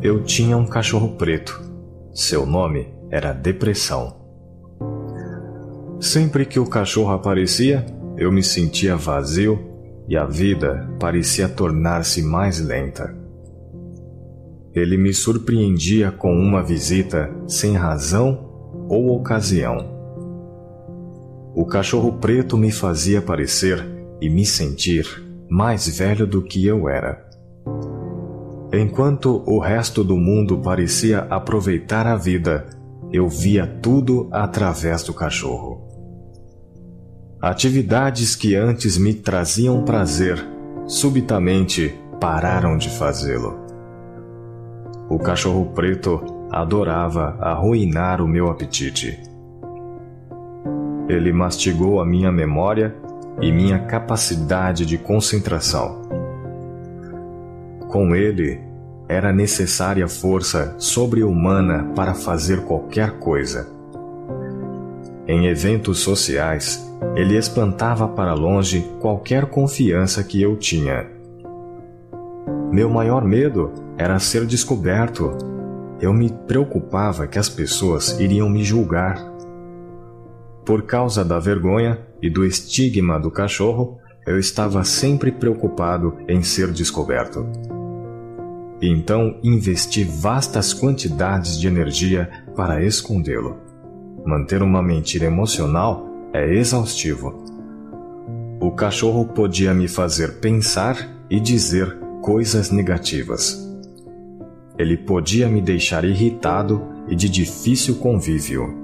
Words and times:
Eu 0.00 0.22
tinha 0.22 0.56
um 0.56 0.64
cachorro 0.64 1.16
preto. 1.16 1.60
Seu 2.14 2.46
nome 2.46 2.86
era 3.10 3.32
Depressão. 3.32 4.16
Sempre 6.00 6.46
que 6.46 6.60
o 6.60 6.66
cachorro 6.66 7.10
aparecia, 7.10 7.84
eu 8.16 8.30
me 8.30 8.40
sentia 8.40 8.94
vazio 8.94 9.58
e 10.06 10.16
a 10.16 10.24
vida 10.24 10.88
parecia 11.00 11.48
tornar-se 11.48 12.22
mais 12.22 12.60
lenta. 12.60 13.12
Ele 14.72 14.96
me 14.96 15.12
surpreendia 15.12 16.12
com 16.12 16.32
uma 16.32 16.62
visita 16.62 17.28
sem 17.48 17.76
razão 17.76 18.86
ou 18.88 19.16
ocasião. 19.16 19.78
O 21.56 21.66
cachorro 21.66 22.12
preto 22.18 22.56
me 22.56 22.70
fazia 22.70 23.20
parecer 23.20 23.84
e 24.20 24.30
me 24.30 24.46
sentir 24.46 25.26
mais 25.50 25.88
velho 25.88 26.24
do 26.24 26.40
que 26.40 26.64
eu 26.64 26.88
era. 26.88 27.27
Enquanto 28.72 29.42
o 29.46 29.58
resto 29.58 30.04
do 30.04 30.16
mundo 30.16 30.58
parecia 30.58 31.20
aproveitar 31.30 32.06
a 32.06 32.16
vida, 32.16 32.66
eu 33.10 33.26
via 33.26 33.66
tudo 33.66 34.28
através 34.30 35.02
do 35.02 35.14
cachorro. 35.14 35.88
Atividades 37.40 38.36
que 38.36 38.54
antes 38.54 38.98
me 38.98 39.14
traziam 39.14 39.84
prazer, 39.84 40.44
subitamente 40.86 41.94
pararam 42.20 42.76
de 42.76 42.90
fazê-lo. 42.90 43.58
O 45.08 45.18
cachorro 45.18 45.66
preto 45.72 46.20
adorava 46.50 47.38
arruinar 47.40 48.20
o 48.20 48.28
meu 48.28 48.50
apetite. 48.50 49.18
Ele 51.08 51.32
mastigou 51.32 52.00
a 52.00 52.04
minha 52.04 52.30
memória 52.30 52.94
e 53.40 53.50
minha 53.50 53.78
capacidade 53.78 54.84
de 54.84 54.98
concentração. 54.98 56.02
Com 57.88 58.14
ele, 58.14 58.67
era 59.08 59.32
necessária 59.32 60.06
força 60.06 60.74
sobre-humana 60.78 61.92
para 61.94 62.12
fazer 62.12 62.60
qualquer 62.64 63.18
coisa. 63.18 63.66
Em 65.26 65.46
eventos 65.46 66.00
sociais, 66.00 66.86
ele 67.14 67.36
espantava 67.36 68.06
para 68.06 68.34
longe 68.34 68.82
qualquer 69.00 69.46
confiança 69.46 70.22
que 70.22 70.42
eu 70.42 70.56
tinha. 70.56 71.06
Meu 72.70 72.90
maior 72.90 73.24
medo 73.24 73.72
era 73.96 74.18
ser 74.18 74.44
descoberto. 74.44 75.36
Eu 76.00 76.12
me 76.12 76.30
preocupava 76.46 77.26
que 77.26 77.38
as 77.38 77.48
pessoas 77.48 78.20
iriam 78.20 78.48
me 78.48 78.62
julgar. 78.62 79.16
Por 80.64 80.82
causa 80.82 81.24
da 81.24 81.38
vergonha 81.38 81.98
e 82.20 82.28
do 82.28 82.44
estigma 82.44 83.18
do 83.18 83.30
cachorro, 83.30 83.98
eu 84.26 84.38
estava 84.38 84.84
sempre 84.84 85.32
preocupado 85.32 86.14
em 86.28 86.42
ser 86.42 86.70
descoberto. 86.70 87.46
Então 88.80 89.36
investi 89.42 90.04
vastas 90.04 90.72
quantidades 90.72 91.58
de 91.58 91.66
energia 91.66 92.30
para 92.54 92.84
escondê-lo. 92.84 93.56
Manter 94.24 94.62
uma 94.62 94.82
mentira 94.82 95.24
emocional 95.24 96.06
é 96.32 96.54
exaustivo. 96.54 97.42
O 98.60 98.70
cachorro 98.70 99.24
podia 99.26 99.74
me 99.74 99.88
fazer 99.88 100.38
pensar 100.40 100.96
e 101.28 101.40
dizer 101.40 101.96
coisas 102.22 102.70
negativas. 102.70 103.66
Ele 104.78 104.96
podia 104.96 105.48
me 105.48 105.60
deixar 105.60 106.04
irritado 106.04 106.82
e 107.08 107.16
de 107.16 107.28
difícil 107.28 107.96
convívio. 107.96 108.82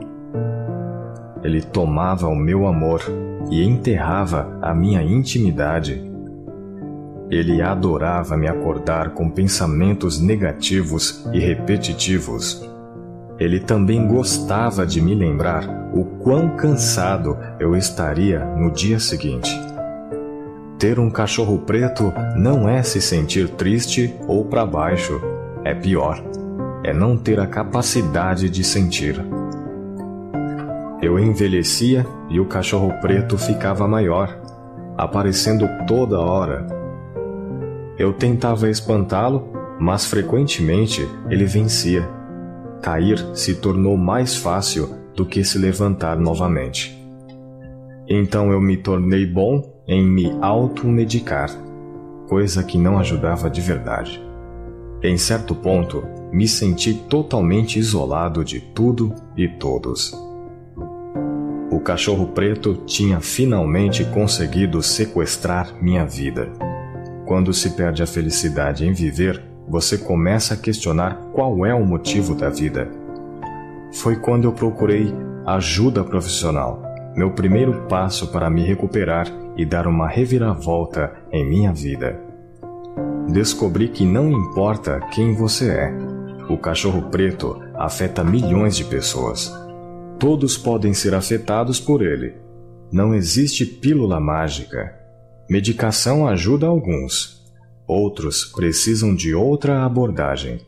Ele 1.42 1.60
tomava 1.60 2.26
o 2.26 2.34
meu 2.34 2.66
amor 2.66 3.02
e 3.50 3.62
enterrava 3.62 4.58
a 4.60 4.74
minha 4.74 5.02
intimidade 5.02 6.13
ele 7.30 7.62
adorava 7.62 8.36
me 8.36 8.46
acordar 8.46 9.10
com 9.10 9.30
pensamentos 9.30 10.20
negativos 10.20 11.26
e 11.32 11.38
repetitivos. 11.38 12.68
Ele 13.38 13.58
também 13.58 14.06
gostava 14.06 14.86
de 14.86 15.00
me 15.00 15.14
lembrar 15.14 15.64
o 15.92 16.04
quão 16.04 16.50
cansado 16.56 17.36
eu 17.58 17.76
estaria 17.76 18.44
no 18.44 18.70
dia 18.70 19.00
seguinte. 19.00 19.50
Ter 20.78 20.98
um 20.98 21.10
cachorro 21.10 21.58
preto 21.58 22.12
não 22.36 22.68
é 22.68 22.82
se 22.82 23.00
sentir 23.00 23.48
triste 23.48 24.14
ou 24.28 24.44
para 24.44 24.66
baixo, 24.66 25.20
é 25.64 25.74
pior. 25.74 26.22
É 26.84 26.92
não 26.92 27.16
ter 27.16 27.40
a 27.40 27.46
capacidade 27.46 28.50
de 28.50 28.62
sentir. 28.62 29.18
Eu 31.00 31.18
envelhecia 31.18 32.06
e 32.28 32.38
o 32.38 32.44
cachorro 32.44 32.92
preto 33.00 33.38
ficava 33.38 33.88
maior, 33.88 34.38
aparecendo 34.96 35.66
toda 35.86 36.20
hora 36.20 36.83
eu 37.98 38.12
tentava 38.12 38.68
espantá-lo, 38.68 39.52
mas 39.78 40.06
frequentemente 40.06 41.06
ele 41.28 41.44
vencia. 41.44 42.08
Cair 42.82 43.24
se 43.34 43.54
tornou 43.54 43.96
mais 43.96 44.36
fácil 44.36 44.88
do 45.14 45.24
que 45.24 45.44
se 45.44 45.58
levantar 45.58 46.18
novamente. 46.18 47.00
Então 48.08 48.50
eu 48.52 48.60
me 48.60 48.76
tornei 48.76 49.24
bom 49.24 49.82
em 49.86 50.04
me 50.04 50.36
automedicar, 50.40 51.50
coisa 52.28 52.62
que 52.62 52.76
não 52.76 52.98
ajudava 52.98 53.48
de 53.48 53.60
verdade. 53.60 54.22
Em 55.02 55.16
certo 55.16 55.54
ponto, 55.54 56.02
me 56.32 56.48
senti 56.48 56.94
totalmente 56.94 57.78
isolado 57.78 58.44
de 58.44 58.60
tudo 58.60 59.14
e 59.36 59.48
todos. 59.48 60.12
O 61.70 61.80
cachorro 61.80 62.28
preto 62.28 62.82
tinha 62.86 63.20
finalmente 63.20 64.04
conseguido 64.06 64.82
sequestrar 64.82 65.74
minha 65.82 66.04
vida. 66.04 66.50
Quando 67.26 67.54
se 67.54 67.70
perde 67.70 68.02
a 68.02 68.06
felicidade 68.06 68.86
em 68.86 68.92
viver, 68.92 69.42
você 69.66 69.96
começa 69.96 70.54
a 70.54 70.56
questionar 70.56 71.16
qual 71.32 71.64
é 71.64 71.74
o 71.74 71.84
motivo 71.84 72.34
da 72.34 72.50
vida. 72.50 72.88
Foi 73.94 74.16
quando 74.16 74.44
eu 74.44 74.52
procurei 74.52 75.12
ajuda 75.46 76.04
profissional, 76.04 76.82
meu 77.16 77.30
primeiro 77.30 77.86
passo 77.88 78.30
para 78.30 78.50
me 78.50 78.62
recuperar 78.62 79.26
e 79.56 79.64
dar 79.64 79.86
uma 79.86 80.06
reviravolta 80.06 81.12
em 81.32 81.48
minha 81.48 81.72
vida. 81.72 82.20
Descobri 83.28 83.88
que 83.88 84.04
não 84.04 84.30
importa 84.30 85.00
quem 85.12 85.34
você 85.34 85.70
é, 85.70 85.94
o 86.50 86.58
cachorro 86.58 87.08
preto 87.10 87.58
afeta 87.74 88.22
milhões 88.22 88.76
de 88.76 88.84
pessoas. 88.84 89.50
Todos 90.18 90.58
podem 90.58 90.92
ser 90.92 91.14
afetados 91.14 91.80
por 91.80 92.02
ele. 92.02 92.34
Não 92.92 93.14
existe 93.14 93.64
pílula 93.64 94.20
mágica 94.20 95.03
Medicação 95.48 96.26
ajuda 96.26 96.66
alguns, 96.66 97.42
outros 97.86 98.44
precisam 98.44 99.14
de 99.14 99.34
outra 99.34 99.84
abordagem. 99.84 100.60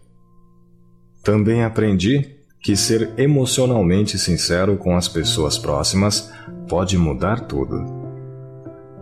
Também 1.22 1.64
aprendi 1.64 2.37
que 2.60 2.76
ser 2.76 3.10
emocionalmente 3.16 4.19
sincero 4.19 4.76
com 4.76 4.97
as 4.97 5.09
pessoas 5.09 5.56
próximas 5.56 6.31
pode 6.69 6.98
mudar 6.98 7.41
tudo. 7.41 7.84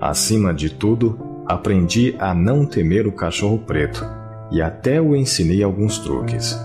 Acima 0.00 0.54
de 0.54 0.70
tudo, 0.70 1.18
aprendi 1.46 2.14
a 2.18 2.34
não 2.34 2.64
temer 2.64 3.06
o 3.06 3.12
cachorro 3.12 3.58
preto 3.58 4.04
e 4.50 4.62
até 4.62 5.00
o 5.00 5.16
ensinei 5.16 5.62
alguns 5.62 5.98
truques. 5.98 6.58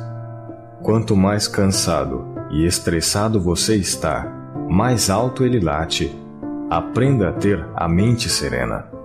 Quanto 0.83 1.15
mais 1.15 1.47
cansado 1.47 2.25
e 2.51 2.65
estressado 2.65 3.41
você 3.41 3.75
está, 3.75 4.25
mais 4.69 5.09
alto 5.09 5.43
ele 5.43 5.59
late. 5.59 6.15
Aprenda 6.69 7.29
a 7.29 7.33
ter 7.33 7.67
a 7.75 7.87
mente 7.87 8.29
serena. 8.29 8.98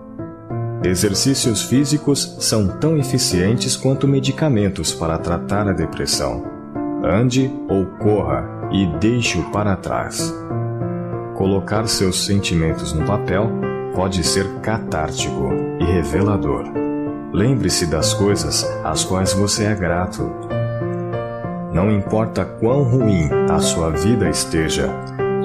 Exercícios 0.85 1.63
físicos 1.63 2.37
são 2.41 2.69
tão 2.69 2.99
eficientes 2.99 3.75
quanto 3.75 4.07
medicamentos 4.07 4.93
para 4.93 5.17
tratar 5.17 5.67
a 5.67 5.73
depressão. 5.73 6.45
Ande 7.03 7.51
ou 7.71 7.87
corra 7.87 8.47
e 8.71 8.87
deixe-o 8.99 9.51
para 9.51 9.77
trás. 9.77 10.31
Colocar 11.39 11.87
seus 11.87 12.27
sentimentos 12.27 12.93
no 12.93 13.07
papel 13.07 13.51
pode 13.95 14.23
ser 14.23 14.47
catártico 14.61 15.49
e 15.81 15.85
revelador. 15.85 16.65
Lembre-se 17.33 17.87
das 17.87 18.13
coisas 18.13 18.63
às 18.85 19.05
quais 19.05 19.33
você 19.33 19.65
é 19.65 19.75
grato. 19.75 20.31
Não 21.73 21.91
importa 21.91 22.45
quão 22.45 22.83
ruim 22.83 23.31
a 23.51 23.59
sua 23.59 23.91
vida 23.91 24.29
esteja, 24.29 24.91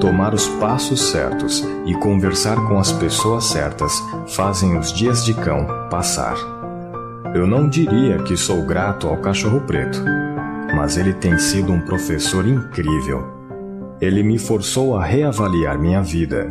Tomar 0.00 0.32
os 0.32 0.48
passos 0.48 1.10
certos 1.10 1.62
e 1.84 1.92
conversar 1.94 2.56
com 2.66 2.78
as 2.78 2.90
pessoas 2.90 3.44
certas 3.44 3.92
fazem 4.28 4.78
os 4.78 4.90
dias 4.94 5.22
de 5.22 5.34
cão 5.34 5.66
passar. 5.90 6.36
Eu 7.34 7.46
não 7.46 7.68
diria 7.68 8.16
que 8.22 8.34
sou 8.34 8.64
grato 8.64 9.06
ao 9.06 9.18
cachorro 9.18 9.60
preto, 9.60 10.02
mas 10.74 10.96
ele 10.96 11.12
tem 11.12 11.38
sido 11.38 11.70
um 11.70 11.82
professor 11.82 12.48
incrível. 12.48 13.22
Ele 14.00 14.22
me 14.22 14.38
forçou 14.38 14.96
a 14.96 15.04
reavaliar 15.04 15.78
minha 15.78 16.02
vida. 16.02 16.48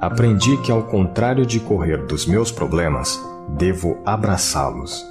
Aprendi 0.00 0.56
que, 0.58 0.70
ao 0.70 0.84
contrário 0.84 1.44
de 1.44 1.58
correr 1.58 2.06
dos 2.06 2.24
meus 2.24 2.52
problemas, 2.52 3.20
devo 3.48 3.98
abraçá-los. 4.06 5.04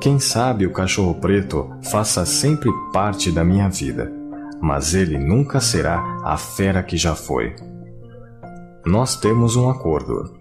Quem 0.00 0.18
sabe 0.18 0.66
o 0.66 0.72
cachorro 0.72 1.14
preto 1.16 1.70
faça 1.82 2.24
sempre 2.24 2.70
parte 2.90 3.30
da 3.30 3.44
minha 3.44 3.68
vida 3.68 4.17
mas 4.60 4.94
ele 4.94 5.18
nunca 5.18 5.60
será 5.60 6.00
a 6.24 6.36
fera 6.36 6.82
que 6.82 6.96
já 6.96 7.14
foi. 7.14 7.54
Nós 8.84 9.16
temos 9.16 9.56
um 9.56 9.68
acordo. 9.68 10.36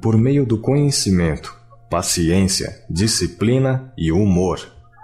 Por 0.00 0.16
meio 0.16 0.44
do 0.46 0.58
conhecimento, 0.58 1.56
paciência, 1.90 2.84
disciplina 2.88 3.92
e 3.96 4.10
humor, 4.10 4.58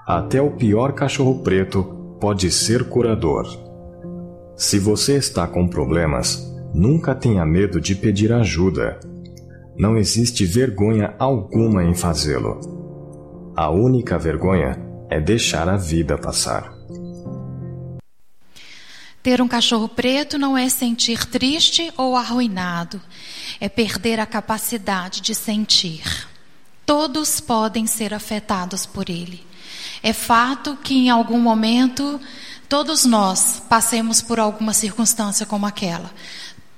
Até 0.08 0.40
o 0.40 0.52
pior 0.52 0.94
cachorro 0.94 1.42
preto 1.42 2.16
pode 2.18 2.50
ser 2.50 2.88
curador. 2.88 3.46
Se 4.56 4.78
você 4.78 5.18
está 5.18 5.46
com 5.46 5.68
problemas, 5.68 6.50
nunca 6.72 7.14
tenha 7.14 7.44
medo 7.44 7.78
de 7.78 7.94
pedir 7.94 8.32
ajuda. 8.32 8.98
Não 9.76 9.98
existe 9.98 10.46
vergonha 10.46 11.14
alguma 11.18 11.84
em 11.84 11.94
fazê-lo. 11.94 12.58
A 13.54 13.68
única 13.68 14.18
vergonha 14.18 14.78
é 15.10 15.20
deixar 15.20 15.68
a 15.68 15.76
vida 15.76 16.16
passar. 16.16 16.77
Ter 19.22 19.42
um 19.42 19.48
cachorro 19.48 19.88
preto 19.88 20.38
não 20.38 20.56
é 20.56 20.68
sentir 20.68 21.24
triste 21.24 21.92
ou 21.96 22.16
arruinado, 22.16 23.00
é 23.60 23.68
perder 23.68 24.20
a 24.20 24.26
capacidade 24.26 25.20
de 25.20 25.34
sentir. 25.34 26.28
Todos 26.86 27.40
podem 27.40 27.86
ser 27.86 28.14
afetados 28.14 28.86
por 28.86 29.10
ele. 29.10 29.44
É 30.02 30.12
fato 30.12 30.76
que 30.76 30.94
em 30.94 31.10
algum 31.10 31.38
momento 31.38 32.20
todos 32.68 33.04
nós 33.04 33.62
passemos 33.68 34.22
por 34.22 34.38
alguma 34.38 34.72
circunstância 34.72 35.44
como 35.44 35.66
aquela. 35.66 36.10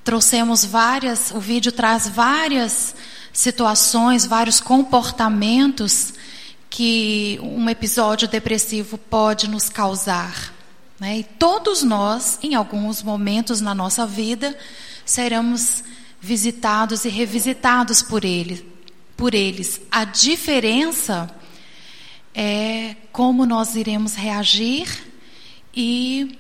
Trouxemos 0.03 0.65
várias, 0.65 1.31
o 1.31 1.39
vídeo 1.39 1.71
traz 1.71 2.09
várias 2.09 2.95
situações, 3.33 4.25
vários 4.25 4.61
comportamentos 4.61 6.15
que 6.71 7.39
um 7.43 7.69
episódio 7.69 8.27
depressivo 8.27 8.97
pode 8.97 9.49
nos 9.49 9.69
causar. 9.69 10.55
Né? 11.00 11.20
E 11.20 11.25
todos 11.25 11.82
nós, 11.82 12.38
em 12.43 12.55
alguns 12.55 13.02
momentos 13.02 13.62
na 13.62 13.75
nossa 13.75 14.06
vida, 14.06 14.56
seremos 15.05 15.82
visitados 16.20 17.06
e 17.06 17.08
revisitados 17.08 18.02
por 18.02 18.23
ele, 18.23 18.70
por 19.17 19.35
eles. 19.35 19.81
A 19.91 20.05
diferença 20.05 21.35
é 22.35 22.94
como 23.11 23.47
nós 23.47 23.75
iremos 23.75 24.14
reagir 24.14 24.87
e 25.75 26.38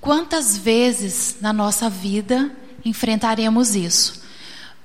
quantas 0.00 0.56
vezes 0.56 1.36
na 1.40 1.52
nossa 1.52 1.90
vida 1.90 2.50
enfrentaremos 2.82 3.76
isso. 3.76 4.22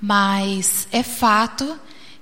Mas 0.01 0.89
é 0.91 1.01
fato 1.01 1.79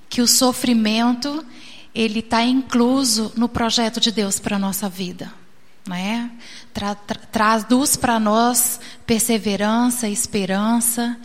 que 0.08 0.22
o 0.22 0.28
sofrimento 0.28 1.44
ele 1.92 2.20
está 2.20 2.44
incluso 2.44 3.32
no 3.36 3.48
projeto 3.48 3.98
de 3.98 4.12
Deus 4.12 4.38
para 4.38 4.56
a 4.56 4.58
nossa 4.60 4.88
vida. 4.88 5.43
Né? 5.86 6.30
Tra, 6.72 6.94
tra, 6.94 7.18
traduz 7.30 7.96
para 7.96 8.18
nós 8.18 8.80
perseverança, 9.06 10.08
esperança. 10.08 11.16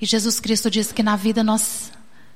E 0.00 0.06
Jesus 0.06 0.38
Cristo 0.38 0.70
diz 0.70 0.92
que 0.92 1.02
na 1.02 1.16
vida 1.16 1.42
nós 1.42 1.90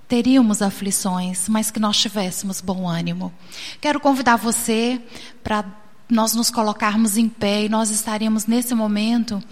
teríamos 0.09 0.63
aflições, 0.63 1.49
mas 1.49 1.71
que 1.71 1.81
nós 1.81 1.97
tivéssemos 1.99 2.61
bom 2.61 2.89
ânimo. 2.89 3.33
Quero 3.81 4.01
convidar 4.01 4.37
você 4.37 5.01
para 5.43 5.65
nós 6.09 6.35
nos 6.35 6.51
colocarmos 6.51 7.17
em 7.17 7.29
pé 7.29 7.65
e 7.65 7.69
nós 7.69 7.91
estaremos 7.91 8.47
nesse 8.47 8.75
momento 8.75 9.43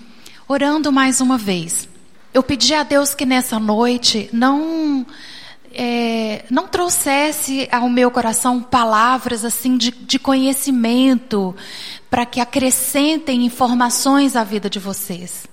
orando 0.46 0.92
mais 0.92 1.20
uma 1.20 1.36
vez. 1.36 1.88
Eu 2.32 2.42
pedi 2.42 2.74
a 2.74 2.82
Deus 2.82 3.14
que 3.14 3.26
nessa 3.26 3.58
noite 3.58 4.28
não 4.32 5.06
é, 5.76 6.44
não 6.50 6.68
trouxesse 6.68 7.68
ao 7.70 7.88
meu 7.88 8.10
coração 8.10 8.62
palavras 8.62 9.44
assim 9.44 9.76
de, 9.76 9.90
de 9.90 10.18
conhecimento 10.18 11.54
para 12.08 12.24
que 12.24 12.40
acrescentem 12.40 13.44
informações 13.44 14.36
à 14.36 14.44
vida 14.44 14.70
de 14.70 14.78
vocês. 14.78 15.46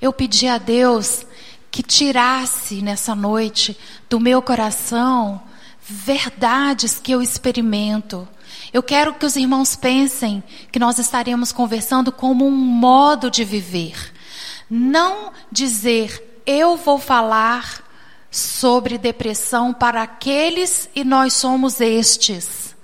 Eu 0.00 0.12
pedi 0.12 0.48
a 0.48 0.58
Deus 0.58 1.26
que 1.70 1.82
tirasse 1.82 2.82
nessa 2.82 3.14
noite 3.14 3.76
do 4.08 4.18
meu 4.18 4.42
coração 4.42 5.40
verdades 5.80 6.98
que 6.98 7.12
eu 7.12 7.20
experimento. 7.20 8.26
Eu 8.72 8.82
quero 8.82 9.14
que 9.14 9.26
os 9.26 9.36
irmãos 9.36 9.76
pensem 9.76 10.42
que 10.70 10.78
nós 10.78 10.98
estaremos 10.98 11.52
conversando 11.52 12.10
como 12.10 12.46
um 12.46 12.50
modo 12.50 13.30
de 13.30 13.44
viver. 13.44 14.12
Não 14.68 15.32
dizer, 15.50 16.42
eu 16.46 16.76
vou 16.76 16.98
falar 16.98 17.89
sobre 18.30 18.96
depressão 18.96 19.72
para 19.72 20.02
aqueles 20.02 20.88
e 20.94 21.02
nós 21.02 21.32
somos 21.32 21.80
estes, 21.80 22.76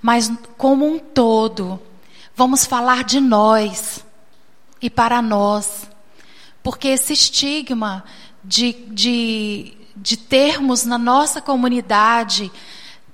mas 0.00 0.32
como 0.56 0.86
um 0.86 0.98
todo, 0.98 1.80
vamos 2.34 2.64
falar 2.64 3.04
de 3.04 3.20
nós 3.20 4.04
e 4.80 4.88
para 4.88 5.20
nós, 5.20 5.88
porque 6.62 6.88
esse 6.88 7.12
estigma 7.12 8.04
de, 8.42 8.72
de, 8.72 9.76
de 9.94 10.16
termos 10.16 10.84
na 10.84 10.96
nossa 10.96 11.40
comunidade 11.40 12.50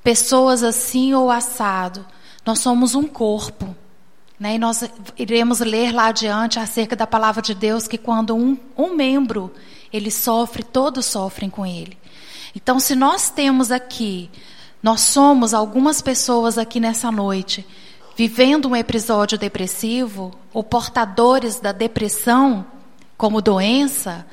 pessoas 0.03 0.63
assim 0.63 1.15
ou 1.15 1.31
assado, 1.31 2.07
nós 2.45 2.59
somos 2.59 2.95
um 2.95 3.05
corpo. 3.05 3.75
Né? 4.39 4.57
E 4.57 4.59
nós 4.59 4.85
iremos 5.17 5.61
ler 5.61 5.93
lá 5.93 6.09
adiante 6.09 6.59
acerca 6.59 6.95
da 6.95 7.07
palavra 7.07 7.41
de 7.41 7.55
Deus 7.55 7.89
que 7.89 7.97
quando 7.97 8.37
um, 8.37 8.59
um 8.77 8.95
membro 8.95 9.53
ele 9.95 10.11
sofre, 10.11 10.65
todos 10.65 11.07
sofrem 11.07 11.49
com 11.49 11.65
ele. 11.65 11.97
Então, 12.55 12.81
se 12.81 12.97
nós 12.97 13.31
temos 13.31 13.71
aqui, 13.71 14.29
nós 14.83 15.03
somos 15.03 15.55
algumas 15.55 16.03
pessoas 16.03 16.59
aqui 16.59 16.81
nessa 16.81 17.13
noite 17.13 17.65
vivendo 18.17 18.69
um 18.69 18.77
episódio 18.77 19.39
depressivo 19.39 20.33
ou 20.53 20.63
portadores 20.63 21.61
da 21.61 21.73
depressão 21.73 22.67
como 23.17 23.41
doença, 23.41 24.27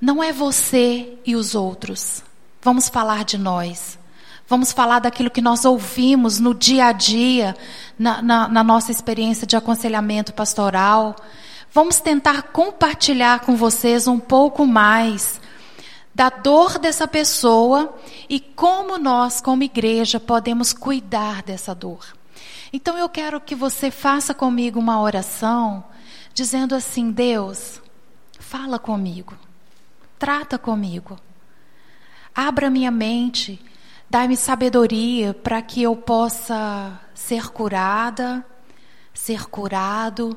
não 0.00 0.22
é 0.22 0.32
você 0.32 1.18
e 1.24 1.34
os 1.34 1.54
outros. 1.54 2.22
Vamos 2.62 2.90
falar 2.90 3.24
de 3.24 3.38
nós. 3.38 3.98
Vamos 4.46 4.72
falar 4.72 4.98
daquilo 4.98 5.30
que 5.30 5.42
nós 5.42 5.64
ouvimos 5.64 6.38
no 6.38 6.54
dia 6.54 6.86
a 6.86 6.92
dia, 6.92 7.56
na, 7.98 8.22
na, 8.22 8.48
na 8.48 8.62
nossa 8.62 8.90
experiência 8.90 9.46
de 9.46 9.56
aconselhamento 9.56 10.32
pastoral. 10.32 11.16
Vamos 11.70 12.00
tentar 12.00 12.44
compartilhar 12.44 13.40
com 13.40 13.54
vocês 13.54 14.06
um 14.06 14.18
pouco 14.18 14.66
mais 14.66 15.38
da 16.14 16.30
dor 16.30 16.78
dessa 16.78 17.06
pessoa 17.06 17.94
e 18.28 18.40
como 18.40 18.98
nós, 18.98 19.40
como 19.40 19.62
igreja, 19.62 20.18
podemos 20.18 20.72
cuidar 20.72 21.42
dessa 21.42 21.74
dor. 21.74 22.16
Então 22.72 22.96
eu 22.96 23.08
quero 23.08 23.38
que 23.40 23.54
você 23.54 23.90
faça 23.90 24.32
comigo 24.32 24.80
uma 24.80 25.00
oração, 25.00 25.84
dizendo 26.32 26.74
assim: 26.74 27.10
Deus, 27.10 27.82
fala 28.40 28.78
comigo, 28.78 29.36
trata 30.18 30.58
comigo, 30.58 31.18
abra 32.34 32.70
minha 32.70 32.90
mente, 32.90 33.60
dá-me 34.08 34.38
sabedoria 34.38 35.34
para 35.34 35.60
que 35.60 35.82
eu 35.82 35.94
possa 35.94 36.98
ser 37.14 37.50
curada, 37.50 38.44
ser 39.12 39.48
curado 39.50 40.36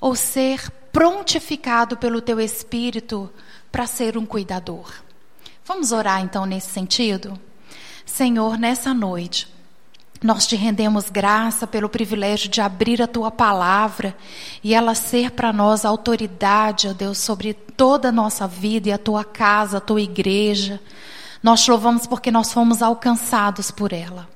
ou 0.00 0.14
ser 0.14 0.70
prontificado 0.92 1.96
pelo 1.96 2.20
teu 2.20 2.40
espírito 2.40 3.30
para 3.70 3.86
ser 3.86 4.16
um 4.16 4.26
cuidador. 4.26 4.92
Vamos 5.64 5.92
orar 5.92 6.22
então 6.22 6.46
nesse 6.46 6.70
sentido? 6.70 7.38
Senhor, 8.06 8.58
nessa 8.58 8.94
noite, 8.94 9.46
nós 10.22 10.46
te 10.46 10.56
rendemos 10.56 11.10
graça 11.10 11.66
pelo 11.66 11.88
privilégio 11.88 12.48
de 12.48 12.60
abrir 12.60 13.00
a 13.00 13.06
tua 13.06 13.30
palavra 13.30 14.16
e 14.64 14.74
ela 14.74 14.94
ser 14.94 15.30
para 15.30 15.52
nós 15.52 15.84
autoridade, 15.84 16.88
ó 16.88 16.92
Deus, 16.92 17.18
sobre 17.18 17.54
toda 17.54 18.08
a 18.08 18.12
nossa 18.12 18.48
vida 18.48 18.88
e 18.88 18.92
a 18.92 18.98
tua 18.98 19.22
casa, 19.22 19.76
a 19.76 19.80
tua 19.80 20.00
igreja. 20.00 20.80
Nós 21.40 21.62
te 21.62 21.70
louvamos 21.70 22.06
porque 22.06 22.30
nós 22.32 22.52
fomos 22.52 22.82
alcançados 22.82 23.70
por 23.70 23.92
ela. 23.92 24.28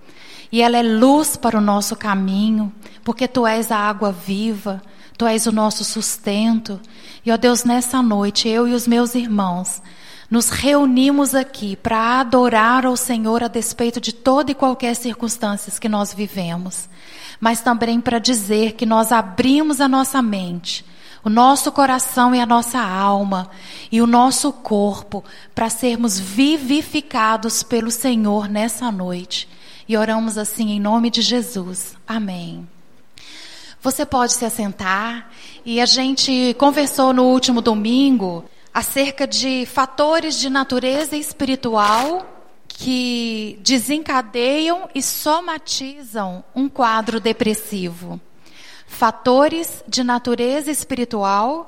E 0.53 0.63
ela 0.63 0.77
é 0.77 0.83
luz 0.83 1.37
para 1.37 1.59
o 1.59 1.63
nosso 1.63 1.97
caminho, 1.97 2.73
porque 3.03 3.27
tu 3.27 3.47
és 3.47 3.73
a 3.73 3.79
água 3.79 4.13
viva. 4.13 4.83
Tu 5.23 5.27
és 5.29 5.47
o 5.47 5.53
nosso 5.53 5.85
sustento. 5.85 6.81
E, 7.25 7.31
ó 7.31 7.37
Deus, 7.37 7.63
nessa 7.63 8.03
noite, 8.03 8.49
eu 8.49 8.67
e 8.67 8.75
os 8.75 8.89
meus 8.89 9.15
irmãos, 9.15 9.81
nos 10.29 10.49
reunimos 10.49 11.33
aqui 11.33 11.77
para 11.77 12.19
adorar 12.19 12.85
ao 12.85 12.97
Senhor 12.97 13.45
a 13.45 13.47
despeito 13.47 14.01
de 14.01 14.13
toda 14.13 14.51
e 14.51 14.55
qualquer 14.57 14.97
circunstância 14.97 15.73
que 15.81 15.89
nós 15.89 16.13
vivemos, 16.13 16.89
mas 17.39 17.61
também 17.61 18.01
para 18.01 18.19
dizer 18.19 18.73
que 18.73 18.85
nós 18.85 19.13
abrimos 19.13 19.81
a 19.81 19.87
nossa 19.87 20.21
mente, 20.21 20.85
o 21.23 21.31
nosso 21.31 21.71
coração 21.71 22.35
e 22.35 22.41
a 22.41 22.47
nossa 22.47 22.81
alma 22.81 23.49
e 23.93 24.03
o 24.03 24.09
nosso 24.09 24.53
corpo 24.53 25.23
para 25.55 25.71
sermos 25.71 26.19
vivificados 26.19 27.63
pelo 27.63 27.93
Senhor 27.93 28.49
nessa 28.49 28.91
noite. 28.91 29.49
E 29.89 29.97
oramos 29.97 30.37
assim 30.37 30.71
em 30.71 30.81
nome 30.81 31.11
de 31.11 31.23
Jesus. 31.23 31.95
Amém. 32.09 32.72
Você 33.83 34.07
pode 34.07 34.35
se 34.35 34.45
assentar 34.45 35.29
e 35.65 35.81
a 35.81 35.87
gente 35.87 36.55
conversou 36.57 37.13
no 37.13 37.25
último 37.25 37.61
domingo 37.61 38.45
acerca 38.73 39.27
de 39.27 39.67
fatores 39.67 40.39
de 40.39 40.49
natureza 40.49 41.17
espiritual 41.17 42.25
que 42.69 43.59
desencadeiam 43.61 44.89
e 44.95 45.03
somatizam 45.03 46.45
um 46.55 46.69
quadro 46.69 47.19
depressivo. 47.19 48.21
Fatores 48.87 49.83
de 49.89 50.05
natureza 50.05 50.71
espiritual 50.71 51.67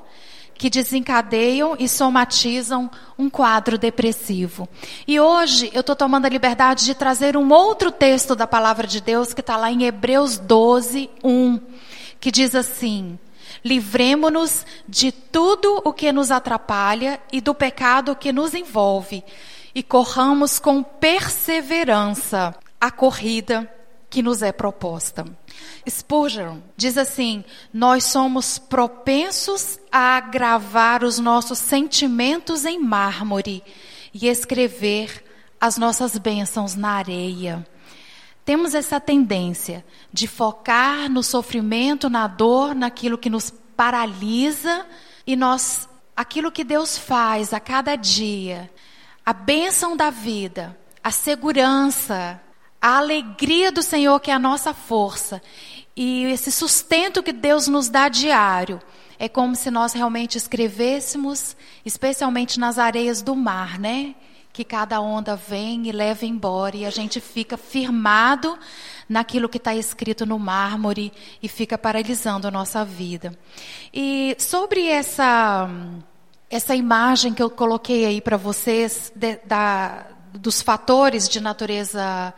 que 0.56 0.70
desencadeiam 0.70 1.76
e 1.78 1.88
somatizam 1.88 2.88
um 3.18 3.28
quadro 3.28 3.76
depressivo. 3.76 4.68
E 5.06 5.18
hoje 5.18 5.70
eu 5.74 5.80
estou 5.80 5.96
tomando 5.96 6.26
a 6.26 6.28
liberdade 6.28 6.84
de 6.84 6.94
trazer 6.94 7.36
um 7.36 7.52
outro 7.52 7.90
texto 7.90 8.36
da 8.36 8.46
palavra 8.46 8.86
de 8.86 9.00
Deus 9.00 9.34
que 9.34 9.40
está 9.40 9.56
lá 9.56 9.70
em 9.70 9.84
Hebreus 9.84 10.38
12, 10.38 11.10
1, 11.22 11.60
que 12.24 12.32
diz 12.32 12.54
assim: 12.54 13.18
Livremo-nos 13.62 14.64
de 14.88 15.12
tudo 15.12 15.82
o 15.84 15.92
que 15.92 16.10
nos 16.10 16.30
atrapalha 16.30 17.20
e 17.30 17.38
do 17.38 17.54
pecado 17.54 18.16
que 18.16 18.32
nos 18.32 18.54
envolve, 18.54 19.22
e 19.74 19.82
corramos 19.82 20.58
com 20.58 20.82
perseverança 20.82 22.56
a 22.80 22.90
corrida 22.90 23.70
que 24.08 24.22
nos 24.22 24.40
é 24.40 24.52
proposta. 24.52 25.26
Spurgeon 25.86 26.60
diz 26.74 26.96
assim: 26.96 27.44
Nós 27.70 28.04
somos 28.04 28.56
propensos 28.58 29.78
a 29.92 30.18
gravar 30.18 31.04
os 31.04 31.18
nossos 31.18 31.58
sentimentos 31.58 32.64
em 32.64 32.78
mármore 32.78 33.62
e 34.14 34.28
escrever 34.28 35.22
as 35.60 35.76
nossas 35.76 36.16
bênçãos 36.16 36.74
na 36.74 36.92
areia. 36.92 37.66
Temos 38.44 38.74
essa 38.74 39.00
tendência 39.00 39.84
de 40.12 40.26
focar 40.26 41.10
no 41.10 41.22
sofrimento, 41.22 42.10
na 42.10 42.26
dor, 42.26 42.74
naquilo 42.74 43.16
que 43.16 43.30
nos 43.30 43.50
paralisa 43.50 44.86
e 45.26 45.34
nós 45.34 45.88
aquilo 46.14 46.52
que 46.52 46.62
Deus 46.62 46.96
faz 46.96 47.52
a 47.52 47.58
cada 47.58 47.96
dia, 47.96 48.70
a 49.24 49.32
bênção 49.32 49.96
da 49.96 50.10
vida, 50.10 50.78
a 51.02 51.10
segurança, 51.10 52.40
a 52.80 52.98
alegria 52.98 53.72
do 53.72 53.82
Senhor 53.82 54.20
que 54.20 54.30
é 54.30 54.34
a 54.34 54.38
nossa 54.38 54.74
força 54.74 55.42
e 55.96 56.24
esse 56.24 56.52
sustento 56.52 57.22
que 57.22 57.32
Deus 57.32 57.66
nos 57.66 57.88
dá 57.88 58.08
diário. 58.08 58.80
É 59.18 59.28
como 59.28 59.54
se 59.54 59.70
nós 59.70 59.92
realmente 59.92 60.36
escrevêssemos, 60.36 61.56
especialmente 61.84 62.58
nas 62.58 62.78
areias 62.78 63.22
do 63.22 63.34
mar, 63.34 63.78
né? 63.78 64.14
Que 64.54 64.62
cada 64.62 65.00
onda 65.00 65.34
vem 65.34 65.88
e 65.88 65.92
leva 65.92 66.24
embora 66.24 66.76
e 66.76 66.86
a 66.86 66.90
gente 66.90 67.20
fica 67.20 67.56
firmado 67.56 68.56
naquilo 69.08 69.48
que 69.48 69.58
está 69.58 69.74
escrito 69.74 70.24
no 70.24 70.38
mármore 70.38 71.12
e 71.42 71.48
fica 71.48 71.76
paralisando 71.76 72.46
a 72.46 72.52
nossa 72.52 72.84
vida. 72.84 73.36
E 73.92 74.36
sobre 74.38 74.86
essa 74.86 75.68
essa 76.48 76.72
imagem 76.72 77.34
que 77.34 77.42
eu 77.42 77.50
coloquei 77.50 78.06
aí 78.06 78.20
para 78.20 78.36
vocês 78.36 79.12
de, 79.16 79.40
da, 79.44 80.06
dos 80.32 80.62
fatores 80.62 81.28
de 81.28 81.40
natureza 81.40 82.32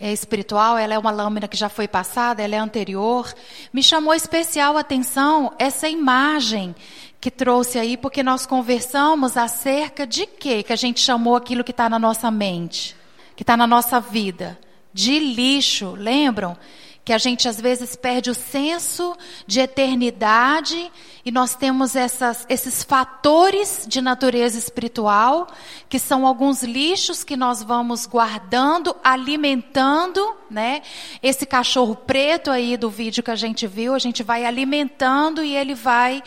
é, 0.00 0.12
espiritual, 0.12 0.76
ela 0.76 0.94
é 0.94 0.98
uma 0.98 1.12
lâmina 1.12 1.46
que 1.46 1.56
já 1.56 1.68
foi 1.68 1.86
passada, 1.86 2.42
ela 2.42 2.56
é 2.56 2.58
anterior. 2.58 3.32
Me 3.72 3.84
chamou 3.84 4.12
especial 4.14 4.76
atenção 4.76 5.54
essa 5.60 5.88
imagem 5.88 6.74
que 7.22 7.30
trouxe 7.30 7.78
aí, 7.78 7.96
porque 7.96 8.20
nós 8.20 8.46
conversamos 8.46 9.36
acerca 9.36 10.04
de 10.04 10.26
quê? 10.26 10.60
Que 10.60 10.72
a 10.72 10.76
gente 10.76 10.98
chamou 10.98 11.36
aquilo 11.36 11.62
que 11.62 11.70
está 11.70 11.88
na 11.88 11.96
nossa 11.96 12.32
mente, 12.32 12.96
que 13.36 13.44
está 13.44 13.56
na 13.56 13.64
nossa 13.64 14.00
vida. 14.00 14.58
De 14.92 15.20
lixo, 15.20 15.92
lembram? 15.92 16.58
Que 17.04 17.12
a 17.12 17.18
gente 17.18 17.48
às 17.48 17.60
vezes 17.60 17.94
perde 17.94 18.28
o 18.28 18.34
senso 18.34 19.16
de 19.46 19.60
eternidade 19.60 20.90
e 21.24 21.30
nós 21.30 21.54
temos 21.54 21.94
essas, 21.94 22.44
esses 22.48 22.82
fatores 22.82 23.84
de 23.86 24.00
natureza 24.00 24.58
espiritual, 24.58 25.46
que 25.88 26.00
são 26.00 26.26
alguns 26.26 26.64
lixos 26.64 27.22
que 27.22 27.36
nós 27.36 27.62
vamos 27.62 28.04
guardando, 28.04 28.96
alimentando, 29.02 30.34
né? 30.50 30.82
Esse 31.22 31.46
cachorro 31.46 31.94
preto 31.94 32.50
aí 32.50 32.76
do 32.76 32.90
vídeo 32.90 33.22
que 33.22 33.30
a 33.30 33.36
gente 33.36 33.64
viu, 33.68 33.94
a 33.94 34.00
gente 34.00 34.24
vai 34.24 34.44
alimentando 34.44 35.40
e 35.40 35.54
ele 35.54 35.76
vai 35.76 36.20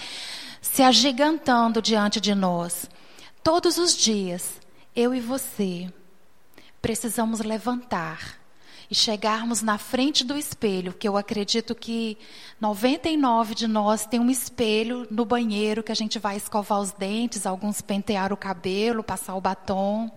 se 0.75 0.84
agigantando 0.84 1.82
diante 1.82 2.20
de 2.20 2.36
nós. 2.36 2.89
Todos 3.41 3.77
os 3.77 3.96
dias, 3.96 4.60
eu 4.94 5.15
e 5.15 5.22
você 5.22 5.89
precisamos 6.82 7.39
levantar 7.39 8.38
e 8.91 8.94
chegarmos 8.94 9.62
na 9.62 9.77
frente 9.77 10.25
do 10.25 10.38
espelho, 10.38 10.91
que 10.91 11.08
eu 11.08 11.15
acredito 11.15 11.74
que 11.74 12.17
99 12.60 13.55
de 13.55 13.67
nós 13.67 14.05
tem 14.05 14.20
um 14.20 14.29
espelho 14.29 15.08
no 15.10 15.24
banheiro 15.24 15.82
que 15.82 15.94
a 15.94 15.96
gente 15.96 16.20
vai 16.20 16.36
escovar 16.36 16.82
os 16.82 16.91
dentes, 16.91 17.46
alguns 17.46 17.79
pentear 17.82 18.34
o 18.34 18.38
cabelo, 18.38 19.01
passar 19.01 19.36
o 19.36 19.39
batom. 19.39 20.12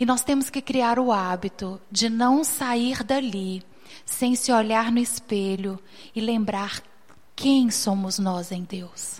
E 0.00 0.06
nós 0.06 0.22
temos 0.22 0.48
que 0.48 0.62
criar 0.62 0.98
o 0.98 1.12
hábito 1.12 1.78
de 1.90 2.08
não 2.08 2.42
sair 2.44 3.04
dali 3.04 3.62
sem 4.06 4.34
se 4.34 4.50
olhar 4.50 4.90
no 4.90 5.00
espelho 5.00 5.78
e 6.16 6.20
lembrar 6.22 6.82
quem 7.36 7.70
somos 7.70 8.18
nós 8.18 8.52
em 8.52 8.62
Deus 8.62 9.19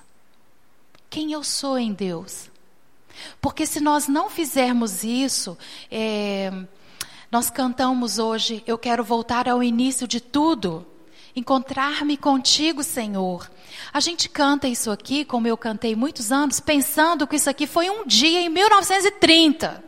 quem 1.11 1.33
eu 1.33 1.43
sou 1.43 1.77
em 1.77 1.93
Deus. 1.93 2.49
Porque 3.41 3.67
se 3.67 3.81
nós 3.81 4.07
não 4.07 4.31
fizermos 4.31 5.03
isso, 5.03 5.59
é, 5.91 6.51
nós 7.31 7.51
cantamos 7.51 8.19
hoje, 8.19 8.63
eu 8.67 8.79
quero 8.79 9.05
voltar 9.05 9.49
ao 9.49 9.63
início 9.63 10.07
de 10.07 10.21
tudo, 10.21 10.87
encontrar-me 11.35 12.17
contigo, 12.17 12.83
Senhor. 12.83 13.51
A 13.93 14.01
gente 14.01 14.29
canta 14.29 14.69
isso 14.69 14.91
aqui, 14.91 15.25
como 15.25 15.47
eu 15.47 15.57
cantei 15.57 15.95
muitos 15.95 16.31
anos, 16.31 16.61
pensando 16.61 17.27
que 17.27 17.37
isso 17.37 17.51
aqui 17.51 17.67
foi 17.67 17.91
um 17.91 18.07
dia 18.07 18.41
em 18.41 18.49
1930, 18.49 19.83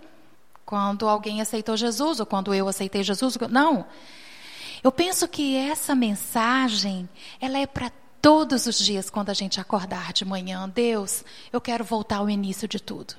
quando 0.67 1.09
alguém 1.09 1.41
aceitou 1.41 1.76
Jesus, 1.76 2.21
ou 2.21 2.26
quando 2.26 2.52
eu 2.52 2.69
aceitei 2.69 3.02
Jesus. 3.02 3.37
Não. 3.50 3.87
Eu 4.83 4.91
penso 4.91 5.29
que 5.29 5.57
essa 5.57 5.95
mensagem, 5.95 7.09
ela 7.41 7.59
é 7.59 7.67
para 7.67 7.91
Todos 8.23 8.67
os 8.67 8.79
dias, 8.79 9.11
quando 9.11 9.31
a 9.31 9.35
gente 9.35 9.61
acordar 9.61 10.12
de 10.12 10.25
manhã, 10.25 10.69
Deus, 10.69 11.25
eu 11.52 11.61
quero 11.61 11.83
voltar 11.83 12.19
ao 12.19 12.31
início 12.31 12.69
de 12.69 12.79
tudo. 12.79 13.14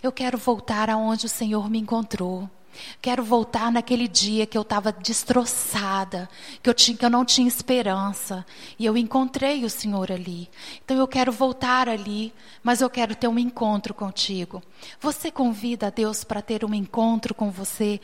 Eu 0.00 0.12
quero 0.12 0.38
voltar 0.38 0.88
aonde 0.88 1.26
o 1.26 1.28
Senhor 1.28 1.68
me 1.68 1.80
encontrou. 1.80 2.48
Quero 3.02 3.24
voltar 3.24 3.72
naquele 3.72 4.06
dia 4.06 4.46
que 4.46 4.56
eu 4.56 4.62
estava 4.62 4.92
destroçada, 4.92 6.30
que 6.62 6.70
eu, 6.70 6.74
tinha, 6.74 6.96
que 6.96 7.04
eu 7.04 7.10
não 7.10 7.24
tinha 7.24 7.48
esperança. 7.48 8.46
E 8.78 8.86
eu 8.86 8.96
encontrei 8.96 9.64
o 9.64 9.70
Senhor 9.70 10.12
ali. 10.12 10.48
Então 10.84 10.96
eu 10.96 11.08
quero 11.08 11.32
voltar 11.32 11.88
ali, 11.88 12.32
mas 12.62 12.80
eu 12.80 12.88
quero 12.88 13.16
ter 13.16 13.26
um 13.26 13.40
encontro 13.40 13.92
contigo. 13.92 14.62
Você 15.00 15.32
convida 15.32 15.88
a 15.88 15.90
Deus 15.90 16.22
para 16.22 16.40
ter 16.40 16.64
um 16.64 16.72
encontro 16.72 17.34
com 17.34 17.50
você 17.50 18.00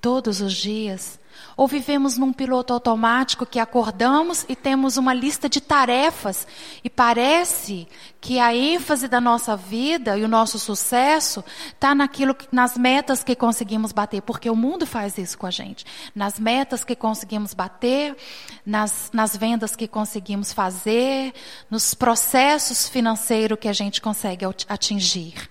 todos 0.00 0.40
os 0.40 0.52
dias? 0.52 1.20
Ou 1.56 1.66
vivemos 1.66 2.18
num 2.18 2.32
piloto 2.32 2.72
automático 2.72 3.46
que 3.46 3.58
acordamos 3.58 4.44
e 4.48 4.54
temos 4.54 4.96
uma 4.96 5.14
lista 5.14 5.48
de 5.48 5.60
tarefas 5.60 6.46
e 6.84 6.90
parece 6.90 7.88
que 8.20 8.38
a 8.38 8.54
ênfase 8.54 9.08
da 9.08 9.20
nossa 9.20 9.56
vida 9.56 10.18
e 10.18 10.24
o 10.24 10.28
nosso 10.28 10.58
sucesso 10.58 11.44
está 11.68 11.94
naquilo, 11.94 12.36
nas 12.52 12.76
metas 12.76 13.24
que 13.24 13.34
conseguimos 13.34 13.92
bater, 13.92 14.20
porque 14.20 14.50
o 14.50 14.56
mundo 14.56 14.86
faz 14.86 15.16
isso 15.16 15.38
com 15.38 15.46
a 15.46 15.50
gente. 15.50 15.86
Nas 16.14 16.38
metas 16.38 16.84
que 16.84 16.94
conseguimos 16.94 17.54
bater, 17.54 18.16
nas, 18.64 19.10
nas 19.12 19.36
vendas 19.36 19.74
que 19.74 19.88
conseguimos 19.88 20.52
fazer, 20.52 21.32
nos 21.70 21.94
processos 21.94 22.88
financeiros 22.88 23.58
que 23.58 23.68
a 23.68 23.72
gente 23.72 24.00
consegue 24.00 24.44
atingir. 24.68 25.48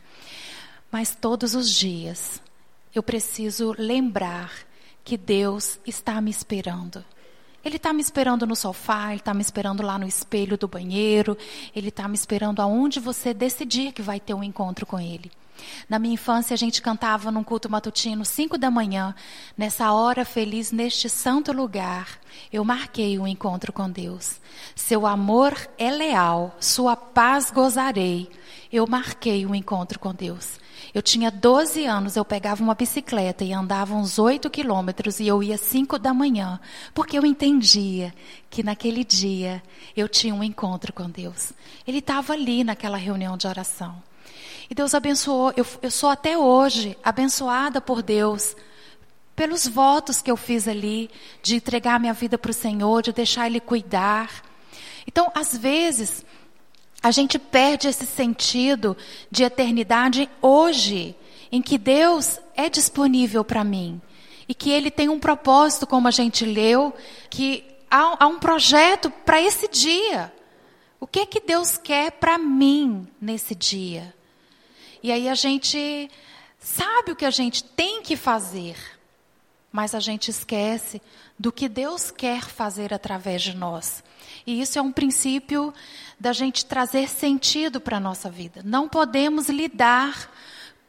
Mas 0.92 1.16
todos 1.16 1.56
os 1.56 1.70
dias 1.70 2.42
eu 2.94 3.04
preciso 3.04 3.76
lembrar 3.78 4.65
que 5.06 5.16
Deus 5.16 5.80
está 5.86 6.20
me 6.20 6.32
esperando. 6.32 7.06
Ele 7.64 7.78
está 7.78 7.94
me 7.94 8.02
esperando 8.02 8.46
no 8.46 8.56
sofá, 8.56 9.10
ele 9.10 9.22
está 9.22 9.34
me 9.34 9.42
esperando 9.42 9.82
lá 9.82 9.98
no 9.98 10.08
espelho 10.08 10.58
do 10.58 10.68
banheiro, 10.68 11.38
ele 11.76 11.90
está 11.90 12.08
me 12.08 12.16
esperando 12.16 12.62
aonde 12.62 13.00
você 13.00 13.34
decidir 13.34 13.92
que 13.92 14.02
vai 14.02 14.20
ter 14.20 14.34
um 14.34 14.44
encontro 14.44 14.86
com 14.86 15.00
ele. 15.00 15.32
Na 15.88 15.98
minha 15.98 16.16
infância, 16.16 16.54
a 16.54 16.58
gente 16.58 16.82
cantava 16.82 17.32
num 17.32 17.44
culto 17.44 17.70
matutino, 17.70 18.26
cinco 18.26 18.58
da 18.58 18.70
manhã, 18.70 19.16
nessa 19.58 19.92
hora 19.94 20.26
feliz, 20.26 20.72
neste 20.72 21.10
santo 21.10 21.52
lugar, 21.52 22.20
eu 22.52 22.64
marquei 22.66 23.18
um 23.18 23.28
encontro 23.28 23.72
com 23.72 23.90
Deus. 23.90 24.40
Seu 24.76 25.08
amor 25.08 25.56
é 25.78 25.90
leal, 25.90 26.56
sua 26.60 26.96
paz 26.96 27.52
gozarei. 27.52 28.30
Eu 28.72 28.86
marquei 28.88 29.46
um 29.46 29.56
encontro 29.56 30.00
com 30.00 30.14
Deus. 30.14 30.60
Eu 30.96 31.02
tinha 31.02 31.30
12 31.30 31.86
anos, 31.86 32.16
eu 32.16 32.24
pegava 32.24 32.64
uma 32.64 32.74
bicicleta 32.74 33.44
e 33.44 33.52
andava 33.52 33.94
uns 33.94 34.18
8 34.18 34.50
quilômetros 34.50 35.20
e 35.20 35.28
eu 35.28 35.44
ia 35.44 35.58
5 35.58 36.00
da 36.00 36.14
manhã, 36.14 36.58
porque 36.94 37.18
eu 37.20 37.26
entendia 37.26 38.14
que 38.50 38.64
naquele 38.64 39.04
dia 39.04 39.62
eu 39.94 40.08
tinha 40.08 40.34
um 40.34 40.42
encontro 40.42 40.94
com 40.94 41.10
Deus. 41.10 41.52
Ele 41.86 41.98
estava 41.98 42.32
ali 42.32 42.64
naquela 42.64 42.96
reunião 42.96 43.36
de 43.36 43.46
oração. 43.46 44.02
E 44.70 44.74
Deus 44.74 44.96
abençoou, 44.96 45.52
eu, 45.58 45.68
eu 45.82 45.92
sou 45.92 46.10
até 46.10 46.38
hoje 46.38 46.98
abençoada 47.04 47.82
por 47.82 48.02
Deus 48.02 48.56
pelos 49.36 49.68
votos 49.68 50.22
que 50.22 50.32
eu 50.32 50.38
fiz 50.38 50.66
ali, 50.66 51.10
de 51.44 51.58
entregar 51.58 52.00
minha 52.00 52.14
vida 52.14 52.38
para 52.38 52.52
o 52.52 52.54
Senhor, 52.54 53.02
de 53.02 53.12
deixar 53.12 53.48
Ele 53.48 53.60
cuidar. 53.60 54.32
Então, 55.06 55.30
às 55.36 55.58
vezes, 55.58 56.26
a 57.06 57.12
gente 57.12 57.38
perde 57.38 57.88
esse 57.88 58.04
sentido 58.04 58.98
de 59.30 59.44
eternidade 59.44 60.28
hoje, 60.42 61.16
em 61.52 61.62
que 61.62 61.78
Deus 61.78 62.40
é 62.56 62.68
disponível 62.68 63.46
para 63.46 63.64
mim 63.64 64.02
e 64.50 64.56
que 64.56 64.72
Ele 64.72 64.90
tem 64.90 65.08
um 65.08 65.20
propósito, 65.20 65.86
como 65.86 66.08
a 66.08 66.12
gente 66.12 66.44
leu, 66.44 66.96
que 67.30 67.64
há, 67.92 68.24
há 68.24 68.26
um 68.26 68.40
projeto 68.40 69.12
para 69.24 69.40
esse 69.40 69.68
dia. 69.68 70.34
O 71.00 71.06
que 71.06 71.28
que 71.28 71.40
Deus 71.40 71.78
quer 71.78 72.10
para 72.14 72.40
mim 72.40 73.08
nesse 73.22 73.54
dia? 73.54 74.12
E 75.04 75.12
aí 75.12 75.30
a 75.30 75.36
gente 75.36 76.10
sabe 76.58 77.12
o 77.12 77.16
que 77.16 77.26
a 77.26 77.30
gente 77.30 77.64
tem 77.64 78.02
que 78.02 78.16
fazer, 78.16 78.78
mas 79.72 79.94
a 79.94 80.00
gente 80.00 80.32
esquece 80.32 81.00
do 81.38 81.52
que 81.52 81.70
Deus 81.70 82.10
quer 82.10 82.46
fazer 82.46 82.96
através 82.96 83.44
de 83.44 83.56
nós. 83.56 84.04
E 84.48 84.60
isso 84.60 84.80
é 84.80 84.82
um 84.82 84.92
princípio 84.92 85.72
da 86.20 86.34
gente 86.34 86.66
trazer 86.66 87.10
sentido 87.10 87.80
para 87.82 87.98
a 87.98 88.00
nossa 88.00 88.30
vida. 88.30 88.62
Não 88.64 88.88
podemos 88.88 89.50
lidar 89.50 90.30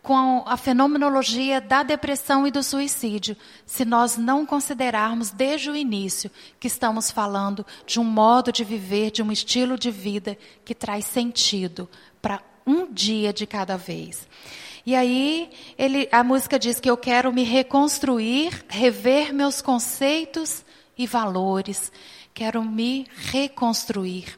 com 0.07 0.45
a 0.47 0.57
fenomenologia 0.57 1.61
da 1.61 1.83
depressão 1.83 2.47
e 2.47 2.51
do 2.53 2.63
suicídio, 2.63 3.37
se 3.67 3.85
nós 3.85 4.17
não 4.17 4.47
considerarmos 4.47 5.31
desde 5.31 5.69
o 5.69 5.75
início 5.75 6.31
que 6.61 6.69
estamos 6.69 7.11
falando 7.11 7.67
de 7.85 7.99
um 7.99 8.05
modo 8.05 8.53
de 8.53 8.63
viver, 8.63 9.11
de 9.11 9.21
um 9.21 9.33
estilo 9.33 9.77
de 9.77 9.91
vida 9.91 10.39
que 10.65 10.77
traz 10.77 11.07
sentido 11.07 11.91
para 12.23 12.41
um 12.65 12.87
dia 12.93 13.33
de 13.33 13.49
cada 13.49 13.77
vez. 13.77 14.29
E 14.87 14.95
aí 14.95 15.51
ele, 15.77 16.09
a 16.13 16.23
música 16.23 16.57
diz 16.57 16.79
que 16.79 16.89
eu 16.89 16.97
quero 16.97 17.33
me 17.33 17.43
reconstruir, 17.43 18.65
rever 18.69 19.35
meus 19.35 19.61
conceitos 19.61 20.65
e 20.97 21.05
valores, 21.05 21.91
quero 22.33 22.63
me 22.63 23.09
reconstruir. 23.17 24.37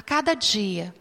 A 0.00 0.02
cada 0.02 0.32
dia, 0.32 0.94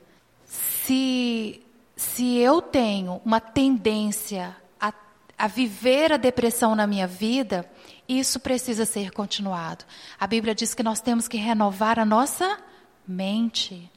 se 0.46 1.63
se 1.96 2.36
eu 2.36 2.62
tenho 2.62 3.22
uma 3.24 3.39
tendência 3.39 4.53
a, 4.77 4.94
a 5.38 5.48
viver 5.48 6.12
a 6.12 6.18
depressão 6.18 6.75
na 6.75 6.86
minha 6.86 7.08
vida, 7.08 7.65
isso 8.10 8.41
precisa 8.41 8.86
ser 8.86 9.12
continuado. 9.12 9.86
A 10.20 10.27
Bíblia 10.27 10.53
diz 10.53 10.74
que 10.74 10.84
nós 10.84 11.00
temos 11.00 11.29
que 11.29 11.38
renovar 11.38 11.98
a 11.98 12.03
nossa 12.03 12.60
mente. 13.08 13.89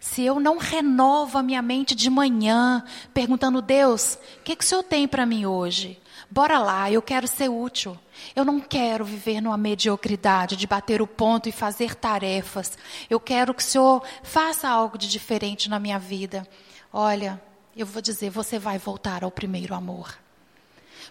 Se 0.00 0.22
eu 0.22 0.40
não 0.40 0.56
renovo 0.56 1.36
a 1.36 1.42
minha 1.42 1.60
mente 1.60 1.94
de 1.94 2.08
manhã, 2.08 2.82
perguntando, 3.12 3.60
Deus, 3.60 4.14
o 4.38 4.42
que, 4.44 4.56
que 4.56 4.64
o 4.64 4.66
Senhor 4.66 4.82
tem 4.82 5.06
para 5.06 5.26
mim 5.26 5.44
hoje? 5.44 6.00
Bora 6.34 6.58
lá, 6.58 6.90
eu 6.90 7.00
quero 7.00 7.28
ser 7.28 7.48
útil. 7.48 7.96
Eu 8.34 8.44
não 8.44 8.58
quero 8.58 9.04
viver 9.04 9.40
numa 9.40 9.56
mediocridade 9.56 10.56
de 10.56 10.66
bater 10.66 11.00
o 11.00 11.06
ponto 11.06 11.48
e 11.48 11.52
fazer 11.52 11.94
tarefas. 11.94 12.76
Eu 13.08 13.20
quero 13.20 13.54
que 13.54 13.62
o 13.62 13.64
Senhor 13.64 14.02
faça 14.24 14.68
algo 14.68 14.98
de 14.98 15.08
diferente 15.08 15.70
na 15.70 15.78
minha 15.78 15.96
vida. 15.96 16.44
Olha, 16.92 17.40
eu 17.76 17.86
vou 17.86 18.02
dizer, 18.02 18.30
você 18.30 18.58
vai 18.58 18.78
voltar 18.78 19.22
ao 19.22 19.30
primeiro 19.30 19.76
amor. 19.76 20.18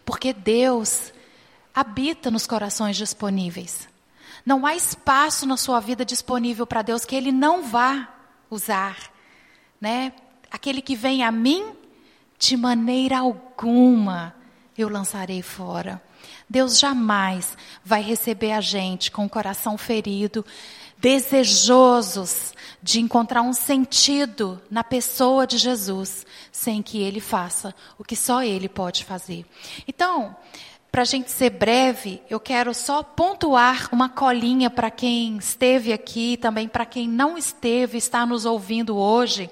Porque 0.04 0.34
Deus 0.34 1.14
habita 1.74 2.30
nos 2.30 2.46
corações 2.46 2.98
disponíveis. 2.98 3.88
Não 4.46 4.66
há 4.66 4.76
espaço 4.76 5.46
na 5.46 5.56
sua 5.56 5.80
vida 5.80 6.04
disponível 6.04 6.68
para 6.68 6.82
Deus 6.82 7.06
que 7.06 7.16
Ele 7.16 7.32
não 7.32 7.64
vá 7.64 8.10
usar. 8.50 8.98
Né? 9.80 10.12
Aquele 10.52 10.82
que 10.82 10.98
vem 10.98 11.24
a 11.24 11.32
mim, 11.32 11.74
de 12.38 12.58
maneira 12.58 13.20
alguma 13.20 14.43
eu 14.78 14.90
lançarei 14.90 15.42
fora. 15.42 16.02
Deus 16.50 16.80
jamais 16.80 17.58
vai 17.84 18.02
receber 18.02 18.52
a 18.52 18.62
gente 18.62 19.12
com 19.12 19.26
o 19.26 19.30
coração 19.30 19.78
ferido, 19.78 20.46
desejosos 20.98 22.54
de 22.82 23.02
encontrar 23.02 23.42
um 23.42 23.54
sentido 23.54 24.62
na 24.70 24.84
pessoa 24.84 25.46
de 25.46 25.58
Jesus, 25.58 26.26
sem 26.52 26.82
que 26.82 27.02
ele 27.02 27.20
faça 27.20 27.76
o 27.98 28.04
que 28.04 28.16
só 28.16 28.42
ele 28.42 28.70
pode 28.70 29.04
fazer. 29.04 29.46
Então, 29.88 30.36
para 30.92 31.02
a 31.02 31.06
gente 31.06 31.32
ser 31.32 31.50
breve, 31.50 32.22
eu 32.30 32.40
quero 32.40 32.74
só 32.74 33.02
pontuar 33.02 33.90
uma 33.92 34.08
colinha 34.08 34.70
para 34.70 34.92
quem 34.92 35.38
esteve 35.38 35.92
aqui, 35.92 36.38
também 36.38 36.68
para 36.68 36.86
quem 36.86 37.08
não 37.08 37.38
esteve, 37.38 37.98
está 37.98 38.26
nos 38.26 38.46
ouvindo 38.46 38.96
hoje 38.96 39.50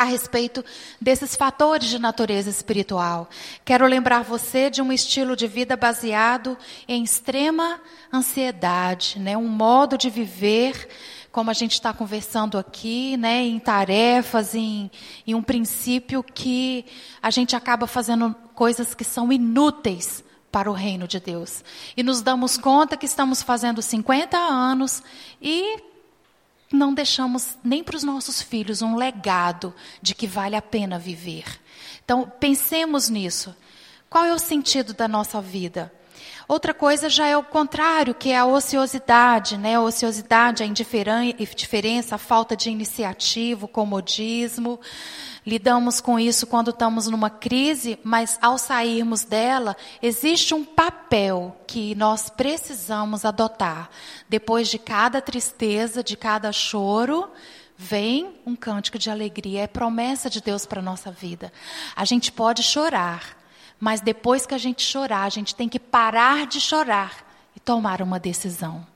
a 0.00 0.04
respeito 0.04 0.64
desses 0.98 1.36
fatores 1.36 1.86
de 1.90 1.98
natureza 1.98 2.48
espiritual. 2.48 3.28
Quero 3.66 3.86
lembrar 3.86 4.24
você 4.24 4.70
de 4.70 4.80
um 4.80 4.90
estilo 4.90 5.36
de 5.36 5.46
vida 5.46 5.76
baseado 5.76 6.56
em 6.88 7.04
extrema 7.04 7.78
ansiedade, 8.10 9.18
né? 9.18 9.36
um 9.36 9.46
modo 9.46 9.98
de 9.98 10.08
viver, 10.08 10.88
como 11.30 11.50
a 11.50 11.52
gente 11.52 11.74
está 11.74 11.92
conversando 11.92 12.56
aqui, 12.56 13.18
né? 13.18 13.42
em 13.42 13.58
tarefas, 13.58 14.54
em, 14.54 14.90
em 15.26 15.34
um 15.34 15.42
princípio 15.42 16.22
que 16.22 16.86
a 17.22 17.30
gente 17.30 17.54
acaba 17.54 17.86
fazendo 17.86 18.34
coisas 18.54 18.94
que 18.94 19.04
são 19.04 19.30
inúteis 19.30 20.24
para 20.50 20.70
o 20.70 20.74
reino 20.74 21.06
de 21.06 21.20
Deus. 21.20 21.62
E 21.94 22.02
nos 22.02 22.22
damos 22.22 22.56
conta 22.56 22.96
que 22.96 23.04
estamos 23.04 23.42
fazendo 23.42 23.82
50 23.82 24.34
anos 24.38 25.02
e 25.42 25.89
não 26.72 26.94
deixamos 26.94 27.58
nem 27.64 27.82
para 27.82 27.96
os 27.96 28.02
nossos 28.04 28.40
filhos 28.40 28.82
um 28.82 28.96
legado 28.96 29.74
de 30.00 30.14
que 30.14 30.26
vale 30.26 30.56
a 30.56 30.62
pena 30.62 30.98
viver. 30.98 31.60
Então, 32.04 32.30
pensemos 32.38 33.08
nisso. 33.08 33.54
Qual 34.08 34.24
é 34.24 34.32
o 34.32 34.38
sentido 34.38 34.94
da 34.94 35.06
nossa 35.06 35.40
vida? 35.40 35.92
Outra 36.50 36.74
coisa 36.74 37.08
já 37.08 37.28
é 37.28 37.36
o 37.36 37.44
contrário, 37.44 38.12
que 38.12 38.32
é 38.32 38.36
a 38.36 38.44
ociosidade, 38.44 39.56
né? 39.56 39.76
A 39.76 39.82
ociosidade, 39.82 40.64
a 40.64 40.66
indiferença, 40.66 42.16
a 42.16 42.18
falta 42.18 42.56
de 42.56 42.68
iniciativa, 42.68 43.66
o 43.66 43.68
comodismo. 43.68 44.80
Lidamos 45.46 46.00
com 46.00 46.18
isso 46.18 46.48
quando 46.48 46.72
estamos 46.72 47.06
numa 47.06 47.30
crise, 47.30 48.00
mas 48.02 48.36
ao 48.42 48.58
sairmos 48.58 49.22
dela, 49.22 49.76
existe 50.02 50.52
um 50.52 50.64
papel 50.64 51.56
que 51.68 51.94
nós 51.94 52.28
precisamos 52.28 53.24
adotar. 53.24 53.88
Depois 54.28 54.66
de 54.66 54.76
cada 54.80 55.22
tristeza, 55.22 56.02
de 56.02 56.16
cada 56.16 56.50
choro, 56.50 57.30
vem 57.76 58.34
um 58.44 58.56
cântico 58.56 58.98
de 58.98 59.08
alegria, 59.08 59.62
é 59.62 59.66
promessa 59.68 60.28
de 60.28 60.40
Deus 60.40 60.66
para 60.66 60.80
a 60.80 60.82
nossa 60.82 61.12
vida. 61.12 61.52
A 61.94 62.04
gente 62.04 62.32
pode 62.32 62.64
chorar, 62.64 63.39
mas 63.80 64.02
depois 64.02 64.44
que 64.44 64.54
a 64.54 64.58
gente 64.58 64.82
chorar, 64.82 65.24
a 65.24 65.30
gente 65.30 65.54
tem 65.54 65.68
que 65.68 65.80
parar 65.80 66.46
de 66.46 66.60
chorar 66.60 67.26
e 67.56 67.58
tomar 67.58 68.02
uma 68.02 68.20
decisão. 68.20 68.86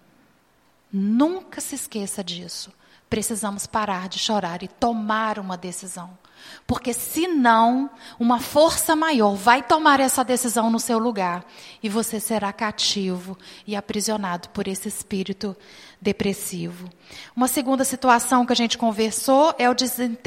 Nunca 0.92 1.60
se 1.60 1.74
esqueça 1.74 2.22
disso. 2.22 2.70
Precisamos 3.08 3.66
parar 3.66 4.08
de 4.08 4.18
chorar 4.18 4.62
e 4.62 4.68
tomar 4.68 5.38
uma 5.38 5.56
decisão. 5.56 6.18
Porque 6.66 6.92
senão, 6.92 7.90
uma 8.18 8.38
força 8.38 8.94
maior 8.94 9.34
vai 9.34 9.62
tomar 9.62 10.00
essa 10.00 10.22
decisão 10.22 10.70
no 10.70 10.78
seu 10.78 10.98
lugar 10.98 11.44
e 11.82 11.88
você 11.88 12.20
será 12.20 12.52
cativo 12.52 13.38
e 13.66 13.74
aprisionado 13.74 14.48
por 14.50 14.68
esse 14.68 14.88
espírito 14.88 15.56
depressivo. 16.04 16.90
Uma 17.34 17.48
segunda 17.48 17.82
situação 17.82 18.44
que 18.44 18.52
a 18.52 18.56
gente 18.56 18.76
conversou 18.76 19.54
é 19.58 19.68
o 19.70 19.74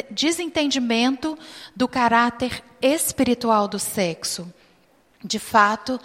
desentendimento 0.09 1.37
do 1.75 1.87
caráter 1.87 2.63
espiritual 2.81 3.67
do 3.67 3.77
sexo. 3.77 4.51
De 5.23 5.39
fato, 5.39 5.99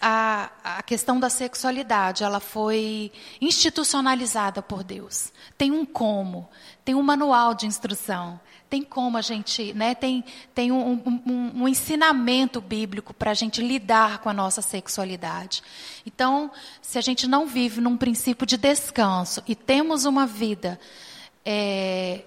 a, 0.00 0.50
a, 0.62 0.82
questão 0.82 1.18
da 1.18 1.28
sexualidade, 1.28 2.24
ela 2.24 2.40
foi 2.40 3.12
institucionalizada 3.40 4.62
por 4.62 4.82
Deus. 4.82 5.32
Tem 5.56 5.70
um 5.70 5.84
como, 5.84 6.48
tem 6.84 6.94
um 6.94 7.02
manual 7.02 7.54
de 7.54 7.66
instrução, 7.66 8.40
tem 8.74 8.82
como 8.82 9.16
a 9.16 9.20
gente, 9.20 9.72
né, 9.72 9.94
tem, 9.94 10.24
tem 10.52 10.72
um, 10.72 11.00
um, 11.24 11.62
um 11.62 11.68
ensinamento 11.68 12.60
bíblico 12.60 13.14
para 13.14 13.30
a 13.30 13.34
gente 13.34 13.62
lidar 13.62 14.18
com 14.18 14.28
a 14.28 14.32
nossa 14.32 14.60
sexualidade. 14.60 15.62
Então, 16.04 16.50
se 16.82 16.98
a 16.98 17.00
gente 17.00 17.28
não 17.28 17.46
vive 17.46 17.80
num 17.80 17.96
princípio 17.96 18.44
de 18.44 18.56
descanso 18.56 19.44
e 19.46 19.54
temos 19.54 20.06
uma 20.06 20.26
vida 20.26 20.80
é, 21.46 22.22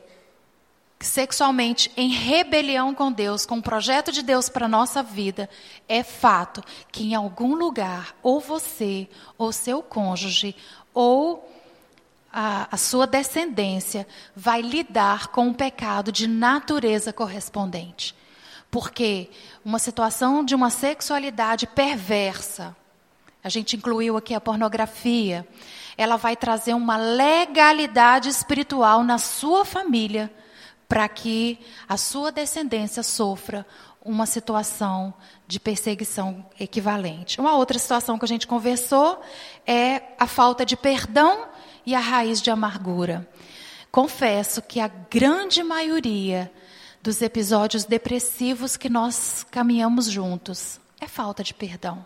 sexualmente 1.02 1.92
em 1.98 2.12
rebelião 2.12 2.96
com 2.96 3.12
Deus, 3.12 3.46
com 3.46 3.58
o 3.58 3.62
projeto 3.62 4.10
de 4.10 4.22
Deus 4.22 4.48
para 4.48 4.68
a 4.68 4.70
nossa 4.70 5.04
vida, 5.04 5.50
é 5.86 6.02
fato 6.02 6.64
que 6.94 7.04
em 7.04 7.14
algum 7.14 7.56
lugar, 7.56 8.16
ou 8.24 8.40
você, 8.40 9.10
ou 9.38 9.52
seu 9.52 9.84
cônjuge, 9.84 10.56
ou 10.94 11.46
a, 12.40 12.68
a 12.72 12.78
sua 12.78 13.08
descendência 13.08 14.08
vai 14.36 14.62
lidar 14.62 15.30
com 15.30 15.50
o 15.50 15.56
pecado 15.56 16.12
de 16.12 16.28
natureza 16.28 17.12
correspondente. 17.12 18.16
Porque 18.70 19.32
uma 19.66 19.80
situação 19.80 20.46
de 20.46 20.54
uma 20.54 20.70
sexualidade 20.70 21.66
perversa, 21.66 22.78
a 23.44 23.50
gente 23.50 23.76
incluiu 23.76 24.16
aqui 24.16 24.36
a 24.36 24.40
pornografia, 24.40 25.48
ela 25.98 26.16
vai 26.16 26.36
trazer 26.36 26.76
uma 26.76 26.96
legalidade 26.96 28.30
espiritual 28.30 29.04
na 29.04 29.18
sua 29.18 29.66
família 29.66 30.32
para 30.88 31.10
que 31.10 31.60
a 31.90 31.98
sua 31.98 32.32
descendência 32.32 33.02
sofra 33.02 33.66
uma 34.06 34.28
situação 34.28 35.12
de 35.48 35.60
perseguição 35.60 36.46
equivalente. 36.60 37.42
Uma 37.42 37.56
outra 37.56 37.80
situação 37.80 38.20
que 38.20 38.26
a 38.26 38.28
gente 38.28 38.46
conversou 38.46 39.20
é 39.66 40.04
a 40.20 40.28
falta 40.28 40.64
de 40.64 40.78
perdão 40.78 41.48
e 41.88 41.96
a 41.96 42.00
raiz 42.02 42.42
de 42.42 42.52
amargura. 42.52 43.26
Confesso 43.90 44.62
que 44.62 44.82
a 44.82 44.90
grande 44.90 45.64
maioria 45.64 46.52
dos 47.02 47.22
episódios 47.22 47.86
depressivos 47.86 48.76
que 48.76 48.90
nós 48.90 49.46
caminhamos 49.50 50.08
juntos 50.08 50.82
é 51.00 51.08
falta 51.08 51.42
de 51.42 51.54
perdão. 51.54 52.06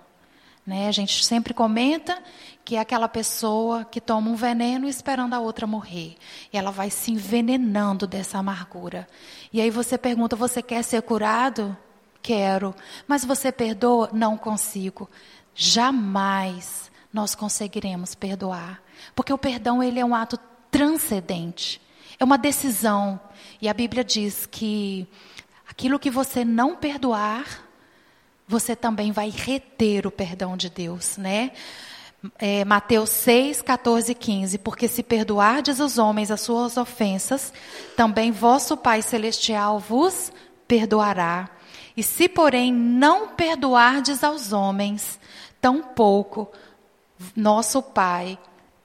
Né? 0.63 0.87
A 0.87 0.91
gente 0.91 1.25
sempre 1.25 1.51
comenta 1.51 2.21
que 2.63 2.75
é 2.75 2.79
aquela 2.79 3.09
pessoa 3.09 3.83
que 3.83 3.99
toma 3.99 4.29
um 4.29 4.35
veneno 4.35 4.87
esperando 4.87 5.33
a 5.33 5.39
outra 5.39 5.65
morrer. 5.65 6.15
E 6.53 6.57
ela 6.59 6.69
vai 6.69 6.91
se 6.91 7.11
envenenando 7.11 8.05
dessa 8.05 8.37
amargura. 8.37 9.07
E 9.51 9.59
aí 9.59 9.71
você 9.71 9.97
pergunta: 9.97 10.35
você 10.35 10.61
quer 10.61 10.83
ser 10.83 11.01
curado? 11.01 11.75
Quero. 12.21 12.75
Mas 13.07 13.25
você 13.25 13.51
perdoa? 13.51 14.11
Não 14.13 14.37
consigo. 14.37 15.09
Jamais 15.55 16.91
nós 17.11 17.33
conseguiremos 17.33 18.13
perdoar. 18.13 18.79
Porque 19.15 19.33
o 19.33 19.37
perdão 19.37 19.81
ele 19.81 19.99
é 19.99 20.05
um 20.05 20.15
ato 20.15 20.39
transcendente. 20.69 21.81
É 22.19 22.23
uma 22.23 22.37
decisão. 22.37 23.19
E 23.61 23.67
a 23.67 23.73
Bíblia 23.73 24.03
diz 24.03 24.45
que 24.45 25.07
aquilo 25.67 25.99
que 25.99 26.09
você 26.09 26.45
não 26.45 26.75
perdoar, 26.75 27.67
você 28.47 28.75
também 28.75 29.11
vai 29.11 29.29
reter 29.29 30.05
o 30.05 30.11
perdão 30.11 30.55
de 30.55 30.69
Deus, 30.69 31.17
né? 31.17 31.51
É, 32.37 32.63
Mateus 32.63 33.09
6, 33.09 33.61
14 33.63 34.11
e 34.11 34.15
15. 34.15 34.57
Porque 34.59 34.87
se 34.87 35.01
perdoardes 35.01 35.79
os 35.79 35.97
homens 35.97 36.29
as 36.31 36.41
suas 36.41 36.77
ofensas, 36.77 37.51
também 37.95 38.31
vosso 38.31 38.77
Pai 38.77 39.01
Celestial 39.01 39.79
vos 39.79 40.31
perdoará. 40.67 41.49
E 41.97 42.03
se, 42.03 42.29
porém, 42.29 42.71
não 42.71 43.29
perdoardes 43.29 44.23
aos 44.23 44.53
homens, 44.53 45.19
tampouco 45.59 46.49
nosso 47.35 47.81
Pai 47.81 48.37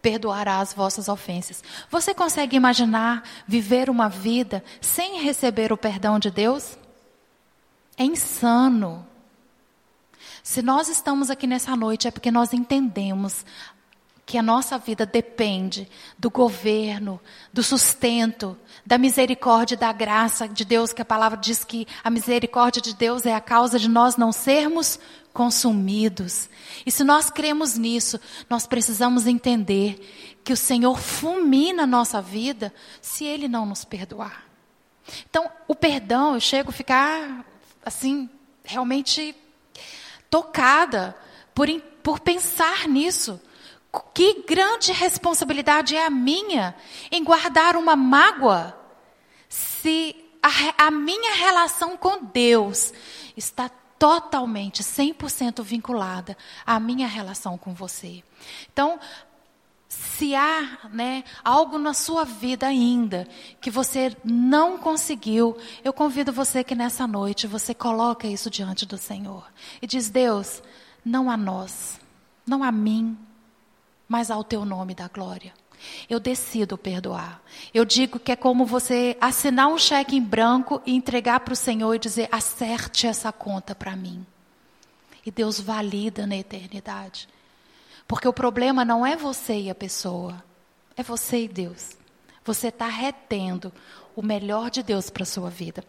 perdoará 0.06 0.60
as 0.60 0.72
vossas 0.72 1.08
ofensas. 1.08 1.64
Você 1.90 2.14
consegue 2.14 2.56
imaginar 2.56 3.24
viver 3.44 3.90
uma 3.90 4.08
vida 4.08 4.62
sem 4.80 5.20
receber 5.20 5.72
o 5.72 5.76
perdão 5.76 6.16
de 6.16 6.30
Deus? 6.30 6.78
É 7.96 8.04
insano. 8.04 9.04
Se 10.44 10.62
nós 10.62 10.88
estamos 10.88 11.28
aqui 11.28 11.44
nessa 11.44 11.74
noite 11.74 12.06
é 12.06 12.12
porque 12.12 12.30
nós 12.30 12.52
entendemos 12.52 13.44
que 14.24 14.38
a 14.38 14.42
nossa 14.42 14.78
vida 14.78 15.04
depende 15.04 15.88
do 16.16 16.30
governo, 16.30 17.20
do 17.52 17.64
sustento, 17.64 18.56
da 18.84 18.98
misericórdia 18.98 19.74
e 19.74 19.78
da 19.78 19.92
graça 19.92 20.48
de 20.48 20.64
Deus, 20.64 20.92
que 20.92 21.02
a 21.02 21.04
palavra 21.04 21.36
diz 21.36 21.64
que 21.64 21.84
a 22.04 22.10
misericórdia 22.10 22.80
de 22.80 22.94
Deus 22.94 23.26
é 23.26 23.34
a 23.34 23.40
causa 23.40 23.76
de 23.76 23.88
nós 23.88 24.16
não 24.16 24.30
sermos 24.30 25.00
consumidos. 25.36 26.48
E 26.86 26.90
se 26.90 27.04
nós 27.04 27.28
cremos 27.28 27.76
nisso, 27.76 28.18
nós 28.48 28.66
precisamos 28.66 29.26
entender 29.26 30.40
que 30.42 30.50
o 30.50 30.56
Senhor 30.56 30.98
fulmina 30.98 31.82
a 31.82 31.86
nossa 31.86 32.22
vida 32.22 32.72
se 33.02 33.26
Ele 33.26 33.46
não 33.46 33.66
nos 33.66 33.84
perdoar. 33.84 34.46
Então, 35.28 35.50
o 35.68 35.74
perdão, 35.74 36.32
eu 36.32 36.40
chego 36.40 36.70
a 36.70 36.72
ficar 36.72 37.44
assim, 37.84 38.30
realmente 38.64 39.36
tocada 40.30 41.14
por, 41.54 41.68
por 42.02 42.18
pensar 42.18 42.88
nisso. 42.88 43.38
Que 44.14 44.42
grande 44.48 44.90
responsabilidade 44.90 45.94
é 45.94 46.06
a 46.06 46.10
minha 46.10 46.74
em 47.10 47.22
guardar 47.22 47.76
uma 47.76 47.94
mágoa 47.94 48.74
se 49.50 50.16
a, 50.42 50.86
a 50.86 50.90
minha 50.90 51.34
relação 51.34 51.94
com 51.94 52.24
Deus 52.24 52.94
está 53.36 53.70
totalmente, 53.98 54.82
100% 54.82 55.62
vinculada 55.62 56.36
à 56.64 56.78
minha 56.78 57.06
relação 57.06 57.56
com 57.56 57.72
você. 57.74 58.22
Então, 58.72 58.98
se 59.88 60.34
há 60.34 60.88
né, 60.92 61.24
algo 61.44 61.78
na 61.78 61.94
sua 61.94 62.24
vida 62.24 62.66
ainda 62.66 63.26
que 63.60 63.70
você 63.70 64.16
não 64.24 64.78
conseguiu, 64.78 65.56
eu 65.84 65.92
convido 65.92 66.32
você 66.32 66.64
que 66.64 66.74
nessa 66.74 67.06
noite 67.06 67.46
você 67.46 67.72
coloca 67.72 68.26
isso 68.26 68.50
diante 68.50 68.84
do 68.84 68.98
Senhor 68.98 69.46
e 69.80 69.86
diz: 69.86 70.10
Deus, 70.10 70.62
não 71.04 71.30
a 71.30 71.36
nós, 71.36 72.00
não 72.46 72.64
a 72.64 72.72
mim, 72.72 73.16
mas 74.08 74.30
ao 74.30 74.42
teu 74.42 74.64
nome 74.64 74.94
da 74.94 75.08
glória. 75.08 75.54
Eu 76.08 76.18
decido 76.18 76.76
perdoar. 76.76 77.42
Eu 77.72 77.84
digo 77.84 78.18
que 78.18 78.32
é 78.32 78.36
como 78.36 78.64
você 78.64 79.16
assinar 79.20 79.68
um 79.68 79.78
cheque 79.78 80.16
em 80.16 80.22
branco 80.22 80.80
e 80.86 80.94
entregar 80.94 81.40
para 81.40 81.52
o 81.52 81.56
Senhor 81.56 81.94
e 81.94 81.98
dizer: 81.98 82.28
acerte 82.30 83.06
essa 83.06 83.32
conta 83.32 83.74
para 83.74 83.96
mim. 83.96 84.24
E 85.24 85.30
Deus 85.30 85.60
valida 85.60 86.26
na 86.26 86.36
eternidade. 86.36 87.28
Porque 88.06 88.28
o 88.28 88.32
problema 88.32 88.84
não 88.84 89.04
é 89.04 89.16
você 89.16 89.60
e 89.62 89.70
a 89.70 89.74
pessoa, 89.74 90.42
é 90.96 91.02
você 91.02 91.44
e 91.44 91.48
Deus. 91.48 91.96
Você 92.44 92.68
está 92.68 92.86
retendo 92.86 93.72
o 94.14 94.22
melhor 94.22 94.70
de 94.70 94.82
Deus 94.82 95.10
para 95.10 95.24
a 95.24 95.26
sua 95.26 95.50
vida. 95.50 95.84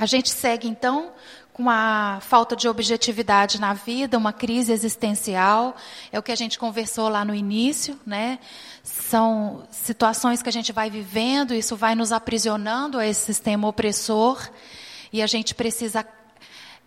A 0.00 0.06
gente 0.06 0.30
segue 0.30 0.66
então 0.66 1.12
com 1.52 1.68
a 1.68 2.20
falta 2.22 2.56
de 2.56 2.66
objetividade 2.66 3.60
na 3.60 3.74
vida, 3.74 4.16
uma 4.16 4.32
crise 4.32 4.72
existencial, 4.72 5.76
é 6.10 6.18
o 6.18 6.22
que 6.22 6.32
a 6.32 6.36
gente 6.36 6.58
conversou 6.58 7.10
lá 7.10 7.22
no 7.22 7.34
início, 7.34 8.00
né? 8.06 8.38
São 8.82 9.62
situações 9.70 10.42
que 10.42 10.48
a 10.48 10.52
gente 10.52 10.72
vai 10.72 10.88
vivendo, 10.88 11.52
isso 11.52 11.76
vai 11.76 11.94
nos 11.94 12.12
aprisionando 12.12 12.98
a 12.98 13.06
esse 13.06 13.20
sistema 13.26 13.68
opressor, 13.68 14.48
e 15.12 15.20
a 15.20 15.26
gente 15.26 15.54
precisa 15.54 16.06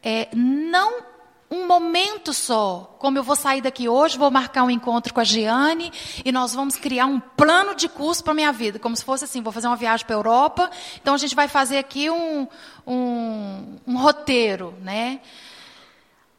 é, 0.02 0.28
não 0.34 1.12
um 1.53 1.67
momento 1.67 2.33
só. 2.33 2.95
Como 2.97 3.17
eu 3.17 3.23
vou 3.23 3.35
sair 3.35 3.61
daqui 3.61 3.87
hoje, 3.87 4.17
vou 4.17 4.31
marcar 4.31 4.63
um 4.63 4.71
encontro 4.71 5.13
com 5.13 5.19
a 5.19 5.23
Giane 5.23 5.91
e 6.25 6.31
nós 6.31 6.55
vamos 6.55 6.75
criar 6.75 7.05
um 7.05 7.19
plano 7.19 7.75
de 7.75 7.87
curso 7.87 8.23
para 8.23 8.33
minha 8.33 8.51
vida, 8.51 8.79
como 8.79 8.95
se 8.95 9.05
fosse 9.05 9.25
assim, 9.25 9.41
vou 9.41 9.53
fazer 9.53 9.67
uma 9.67 9.75
viagem 9.75 10.05
para 10.05 10.15
a 10.15 10.19
Europa, 10.19 10.71
então 10.99 11.13
a 11.13 11.17
gente 11.17 11.35
vai 11.35 11.47
fazer 11.47 11.77
aqui 11.77 12.09
um, 12.09 12.47
um, 12.87 13.77
um 13.85 13.97
roteiro, 13.97 14.73
né? 14.81 15.21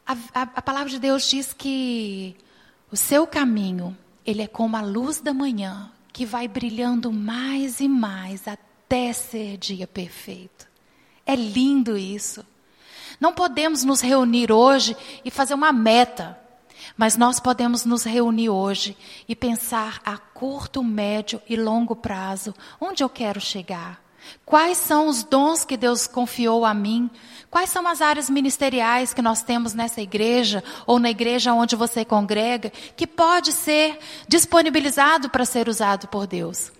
A, 0.05 0.13
a, 0.35 0.43
a 0.43 0.63
palavra 0.63 0.91
de 0.91 0.99
Deus 0.99 1.29
diz 1.29 1.53
que 1.53 2.37
o 2.91 2.97
seu 2.97 3.27
caminho, 3.27 3.97
ele 4.27 4.43
é 4.43 4.47
como 4.49 4.77
a 4.77 4.83
luz 4.83 5.21
da 5.21 5.33
manhã, 5.33 5.91
que 6.13 6.27
vai 6.27 6.49
brilhando 6.49 7.13
mais 7.13 7.81
e 7.81 7.89
mais 7.89 8.47
até 8.49 9.13
ser 9.13 9.57
dia 9.59 9.87
perfeito. 9.87 10.67
É 11.25 11.35
lindo 11.35 11.97
isso. 11.97 12.45
Não 13.21 13.33
podemos 13.33 13.85
nos 13.85 14.01
reunir 14.01 14.51
hoje 14.51 14.97
e 15.25 15.31
fazer 15.31 15.55
uma 15.55 15.73
meta, 15.73 16.39
mas 16.97 17.17
nós 17.17 17.41
podemos 17.41 17.85
nos 17.85 18.05
reunir 18.05 18.49
hoje 18.49 18.97
e 19.29 19.35
pensar 19.35 20.01
a 20.05 20.17
curto, 20.17 20.83
médio 20.83 21.41
e 21.49 21.57
longo 21.57 21.97
prazo 21.97 22.55
onde 22.81 23.03
eu 23.03 23.09
quero 23.09 23.41
chegar. 23.41 24.03
Quais 24.45 24.79
são 24.79 25.09
os 25.09 25.23
dons 25.23 25.65
que 25.65 25.77
Deus 25.77 26.07
confiou 26.07 26.65
a 26.65 26.73
mim? 26.73 27.11
Quais 27.51 27.71
são 27.71 27.87
as 27.87 28.01
áreas 28.01 28.29
ministeriais 28.31 29.13
que 29.13 29.23
nós 29.23 29.43
temos 29.43 29.75
nessa 29.75 30.01
igreja 30.01 30.65
ou 30.87 30.99
na 30.99 31.11
igreja 31.11 31.53
onde 31.53 31.77
você 31.77 32.05
congrega 32.05 32.71
que 32.97 33.07
pode 33.07 33.53
ser 33.53 33.99
disponibilizado 34.27 35.29
para 35.29 35.45
ser 35.45 35.69
usado 35.69 36.09
por 36.09 36.27
Deus? 36.27 36.73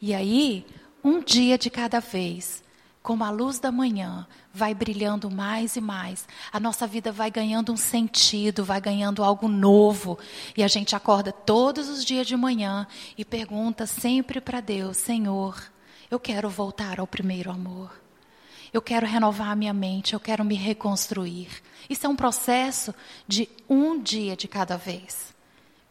E 0.00 0.14
aí, 0.14 0.66
um 1.02 1.20
dia 1.20 1.58
de 1.58 1.68
cada 1.68 2.00
vez, 2.00 2.63
como 3.04 3.22
a 3.22 3.28
luz 3.28 3.58
da 3.58 3.70
manhã 3.70 4.26
vai 4.50 4.74
brilhando 4.74 5.30
mais 5.30 5.76
e 5.76 5.80
mais, 5.80 6.26
a 6.50 6.58
nossa 6.58 6.86
vida 6.86 7.12
vai 7.12 7.30
ganhando 7.30 7.70
um 7.70 7.76
sentido, 7.76 8.64
vai 8.64 8.80
ganhando 8.80 9.22
algo 9.22 9.46
novo. 9.46 10.18
E 10.56 10.62
a 10.62 10.68
gente 10.68 10.96
acorda 10.96 11.30
todos 11.30 11.86
os 11.90 12.02
dias 12.02 12.26
de 12.26 12.34
manhã 12.34 12.86
e 13.18 13.22
pergunta 13.22 13.86
sempre 13.86 14.40
para 14.40 14.58
Deus: 14.62 14.96
Senhor, 14.96 15.70
eu 16.10 16.18
quero 16.18 16.48
voltar 16.48 16.98
ao 16.98 17.06
primeiro 17.06 17.50
amor. 17.50 17.92
Eu 18.72 18.80
quero 18.80 19.06
renovar 19.06 19.50
a 19.50 19.56
minha 19.56 19.74
mente, 19.74 20.14
eu 20.14 20.20
quero 20.20 20.42
me 20.42 20.54
reconstruir. 20.54 21.50
Isso 21.90 22.06
é 22.06 22.08
um 22.08 22.16
processo 22.16 22.94
de 23.28 23.50
um 23.68 24.00
dia 24.00 24.34
de 24.34 24.48
cada 24.48 24.78
vez. 24.78 25.33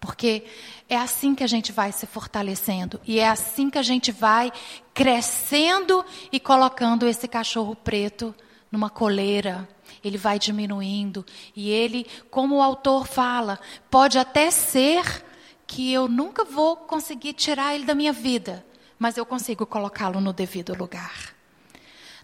Porque 0.04 0.44
é 0.90 0.98
assim 0.98 1.34
que 1.34 1.46
a 1.46 1.48
gente 1.48 1.72
vai 1.72 1.94
se 1.94 2.06
fortalecendo 2.06 3.00
e 3.08 3.22
é 3.22 3.30
assim 3.30 3.70
que 3.70 3.78
a 3.78 3.82
gente 3.82 4.12
vai 4.12 4.52
crescendo 4.94 6.04
e 6.30 6.42
colocando 6.42 7.08
esse 7.08 7.26
cachorro 7.26 7.74
preto 7.74 8.36
numa 8.70 8.90
coleira. 8.90 9.66
Ele 10.04 10.18
vai 10.18 10.38
diminuindo 10.38 11.26
e 11.56 11.70
ele, 11.70 12.06
como 12.30 12.58
o 12.58 12.62
autor 12.62 13.08
fala, 13.08 13.58
pode 13.90 14.18
até 14.20 14.52
ser 14.52 15.24
que 15.66 15.94
eu 15.94 16.10
nunca 16.10 16.44
vou 16.44 16.76
conseguir 16.76 17.32
tirar 17.32 17.74
ele 17.74 17.86
da 17.86 17.96
minha 17.96 18.12
vida, 18.12 18.66
mas 19.00 19.16
eu 19.16 19.26
consigo 19.26 19.66
colocá-lo 19.66 20.20
no 20.20 20.34
devido 20.34 20.76
lugar. 20.76 21.34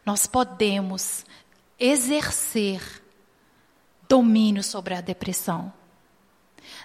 Nós 0.06 0.28
podemos 0.28 1.26
exercer 1.80 2.82
domínio 4.10 4.64
sobre 4.64 4.96
a 4.96 5.00
depressão. 5.00 5.79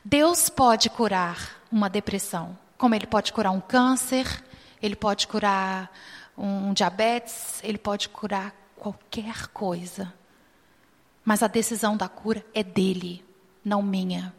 Deus 0.05 0.51
pode 0.51 0.91
curar 0.91 1.63
uma 1.73 1.89
depressão, 1.89 2.59
como 2.77 2.95
Ele 2.95 3.07
pode 3.07 3.33
curar 3.33 3.51
um 3.53 3.61
câncer, 3.61 4.45
Ele 4.83 4.95
pode 4.95 5.27
curar 5.27 5.91
um 6.37 6.75
diabetes, 6.75 7.59
Ele 7.65 7.79
pode 7.79 8.11
curar 8.11 8.55
qualquer 8.77 9.49
coisa. 9.49 10.13
Mas 11.25 11.43
a 11.43 11.47
decisão 11.47 11.97
da 11.97 12.07
cura 12.07 12.45
é 12.53 12.63
dele, 12.63 13.25
não 13.65 13.83
minha. 13.83 14.35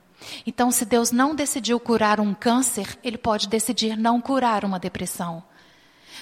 Então, 0.46 0.70
se 0.70 0.86
Deus 0.86 1.12
não 1.12 1.34
decidiu 1.34 1.80
curar 1.80 2.20
um 2.20 2.34
câncer, 2.34 3.00
Ele 3.04 3.18
pode 3.18 3.48
decidir 3.48 3.98
não 3.98 4.22
curar 4.22 4.64
uma 4.64 4.78
depressão. 4.78 5.44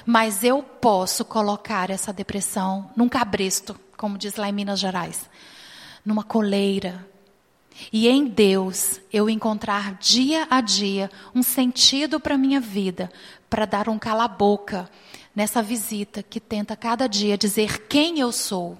Mas 0.06 0.42
eu 0.42 0.64
posso 0.64 1.26
colocar 1.26 1.90
essa 1.90 2.14
depressão 2.14 2.90
num 2.96 3.10
cabresto, 3.10 3.78
como 3.98 4.18
diz 4.18 4.38
lá 4.38 4.48
em 4.48 4.54
Minas 4.54 4.80
Gerais, 4.80 5.30
numa 6.06 6.24
coleira, 6.24 7.06
e 7.92 8.08
em 8.08 8.26
Deus 8.26 9.00
eu 9.12 9.30
encontrar 9.30 9.96
dia 9.96 10.48
a 10.50 10.62
dia 10.62 11.10
um 11.34 11.44
sentido 11.44 12.20
para 12.20 12.38
minha 12.38 12.60
vida, 12.60 13.12
para 13.50 13.66
dar 13.66 13.90
um 13.90 14.00
cala-boca 14.00 14.90
nessa 15.36 15.62
visita 15.62 16.22
que 16.22 16.40
tenta 16.40 16.76
cada 16.76 17.08
dia 17.08 17.38
dizer 17.38 17.88
quem 17.88 18.20
eu 18.20 18.32
sou. 18.32 18.78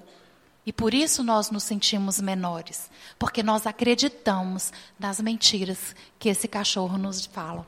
E 0.66 0.72
por 0.72 0.94
isso 0.94 1.22
nós 1.22 1.50
nos 1.50 1.62
sentimos 1.62 2.20
menores, 2.20 2.90
porque 3.18 3.42
nós 3.42 3.66
acreditamos 3.66 4.72
nas 4.98 5.20
mentiras 5.20 5.94
que 6.18 6.28
esse 6.28 6.48
cachorro 6.48 6.96
nos 6.96 7.26
fala. 7.26 7.66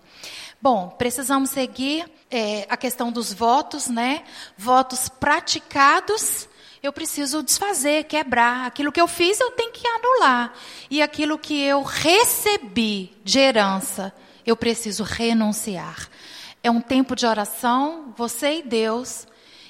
Bom, 0.63 0.89
precisamos 0.89 1.51
seguir 1.51 2.11
é, 2.31 2.67
a 2.71 2.77
questão 2.77 3.13
dos 3.13 3.35
votos, 3.35 3.89
né? 3.89 4.25
Votos 4.57 5.11
praticados 5.11 6.49
eu 6.87 6.93
preciso 6.93 7.43
desfazer, 7.43 8.05
quebrar. 8.05 8.67
Aquilo 8.67 8.93
que 8.93 9.01
eu 9.01 9.09
fiz, 9.09 9.41
eu 9.41 9.51
tenho 9.51 9.73
que 9.73 9.87
anular. 9.87 10.53
E 10.91 11.03
aquilo 11.03 11.39
que 11.39 11.61
eu 11.61 11.83
recebi 11.83 13.13
de 13.25 13.39
herança, 13.39 14.13
eu 14.47 14.57
preciso 14.57 15.03
renunciar. 15.03 16.09
É 16.63 16.71
um 16.71 16.81
tempo 16.81 17.15
de 17.17 17.27
oração, 17.27 18.15
você 18.17 18.59
e 18.59 18.63
Deus, 18.63 19.27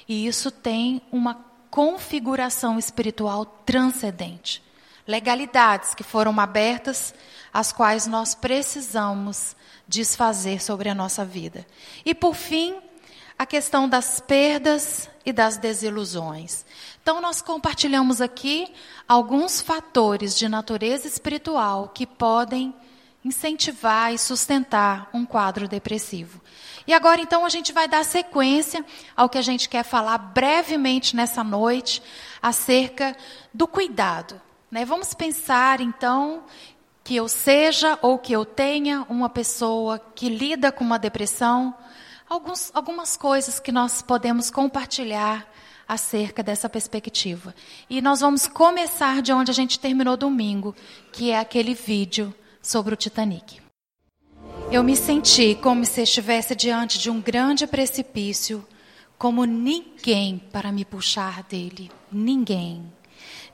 e 0.07 0.27
isso 0.27 0.51
tem 0.51 1.01
uma 1.11 1.45
configuração 1.69 2.77
espiritual 2.79 3.45
transcendente. 3.45 4.63
Legalidades 5.05 5.95
que 5.95 6.03
foram 6.03 6.39
abertas, 6.39 7.13
as 7.53 7.71
quais 7.71 8.07
nós 8.07 8.35
precisamos 8.35 9.55
desfazer 9.87 10.61
sobre 10.61 10.89
a 10.89 10.95
nossa 10.95 11.23
vida. 11.25 11.65
E 12.05 12.13
por 12.13 12.35
fim, 12.35 12.75
a 13.37 13.45
questão 13.45 13.87
das 13.87 14.19
perdas 14.19 15.09
e 15.25 15.31
das 15.31 15.57
desilusões. 15.57 16.65
Então, 17.07 17.21
nós 17.21 17.41
compartilhamos 17.41 18.19
aqui 18.19 18.67
alguns 19.07 19.61
fatores 19.61 20.37
de 20.37 20.49
natureza 20.49 21.07
espiritual 21.07 21.87
que 21.87 22.05
podem 22.05 22.75
incentivar 23.23 24.13
e 24.13 24.17
sustentar 24.17 25.09
um 25.13 25.25
quadro 25.25 25.69
depressivo. 25.69 26.41
E 26.85 26.91
agora, 26.93 27.21
então, 27.21 27.45
a 27.45 27.49
gente 27.49 27.71
vai 27.71 27.87
dar 27.87 28.03
sequência 28.03 28.85
ao 29.15 29.29
que 29.29 29.37
a 29.37 29.41
gente 29.41 29.69
quer 29.69 29.83
falar 29.83 30.17
brevemente 30.17 31.15
nessa 31.15 31.45
noite 31.45 32.03
acerca 32.41 33.15
do 33.53 33.69
cuidado. 33.69 34.41
Né? 34.69 34.83
Vamos 34.83 35.13
pensar, 35.13 35.79
então, 35.79 36.43
que 37.05 37.15
eu 37.15 37.29
seja 37.29 37.97
ou 38.01 38.19
que 38.19 38.33
eu 38.33 38.43
tenha 38.43 39.05
uma 39.07 39.29
pessoa 39.29 39.97
que 40.13 40.27
lida 40.27 40.73
com 40.73 40.83
uma 40.83 40.99
depressão, 40.99 41.73
alguns, 42.27 42.69
algumas 42.73 43.15
coisas 43.15 43.61
que 43.61 43.71
nós 43.71 44.01
podemos 44.01 44.51
compartilhar 44.51 45.47
acerca 45.87 46.43
dessa 46.43 46.67
perspectiva. 46.67 47.55
E 47.89 48.01
nós 48.01 48.19
vamos 48.19 48.47
começar 48.47 49.21
de 49.21 49.31
onde 49.31 49.51
a 49.51 49.53
gente 49.53 49.79
terminou 49.79 50.17
domingo, 50.17 50.75
que 51.11 51.31
é 51.31 51.39
aquele 51.39 51.73
vídeo 51.73 52.33
sobre 52.61 52.93
o 52.93 52.97
Titanic. 52.97 53.61
Eu 54.69 54.83
me 54.83 54.97
senti 54.97 55.55
como 55.55 55.85
se 55.85 56.01
estivesse 56.01 56.53
diante 56.53 56.99
de 56.99 57.09
um 57.09 57.21
grande 57.21 57.65
precipício, 57.65 58.65
como 59.17 59.45
ninguém 59.45 60.41
para 60.51 60.71
me 60.71 60.83
puxar 60.83 61.43
dele. 61.43 61.89
Ninguém. 62.11 62.83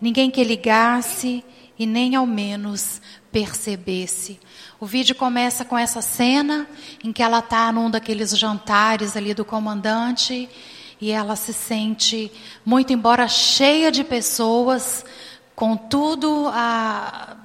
Ninguém 0.02 0.32
que 0.32 0.44
ligasse 0.44 1.44
e 1.78 1.86
nem 1.86 2.16
ao 2.16 2.26
menos 2.26 3.00
percebesse. 3.32 4.40
O 4.80 4.86
vídeo 4.86 5.16
começa 5.16 5.64
com 5.64 5.78
essa 5.78 6.02
cena 6.02 6.68
em 7.04 7.14
que 7.14 7.22
ela 7.22 7.40
está 7.40 7.72
num 7.72 7.90
daqueles 7.90 8.38
jantares 8.38 9.16
ali 9.16 9.34
do 9.34 9.46
comandante 9.46 10.50
e 11.00 11.12
ela 11.12 11.36
se 11.36 11.54
sente, 11.54 12.32
muito 12.66 12.94
embora 12.94 13.28
cheia 13.28 13.92
de 13.92 14.04
pessoas, 14.04 15.06
com 15.56 15.76
tudo 15.76 16.48
a, 16.48 17.38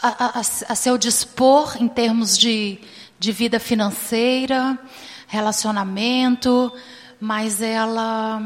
a, 0.00 0.38
a, 0.38 0.40
a 0.40 0.74
seu 0.74 0.96
dispor 0.96 1.76
em 1.80 1.88
termos 1.88 2.36
de, 2.38 2.78
de 3.18 3.32
vida 3.32 3.58
financeira, 3.60 4.78
relacionamento, 5.26 6.72
mas 7.20 7.62
ela 7.62 8.42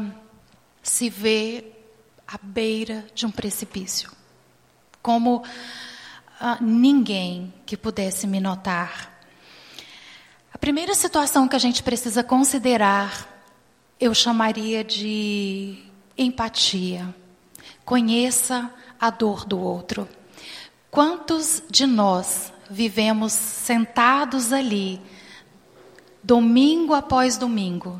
se 0.81 1.09
vê 1.09 1.65
à 2.27 2.37
beira 2.41 3.05
de 3.13 3.25
um 3.25 3.31
precipício. 3.31 4.11
Como 5.01 5.43
ah, 6.39 6.57
ninguém 6.61 7.53
que 7.65 7.75
pudesse 7.75 8.27
me 8.27 8.39
notar. 8.39 9.19
A 10.53 10.57
primeira 10.57 10.93
situação 10.93 11.47
que 11.47 11.55
a 11.55 11.59
gente 11.59 11.83
precisa 11.83 12.23
considerar 12.23 13.36
eu 13.99 14.13
chamaria 14.13 14.83
de 14.83 15.77
empatia. 16.17 17.13
Conheça 17.83 18.73
a 18.99 19.09
dor 19.09 19.45
do 19.45 19.59
outro. 19.59 20.07
Quantos 20.89 21.63
de 21.69 21.85
nós 21.85 22.51
vivemos 22.69 23.33
sentados 23.33 24.51
ali, 24.51 25.01
domingo 26.23 26.93
após 26.93 27.37
domingo, 27.37 27.99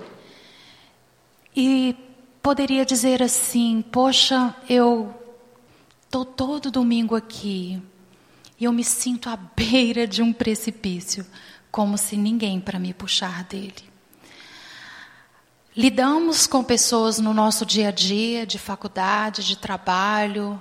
e 1.55 1.95
poderia 2.41 2.85
dizer 2.85 3.23
assim: 3.23 3.83
Poxa, 3.91 4.55
eu 4.69 5.13
estou 6.05 6.23
todo 6.23 6.71
domingo 6.71 7.15
aqui 7.15 7.81
e 8.59 8.65
eu 8.65 8.71
me 8.71 8.83
sinto 8.83 9.29
à 9.29 9.35
beira 9.35 10.07
de 10.07 10.21
um 10.21 10.33
precipício, 10.33 11.25
como 11.71 11.97
se 11.97 12.17
ninguém 12.17 12.59
para 12.59 12.79
me 12.79 12.93
puxar 12.93 13.43
dele. 13.43 13.96
Lidamos 15.77 16.47
com 16.47 16.63
pessoas 16.63 17.19
no 17.19 17.35
nosso 17.35 17.63
dia 17.63 17.89
a 17.89 17.91
dia, 17.91 18.47
de 18.47 18.57
faculdade, 18.57 19.45
de 19.45 19.55
trabalho, 19.55 20.59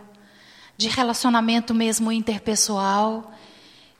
de 0.76 0.90
relacionamento 0.90 1.72
mesmo 1.72 2.12
interpessoal, 2.12 3.32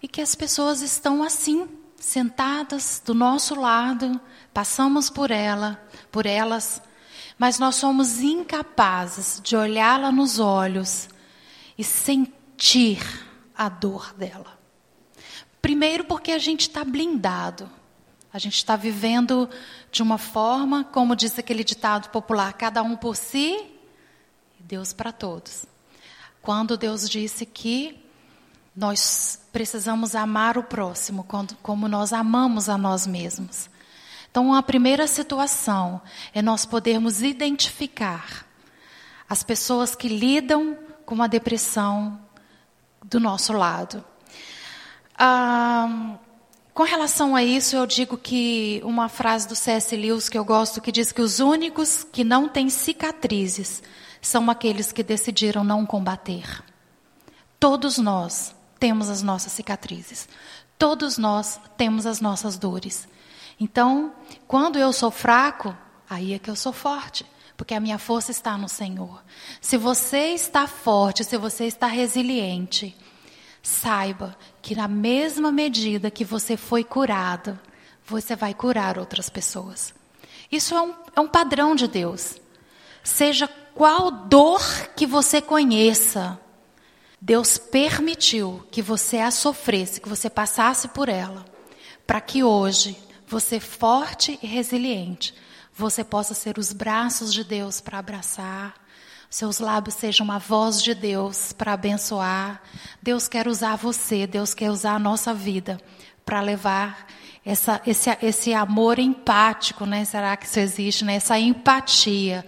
e 0.03 0.07
que 0.07 0.21
as 0.21 0.35
pessoas 0.35 0.83
estão 0.83 1.23
assim, 1.23 1.71
sentadas 1.99 3.01
do 3.03 3.15
nosso 3.15 3.59
lado, 3.59 4.21
passamos 4.53 5.09
por 5.09 5.31
ela, 5.31 5.83
por 6.13 6.27
elas, 6.27 6.83
mas 7.39 7.59
nós 7.59 7.77
somos 7.77 8.21
incapazes 8.21 9.41
de 9.43 9.57
olhá-la 9.57 10.13
nos 10.13 10.39
olhos 10.39 11.09
e 11.79 11.83
sentir 11.83 13.01
a 13.57 13.71
dor 13.71 14.13
dela. 14.13 14.59
Primeiro 15.63 16.05
porque 16.05 16.33
a 16.33 16.39
gente 16.39 16.69
está 16.69 16.85
blindado. 16.85 17.71
A 18.37 18.39
gente 18.39 18.59
está 18.59 18.77
vivendo 18.77 19.49
de 19.91 20.03
uma 20.03 20.19
forma, 20.19 20.85
como 20.85 21.17
diz 21.17 21.39
aquele 21.39 21.65
ditado 21.65 22.11
popular, 22.11 22.53
cada 22.53 22.83
um 22.83 22.95
por 22.95 23.17
si 23.17 23.67
e 24.61 24.63
Deus 24.63 24.93
para 24.93 25.11
todos. 25.11 25.65
Quando 26.43 26.77
Deus 26.77 27.09
disse 27.09 27.47
que 27.47 27.99
nós 28.77 29.41
precisamos 29.51 30.15
amar 30.15 30.59
o 30.59 30.63
próximo 30.63 31.27
como 31.63 31.89
nós 31.89 32.13
amamos 32.13 32.69
a 32.69 32.77
nós 32.77 33.07
mesmos. 33.07 33.71
Então, 34.31 34.53
a 34.53 34.63
primeira 34.63 35.07
situação 35.07 36.03
é 36.35 36.43
nós 36.43 36.67
podermos 36.67 37.23
identificar 37.23 38.45
as 39.27 39.43
pessoas 39.43 39.97
que 39.97 40.09
lidam 40.09 40.77
com 41.07 41.23
a 41.23 41.27
depressão 41.27 42.21
do 43.03 43.19
nosso 43.19 43.55
lado. 43.55 44.05
Ah, 45.17 46.19
com 46.77 46.83
relação 46.83 47.35
a 47.35 47.43
isso, 47.43 47.75
eu 47.75 47.87
digo 47.87 48.19
que 48.19 48.83
uma 48.85 49.09
frase 49.09 49.49
do 49.49 49.57
C.S. 49.57 49.97
Lewis 49.97 50.29
que 50.29 50.37
eu 50.37 50.45
gosto, 50.45 50.79
que 50.79 50.93
diz 50.93 51.11
que 51.11 51.23
os 51.23 51.41
únicos 51.41 52.05
que 52.05 52.23
não 52.23 52.51
têm 52.51 52.69
cicatrizes 52.69 53.83
são 54.21 54.51
aqueles 54.51 54.93
que 54.93 55.03
decidiram 55.03 55.65
não 55.65 55.87
combater. 55.87 56.63
Todos 57.59 57.97
nós 57.97 58.55
temos 58.79 59.09
as 59.09 59.23
nossas 59.23 59.53
cicatrizes. 59.53 60.29
Todos 60.79 61.17
nós 61.17 61.59
temos 61.79 62.05
as 62.05 62.21
nossas 62.21 62.59
dores. 62.59 63.09
Então, 63.59 64.13
quando 64.47 64.79
eu 64.79 64.93
sou 64.93 65.11
fraco, 65.11 65.75
aí 66.11 66.35
é 66.35 66.39
que 66.39 66.51
eu 66.51 66.57
sou 66.57 66.75
forte, 66.75 67.25
porque 67.57 67.73
a 67.73 67.81
minha 67.81 67.99
força 67.99 68.31
está 68.31 68.59
no 68.59 68.69
Senhor. 68.69 69.25
Se 69.63 69.79
você 69.79 70.35
está 70.35 70.67
forte, 70.67 71.25
se 71.25 71.39
você 71.39 71.65
está 71.65 71.87
resiliente, 71.87 72.95
saiba 73.67 74.37
que 74.63 74.77
na 74.77 74.87
mesma 74.87 75.51
medida 75.51 76.09
que 76.09 76.25
você 76.25 76.57
foi 76.57 76.85
curado, 76.85 77.59
você 78.07 78.37
vai 78.37 78.55
curar 78.55 78.97
outras 78.97 79.29
pessoas. 79.29 79.93
Isso 80.53 80.73
é 80.73 80.81
um, 80.81 80.95
é 81.17 81.21
um 81.21 81.27
padrão 81.27 81.75
de 81.75 81.89
Deus. 81.89 82.37
Seja 83.03 83.49
qual 83.75 84.13
dor 84.13 84.63
que 84.95 85.05
você 85.05 85.43
conheça, 85.43 86.41
Deus 87.21 87.59
permitiu 87.59 88.65
que 88.71 88.81
você 88.81 89.19
a 89.19 89.33
sofresse, 89.33 90.01
que 90.01 90.09
você 90.09 90.31
passasse 90.31 90.87
por 90.89 91.09
ela, 91.09 91.45
para 92.07 92.21
que 92.21 92.45
hoje, 92.45 92.97
você 93.27 93.59
forte 93.59 94.39
e 94.41 94.47
resiliente, 94.47 95.35
você 95.75 96.05
possa 96.05 96.35
ser 96.35 96.57
os 96.57 96.73
braços 96.73 97.35
de 97.35 97.43
Deus 97.43 97.81
para 97.81 97.99
abraçar, 97.99 98.86
seus 99.29 99.59
lábios 99.59 99.97
sejam 99.97 100.25
uma 100.25 100.39
voz 100.39 100.83
de 100.83 100.95
Deus 100.95 101.53
para 101.53 101.73
abençoar. 101.73 102.63
Deus 103.03 103.29
quer 103.29 103.49
usar 103.49 103.77
você, 103.77 104.27
Deus 104.27 104.55
quer 104.55 104.71
usar 104.71 104.95
a 104.95 104.99
nossa 104.99 105.35
vida 105.35 105.81
para 106.25 106.41
levar 106.41 107.07
essa, 107.45 107.81
esse, 107.87 108.11
esse 108.23 108.55
amor 108.55 108.99
empático, 108.99 109.87
né? 109.87 110.05
Será 110.05 110.37
que 110.37 110.47
isso 110.47 110.59
existe, 110.59 111.05
né? 111.05 111.17
Essa 111.17 111.39
empatia 111.39 112.45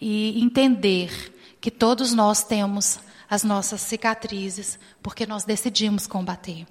e 0.00 0.42
entender 0.42 1.32
que 1.60 1.70
todos 1.70 2.12
nós 2.12 2.42
temos 2.42 2.98
as 3.30 3.44
nossas 3.44 3.80
cicatrizes, 3.80 4.78
porque 5.00 5.24
nós 5.26 5.44
decidimos 5.44 6.06
combater. 6.06 6.66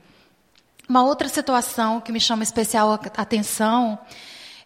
Uma 0.87 1.03
outra 1.03 1.29
situação 1.29 2.01
que 2.01 2.11
me 2.11 2.19
chama 2.19 2.43
especial 2.43 2.99
atenção 3.15 3.97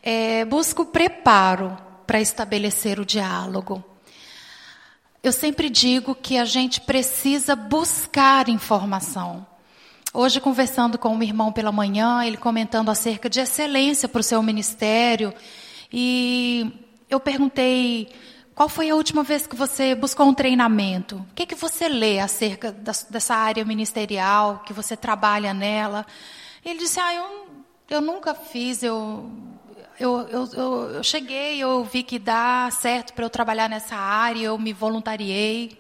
é 0.02 0.44
busco 0.44 0.86
preparo 0.86 1.78
para 2.08 2.20
estabelecer 2.20 3.00
o 3.00 3.06
diálogo. 3.06 3.84
Eu 5.26 5.32
sempre 5.32 5.72
digo 5.72 6.14
que 6.14 6.38
a 6.38 6.46
gente 6.46 6.80
precisa 6.80 7.56
buscar 7.56 8.48
informação. 8.48 9.44
Hoje, 10.14 10.40
conversando 10.40 11.00
com 11.00 11.16
um 11.16 11.24
irmão 11.24 11.52
pela 11.52 11.72
manhã, 11.72 12.24
ele 12.24 12.38
comentando 12.38 12.92
acerca 12.92 13.28
de 13.28 13.40
excelência 13.40 14.08
para 14.08 14.20
o 14.20 14.24
seu 14.24 14.44
ministério, 14.44 15.34
e 15.92 16.72
eu 17.10 17.20
perguntei 17.20 18.08
qual 18.54 18.70
foi 18.70 18.92
a 18.92 18.96
última 18.96 19.24
vez 19.24 19.48
que 19.48 19.56
você 19.56 19.96
buscou 19.96 20.28
um 20.28 20.34
treinamento? 20.36 21.16
O 21.16 21.34
que, 21.34 21.48
que 21.48 21.56
você 21.56 21.90
lê 21.90 22.20
acerca 22.20 22.72
dessa 22.72 23.34
área 23.34 23.66
ministerial, 23.66 24.62
que 24.64 24.74
você 24.74 24.96
trabalha 24.96 25.56
nela? 25.56 26.06
Ele 26.64 26.78
disse: 26.78 27.00
Ah, 27.00 27.16
eu, 27.16 27.48
eu 27.90 28.00
nunca 28.00 28.36
fiz, 28.36 28.84
eu, 28.84 29.28
eu, 30.00 30.28
eu, 30.30 30.50
eu, 30.54 30.74
eu 30.96 31.04
cheguei, 31.04 31.58
eu 31.60 31.84
vi 31.84 32.04
que 32.04 32.20
dá 32.20 32.70
certo 32.72 33.14
para 33.14 33.26
eu 33.26 33.30
trabalhar 33.30 33.70
nessa 33.70 33.96
área, 33.96 34.46
eu 34.46 34.58
me 34.58 34.74
voluntariei. 34.74 35.78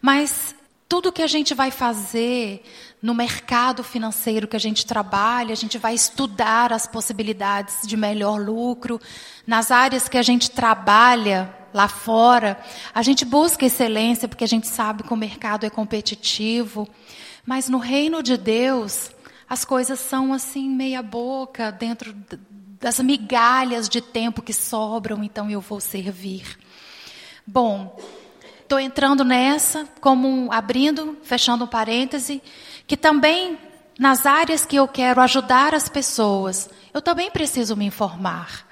Mas 0.00 0.54
tudo 0.88 1.12
que 1.12 1.22
a 1.22 1.26
gente 1.26 1.52
vai 1.54 1.70
fazer 1.70 2.62
no 3.02 3.14
mercado 3.14 3.84
financeiro 3.84 4.48
que 4.48 4.56
a 4.56 4.60
gente 4.60 4.86
trabalha, 4.86 5.52
a 5.52 5.56
gente 5.56 5.76
vai 5.76 5.94
estudar 5.94 6.72
as 6.72 6.86
possibilidades 6.86 7.86
de 7.86 7.96
melhor 7.96 8.40
lucro. 8.40 9.00
Nas 9.46 9.70
áreas 9.70 10.08
que 10.08 10.16
a 10.16 10.22
gente 10.22 10.50
trabalha 10.50 11.54
lá 11.74 11.86
fora, 11.86 12.58
a 12.94 13.02
gente 13.02 13.24
busca 13.24 13.66
excelência 13.66 14.26
porque 14.26 14.44
a 14.44 14.48
gente 14.48 14.66
sabe 14.66 15.02
que 15.02 15.12
o 15.12 15.16
mercado 15.16 15.66
é 15.66 15.70
competitivo. 15.70 16.88
Mas 17.44 17.68
no 17.68 17.78
reino 17.78 18.22
de 18.22 18.36
Deus, 18.36 19.10
as 19.48 19.64
coisas 19.64 20.00
são 20.00 20.32
assim, 20.32 20.68
meia 20.68 21.02
boca, 21.02 21.70
dentro 21.70 22.14
das 22.80 23.00
migalhas 23.00 23.88
de 23.88 24.00
tempo 24.00 24.42
que 24.42 24.52
sobram, 24.52 25.22
então 25.24 25.50
eu 25.50 25.60
vou 25.60 25.80
servir. 25.80 26.58
Bom, 27.46 27.98
estou 28.60 28.78
entrando 28.78 29.24
nessa, 29.24 29.86
como 30.00 30.28
um, 30.28 30.52
abrindo, 30.52 31.16
fechando 31.22 31.64
um 31.64 31.68
parêntese, 31.68 32.42
que 32.86 32.96
também 32.96 33.58
nas 33.98 34.26
áreas 34.26 34.64
que 34.64 34.76
eu 34.76 34.86
quero 34.86 35.20
ajudar 35.20 35.74
as 35.74 35.88
pessoas, 35.88 36.70
eu 36.94 37.02
também 37.02 37.30
preciso 37.30 37.76
me 37.76 37.84
informar. 37.84 38.68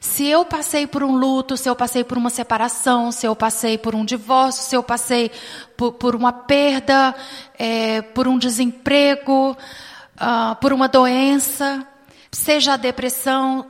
Se 0.00 0.24
eu 0.26 0.44
passei 0.44 0.86
por 0.86 1.02
um 1.02 1.16
luto, 1.16 1.56
se 1.56 1.68
eu 1.68 1.74
passei 1.74 2.04
por 2.04 2.16
uma 2.16 2.30
separação, 2.30 3.10
se 3.10 3.26
eu 3.26 3.34
passei 3.34 3.76
por 3.76 3.96
um 3.96 4.04
divórcio, 4.04 4.62
se 4.62 4.76
eu 4.76 4.82
passei 4.82 5.32
por, 5.76 5.92
por 5.94 6.14
uma 6.14 6.32
perda, 6.32 7.12
é, 7.58 8.02
por 8.02 8.28
um 8.28 8.38
desemprego, 8.38 9.56
uh, 10.14 10.54
por 10.60 10.72
uma 10.72 10.86
doença, 10.86 11.84
seja 12.38 12.74
a 12.74 12.76
depressão, 12.76 13.66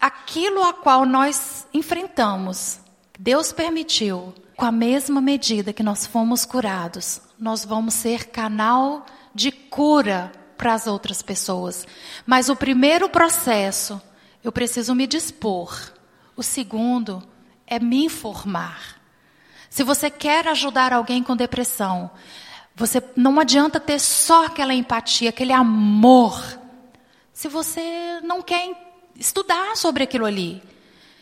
aquilo 0.00 0.62
a 0.64 0.72
qual 0.72 1.04
nós 1.04 1.66
enfrentamos, 1.72 2.80
Deus 3.18 3.52
permitiu, 3.52 4.34
com 4.56 4.64
a 4.64 4.72
mesma 4.72 5.20
medida 5.20 5.72
que 5.72 5.82
nós 5.82 6.06
fomos 6.06 6.44
curados, 6.44 7.20
nós 7.38 7.64
vamos 7.64 7.94
ser 7.94 8.28
canal 8.28 9.04
de 9.34 9.52
cura 9.52 10.32
para 10.56 10.72
as 10.72 10.86
outras 10.86 11.20
pessoas. 11.20 11.86
Mas 12.24 12.48
o 12.48 12.56
primeiro 12.56 13.08
processo, 13.08 14.00
eu 14.42 14.50
preciso 14.50 14.94
me 14.94 15.06
dispor. 15.06 15.92
O 16.34 16.42
segundo 16.42 17.22
é 17.66 17.78
me 17.78 18.04
informar. 18.04 18.96
Se 19.68 19.82
você 19.82 20.08
quer 20.08 20.48
ajudar 20.48 20.92
alguém 20.92 21.22
com 21.22 21.36
depressão, 21.36 22.10
você 22.74 23.02
não 23.14 23.38
adianta 23.38 23.78
ter 23.78 23.98
só 23.98 24.46
aquela 24.46 24.72
empatia, 24.72 25.28
aquele 25.28 25.52
amor, 25.52 26.42
se 27.36 27.48
você 27.48 28.18
não 28.22 28.40
quer 28.40 28.74
estudar 29.14 29.76
sobre 29.76 30.02
aquilo 30.02 30.24
ali. 30.24 30.62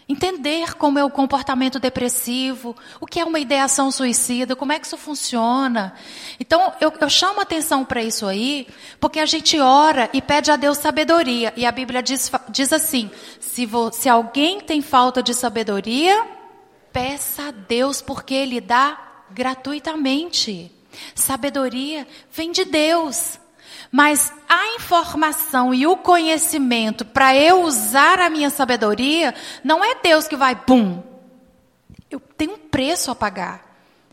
Entender 0.09 0.77
como 0.77 0.97
é 0.97 1.05
o 1.05 1.11
comportamento 1.11 1.81
depressivo, 1.81 2.77
o 3.01 3.07
que 3.07 3.19
é 3.19 3.25
uma 3.25 3.41
ideação 3.41 3.91
suicida, 3.91 4.55
como 4.55 4.71
é 4.71 4.79
que 4.79 4.87
isso 4.87 4.97
funciona. 4.97 5.93
Então, 6.39 6.73
eu, 6.81 6.93
eu 7.01 7.11
chamo 7.11 7.41
atenção 7.41 7.85
para 7.85 8.01
isso 8.01 8.27
aí, 8.27 8.69
porque 9.01 9.19
a 9.19 9.27
gente 9.27 9.59
ora 9.59 10.09
e 10.13 10.23
pede 10.23 10.53
a 10.53 10.57
Deus 10.57 10.79
sabedoria. 10.79 11.53
E 11.57 11.67
a 11.67 11.73
Bíblia 11.73 12.01
diz, 12.01 12.31
diz 12.49 12.73
assim: 12.73 13.11
se, 13.41 13.67
vo, 13.67 13.91
se 13.91 14.09
alguém 14.09 14.61
tem 14.61 14.81
falta 14.81 15.21
de 15.21 15.35
sabedoria, 15.35 16.29
peça 16.93 17.49
a 17.49 17.51
Deus, 17.51 18.01
porque 18.01 18.35
Ele 18.35 18.61
dá 18.61 19.25
gratuitamente. 19.33 20.71
Sabedoria 21.13 22.07
vem 22.31 22.53
de 22.53 22.65
Deus. 22.65 23.41
Mas 23.91 24.33
a 24.49 24.75
informação 24.75 25.73
e 25.75 25.87
o 25.87 25.97
conhecimento 25.97 27.05
para 27.05 27.35
eu 27.37 27.63
usar 27.63 28.21
a 28.21 28.31
minha 28.31 28.51
sabedoria, 28.51 29.35
não 29.63 29.85
é 29.85 29.95
Deus 29.97 30.27
que 30.27 30.37
vai, 30.37 30.57
pum. 30.57 31.03
Eu 32.11 32.21
tenho 32.21 32.55
um 32.55 32.59
preço 32.59 33.11
a 33.11 33.15
pagar. 33.15 33.65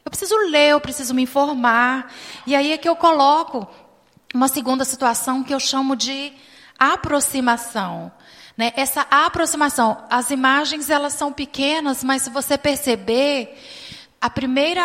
Eu 0.04 0.10
preciso 0.10 0.36
ler, 0.50 0.72
eu 0.72 0.82
preciso 0.82 1.14
me 1.14 1.24
informar. 1.24 2.12
E 2.46 2.56
aí 2.56 2.72
é 2.72 2.78
que 2.78 2.90
eu 2.90 2.96
coloco 2.96 3.68
uma 4.34 4.48
segunda 4.48 4.84
situação 4.86 5.44
que 5.44 5.54
eu 5.54 5.60
chamo 5.60 5.96
de 5.96 6.34
aproximação. 6.78 8.12
Né? 8.58 8.74
Essa 8.76 9.06
aproximação, 9.10 10.04
as 10.10 10.30
imagens 10.30 10.90
elas 10.90 11.14
são 11.14 11.32
pequenas, 11.32 12.04
mas 12.04 12.24
se 12.24 12.30
você 12.30 12.58
perceber, 12.58 13.58
a 14.20 14.30
primeira, 14.30 14.84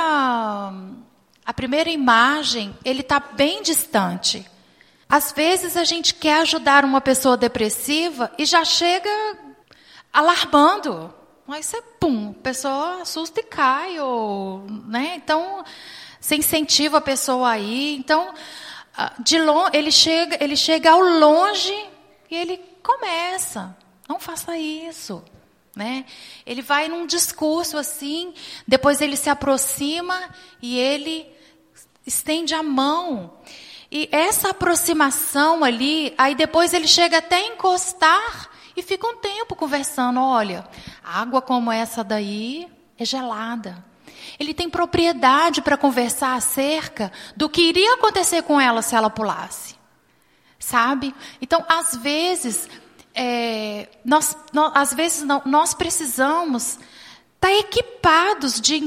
a 1.44 1.53
primeira 1.55 1.90
imagem, 1.90 2.77
ele 2.85 3.01
está 3.01 3.20
bem 3.20 3.62
distante. 3.62 4.46
Às 5.09 5.33
vezes 5.33 5.77
a 5.77 5.85
gente 5.85 6.14
quer 6.14 6.40
ajudar 6.40 6.85
uma 6.85 7.01
pessoa 7.01 7.37
depressiva 7.37 8.33
e 8.37 8.45
já 8.45 8.64
chega 8.64 9.11
alarmando. 10.12 11.14
Mas 11.47 11.66
você, 11.66 11.81
pum, 12.01 12.35
a 12.37 12.42
pessoa 12.42 13.03
assusta 13.03 13.40
e 13.40 13.45
cai. 13.45 14.01
Ou, 14.01 14.66
né? 14.87 15.14
Então, 15.16 15.64
você 16.21 16.37
incentiva 16.37 16.99
a 16.99 17.01
pessoa 17.01 17.51
aí. 17.51 17.95
Então, 17.97 18.35
ah, 18.97 19.12
de 19.21 19.38
longe, 19.38 19.71
ele, 19.75 19.92
chega, 19.92 20.42
ele 20.42 20.57
chega 20.57 20.90
ao 20.90 21.01
longe 21.01 21.75
e 22.29 22.37
ele 22.37 22.61
começa. 22.83 23.77
Não 24.09 24.19
faça 24.19 24.59
isso. 24.59 25.23
Né? 25.75 26.07
Ele 26.45 26.62
vai 26.62 26.88
num 26.88 27.07
discurso 27.07 27.77
assim, 27.77 28.33
depois 28.66 29.03
ele 29.03 29.14
se 29.14 29.29
aproxima 29.29 30.19
e 30.62 30.79
ele 30.79 31.31
estende 32.07 32.55
a 32.55 32.62
mão. 32.62 33.35
E 33.96 34.11
essa 34.12 34.50
aproximação 34.50 35.64
ali, 35.64 36.12
aí 36.18 36.35
depois 36.35 36.74
ele 36.74 36.87
chega 36.87 37.16
até 37.16 37.46
encostar 37.46 38.50
e 38.76 38.82
fica 38.82 39.06
um 39.06 39.16
tempo 39.16 39.56
conversando. 39.56 40.20
Olha, 40.20 40.68
água 41.02 41.40
como 41.40 41.72
essa 41.72 42.04
daí 42.04 42.68
é 42.98 43.06
gelada. 43.06 43.82
Ele 44.38 44.52
tem 44.52 44.68
propriedade 44.68 45.62
para 45.62 45.78
conversar 45.78 46.35
acerca 46.35 47.11
do 47.35 47.48
que 47.48 47.62
iria 47.62 47.94
acontecer 47.94 48.42
com 48.42 48.61
ela 48.61 48.82
se 48.82 48.94
ela 48.94 49.09
pulasse. 49.09 49.76
Sabe? 50.59 51.14
Então, 51.40 51.64
às 51.66 51.96
vezes, 51.96 52.68
é, 53.14 53.88
nós, 54.04 54.37
nós, 54.52 54.72
às 54.74 54.92
vezes 54.92 55.22
não, 55.22 55.40
nós 55.46 55.72
precisamos 55.72 56.72
estar 56.72 57.48
tá 57.48 57.54
equipados 57.54 58.61
de, 58.61 58.78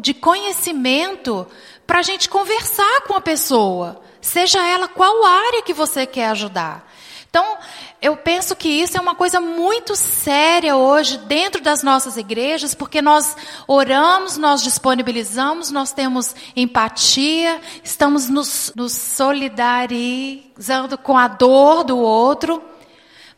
de 0.00 0.12
conhecimento 0.12 1.46
para 1.86 2.00
a 2.00 2.02
gente 2.02 2.28
conversar 2.28 3.02
com 3.02 3.14
a 3.14 3.20
pessoa 3.20 4.02
seja 4.26 4.66
ela 4.66 4.88
qual 4.88 5.24
área 5.24 5.62
que 5.62 5.72
você 5.72 6.04
quer 6.04 6.30
ajudar. 6.30 6.84
Então, 7.28 7.58
eu 8.00 8.16
penso 8.16 8.56
que 8.56 8.68
isso 8.68 8.96
é 8.96 9.00
uma 9.00 9.14
coisa 9.14 9.40
muito 9.40 9.94
séria 9.94 10.74
hoje 10.76 11.18
dentro 11.18 11.62
das 11.62 11.82
nossas 11.82 12.16
igrejas, 12.16 12.74
porque 12.74 13.02
nós 13.02 13.36
oramos, 13.68 14.38
nós 14.38 14.62
disponibilizamos, 14.62 15.70
nós 15.70 15.92
temos 15.92 16.34
empatia, 16.56 17.60
estamos 17.84 18.28
nos, 18.28 18.72
nos 18.74 18.92
solidarizando 18.92 20.98
com 20.98 21.16
a 21.16 21.28
dor 21.28 21.84
do 21.84 21.98
outro, 21.98 22.62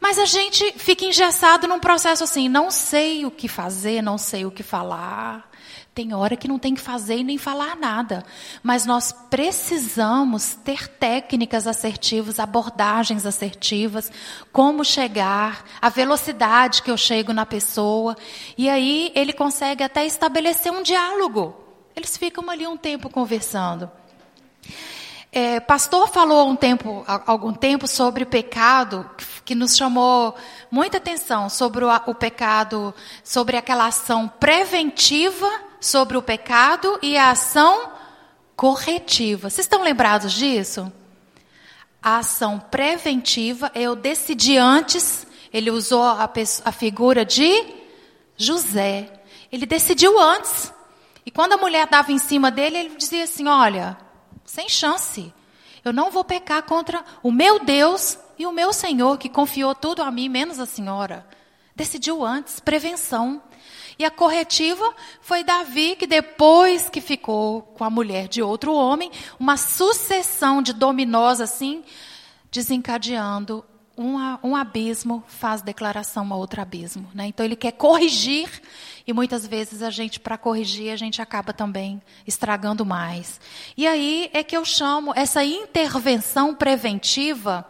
mas 0.01 0.19
a 0.19 0.27
gente 0.27 0.73
fica 0.77 1.05
engessado 1.05 1.67
num 1.67 1.81
processo 1.81 2.23
assim, 2.23 2.49
não 2.49 2.71
sei 2.71 3.27
o 3.27 3.31
que 3.31 3.49
fazer, 3.49 4.01
não 4.01 4.17
sei 4.17 4.47
o 4.47 4.51
que 4.51 4.63
falar. 4.63 5.51
Tem 5.99 6.15
hora 6.15 6.37
que 6.37 6.47
não 6.47 6.61
tem 6.61 6.77
que 6.77 6.81
fazer 6.81 7.17
e 7.17 7.25
nem 7.25 7.37
falar 7.37 7.75
nada. 7.75 8.25
Mas 8.63 8.87
nós 8.87 9.11
precisamos 9.11 10.55
ter 10.55 10.87
técnicas 10.87 11.67
assertivas, 11.67 12.39
abordagens 12.39 13.27
assertivas, 13.27 14.09
como 14.53 14.85
chegar, 14.85 15.65
a 15.83 15.89
velocidade 15.89 16.85
que 16.85 16.91
eu 16.93 16.97
chego 16.97 17.33
na 17.33 17.45
pessoa. 17.45 18.17
E 18.57 18.71
aí 18.71 19.11
ele 19.13 19.33
consegue 19.33 19.83
até 19.83 20.07
estabelecer 20.07 20.71
um 20.71 20.85
diálogo. 20.85 21.57
Eles 21.97 22.17
ficam 22.17 22.49
ali 22.49 22.65
um 22.65 22.77
tempo 22.77 23.11
conversando. 23.11 23.91
É, 25.33 25.59
pastor 25.59 26.07
falou 26.07 26.49
um 26.49 26.55
tempo, 26.55 27.03
algum 27.27 27.53
tempo 27.53 27.89
sobre 27.89 28.25
pecado, 28.25 29.05
que 29.45 29.53
nos 29.53 29.77
chamou 29.77 30.37
muita 30.71 30.99
atenção 30.99 31.49
sobre 31.49 31.85
o, 31.85 31.89
o 32.07 32.15
pecado, 32.15 32.95
sobre 33.25 33.57
aquela 33.57 33.89
ação 33.89 34.29
preventiva 34.29 35.67
sobre 35.81 36.17
o 36.17 36.23
pecado 36.23 36.99
e 37.03 37.17
a 37.17 37.31
ação 37.31 37.93
corretiva. 38.57 39.49
Vocês 39.49 39.65
estão 39.65 39.83
lembrados 39.83 40.33
disso? 40.33 40.93
A 42.03 42.19
ação 42.19 42.59
preventiva, 42.59 43.71
eu 43.75 43.95
decidi 43.95 44.57
antes, 44.57 45.27
ele 45.53 45.71
usou 45.71 46.03
a, 46.03 46.31
a 46.65 46.73
figura 46.73 47.25
de 47.25 47.65
José. 48.37 49.13
Ele 49.51 49.67
decidiu 49.67 50.19
antes. 50.19 50.73
E 51.25 51.31
quando 51.31 51.55
a 51.55 51.59
mulher 51.59 51.87
dava 51.87 52.13
em 52.13 52.19
cima 52.19 52.51
dele, 52.51 52.79
ele 52.79 52.97
dizia 52.97 53.25
assim: 53.25 53.47
Olha, 53.47 53.97
sem 54.45 54.69
chance. 54.69 55.33
Eu 55.85 55.93
não 55.93 56.11
vou 56.11 56.25
pecar 56.25 56.63
contra 56.63 57.05
o 57.23 57.31
meu 57.31 57.61
Deus 57.61 58.19
e 58.39 58.47
o 58.47 58.53
meu 58.53 58.73
Senhor, 58.73 59.19
que 59.19 59.29
confiou 59.29 59.75
tudo 59.75 60.03
a 60.03 60.11
mim, 60.11 60.29
menos 60.29 60.59
a 60.59 60.67
senhora. 60.67 61.27
Decidiu 61.75 62.25
antes, 62.25 62.61
prevenção. 62.61 63.43
E 63.99 64.05
a 64.05 64.11
corretiva 64.11 64.95
foi 65.21 65.43
Davi, 65.43 65.97
que 65.97 66.07
depois 66.07 66.89
que 66.89 67.01
ficou 67.01 67.63
com 67.63 67.83
a 67.83 67.91
mulher 67.91 68.29
de 68.29 68.41
outro 68.41 68.73
homem, 68.73 69.11
uma 69.41 69.57
sucessão 69.57 70.63
de 70.63 70.73
dominós 70.73 71.41
assim, 71.41 71.83
desencadeando 72.51 73.65
um, 73.97 74.15
um 74.45 74.55
abismo 74.55 75.25
faz 75.27 75.61
declaração 75.61 76.33
a 76.33 76.37
outro 76.37 76.63
abismo. 76.63 77.11
Né? 77.13 77.27
Então 77.27 77.45
ele 77.45 77.57
quer 77.57 77.73
corrigir 77.73 78.49
e 79.05 79.13
muitas 79.13 79.45
vezes 79.45 79.83
a 79.83 79.91
gente, 79.91 80.21
para 80.21 80.39
corrigir, 80.39 80.93
a 80.93 80.97
gente 80.97 81.21
acaba 81.21 81.53
também 81.53 82.01
estragando 82.25 82.87
mais. 82.87 83.41
E 83.77 83.87
aí 83.87 84.31
é 84.33 84.45
que 84.45 84.57
eu 84.57 84.65
chamo 84.65 85.13
essa 85.17 85.45
intervenção 85.45 86.55
preventiva, 86.55 87.67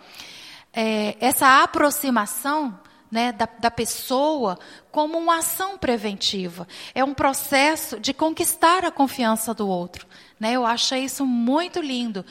é, 0.74 1.16
essa 1.18 1.62
aproximação 1.62 2.78
né, 3.10 3.32
da, 3.32 3.48
da 3.58 3.70
pessoa 3.70 4.58
como 4.90 5.18
uma 5.18 5.38
ação 5.38 5.78
preventiva. 5.78 6.66
É 6.94 7.02
um 7.02 7.14
processo 7.14 7.98
de 7.98 8.12
conquistar 8.12 8.84
a 8.84 8.90
confiança 8.90 9.54
do 9.54 9.68
outro. 9.68 10.06
Né? 10.38 10.52
Eu 10.52 10.64
achei 10.64 11.04
isso 11.04 11.24
muito 11.24 11.80
lindo. 11.80 12.24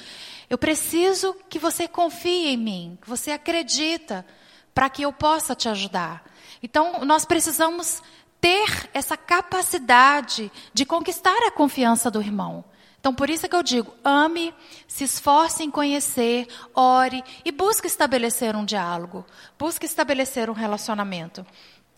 Eu 0.49 0.57
preciso 0.57 1.35
que 1.49 1.59
você 1.59 1.87
confie 1.87 2.47
em 2.47 2.57
mim, 2.57 2.97
que 3.01 3.09
você 3.09 3.31
acredita, 3.31 4.25
para 4.73 4.89
que 4.89 5.01
eu 5.01 5.11
possa 5.11 5.55
te 5.55 5.67
ajudar. 5.67 6.23
Então, 6.61 7.03
nós 7.03 7.25
precisamos 7.25 8.01
ter 8.39 8.89
essa 8.93 9.17
capacidade 9.17 10.51
de 10.73 10.85
conquistar 10.85 11.37
a 11.47 11.51
confiança 11.51 12.09
do 12.09 12.21
irmão. 12.21 12.63
Então, 12.99 13.13
por 13.13 13.29
isso 13.29 13.45
é 13.45 13.49
que 13.49 13.55
eu 13.55 13.63
digo: 13.63 13.93
ame, 14.03 14.53
se 14.87 15.03
esforce 15.03 15.63
em 15.63 15.71
conhecer, 15.71 16.47
ore 16.73 17.23
e 17.45 17.51
busque 17.51 17.87
estabelecer 17.87 18.55
um 18.55 18.65
diálogo, 18.65 19.25
busque 19.57 19.85
estabelecer 19.85 20.49
um 20.49 20.53
relacionamento. 20.53 21.45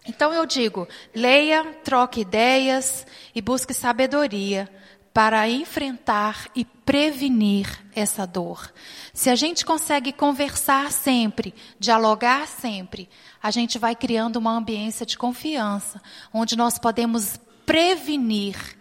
Então, 0.05 0.33
eu 0.33 0.45
digo: 0.45 0.87
leia, 1.13 1.63
troque 1.83 2.21
ideias 2.21 3.05
e 3.33 3.41
busque 3.41 3.73
sabedoria 3.73 4.69
para 5.13 5.49
enfrentar 5.49 6.47
e 6.55 6.63
prevenir 6.63 7.67
essa 7.95 8.25
dor. 8.25 8.71
Se 9.13 9.29
a 9.29 9.35
gente 9.35 9.65
consegue 9.65 10.13
conversar 10.13 10.91
sempre, 10.91 11.53
dialogar 11.79 12.47
sempre, 12.47 13.09
a 13.41 13.51
gente 13.51 13.77
vai 13.79 13.95
criando 13.95 14.37
uma 14.37 14.51
ambiência 14.51 15.05
de 15.05 15.17
confiança, 15.17 16.01
onde 16.33 16.55
nós 16.55 16.77
podemos 16.77 17.39
prevenir 17.65 18.78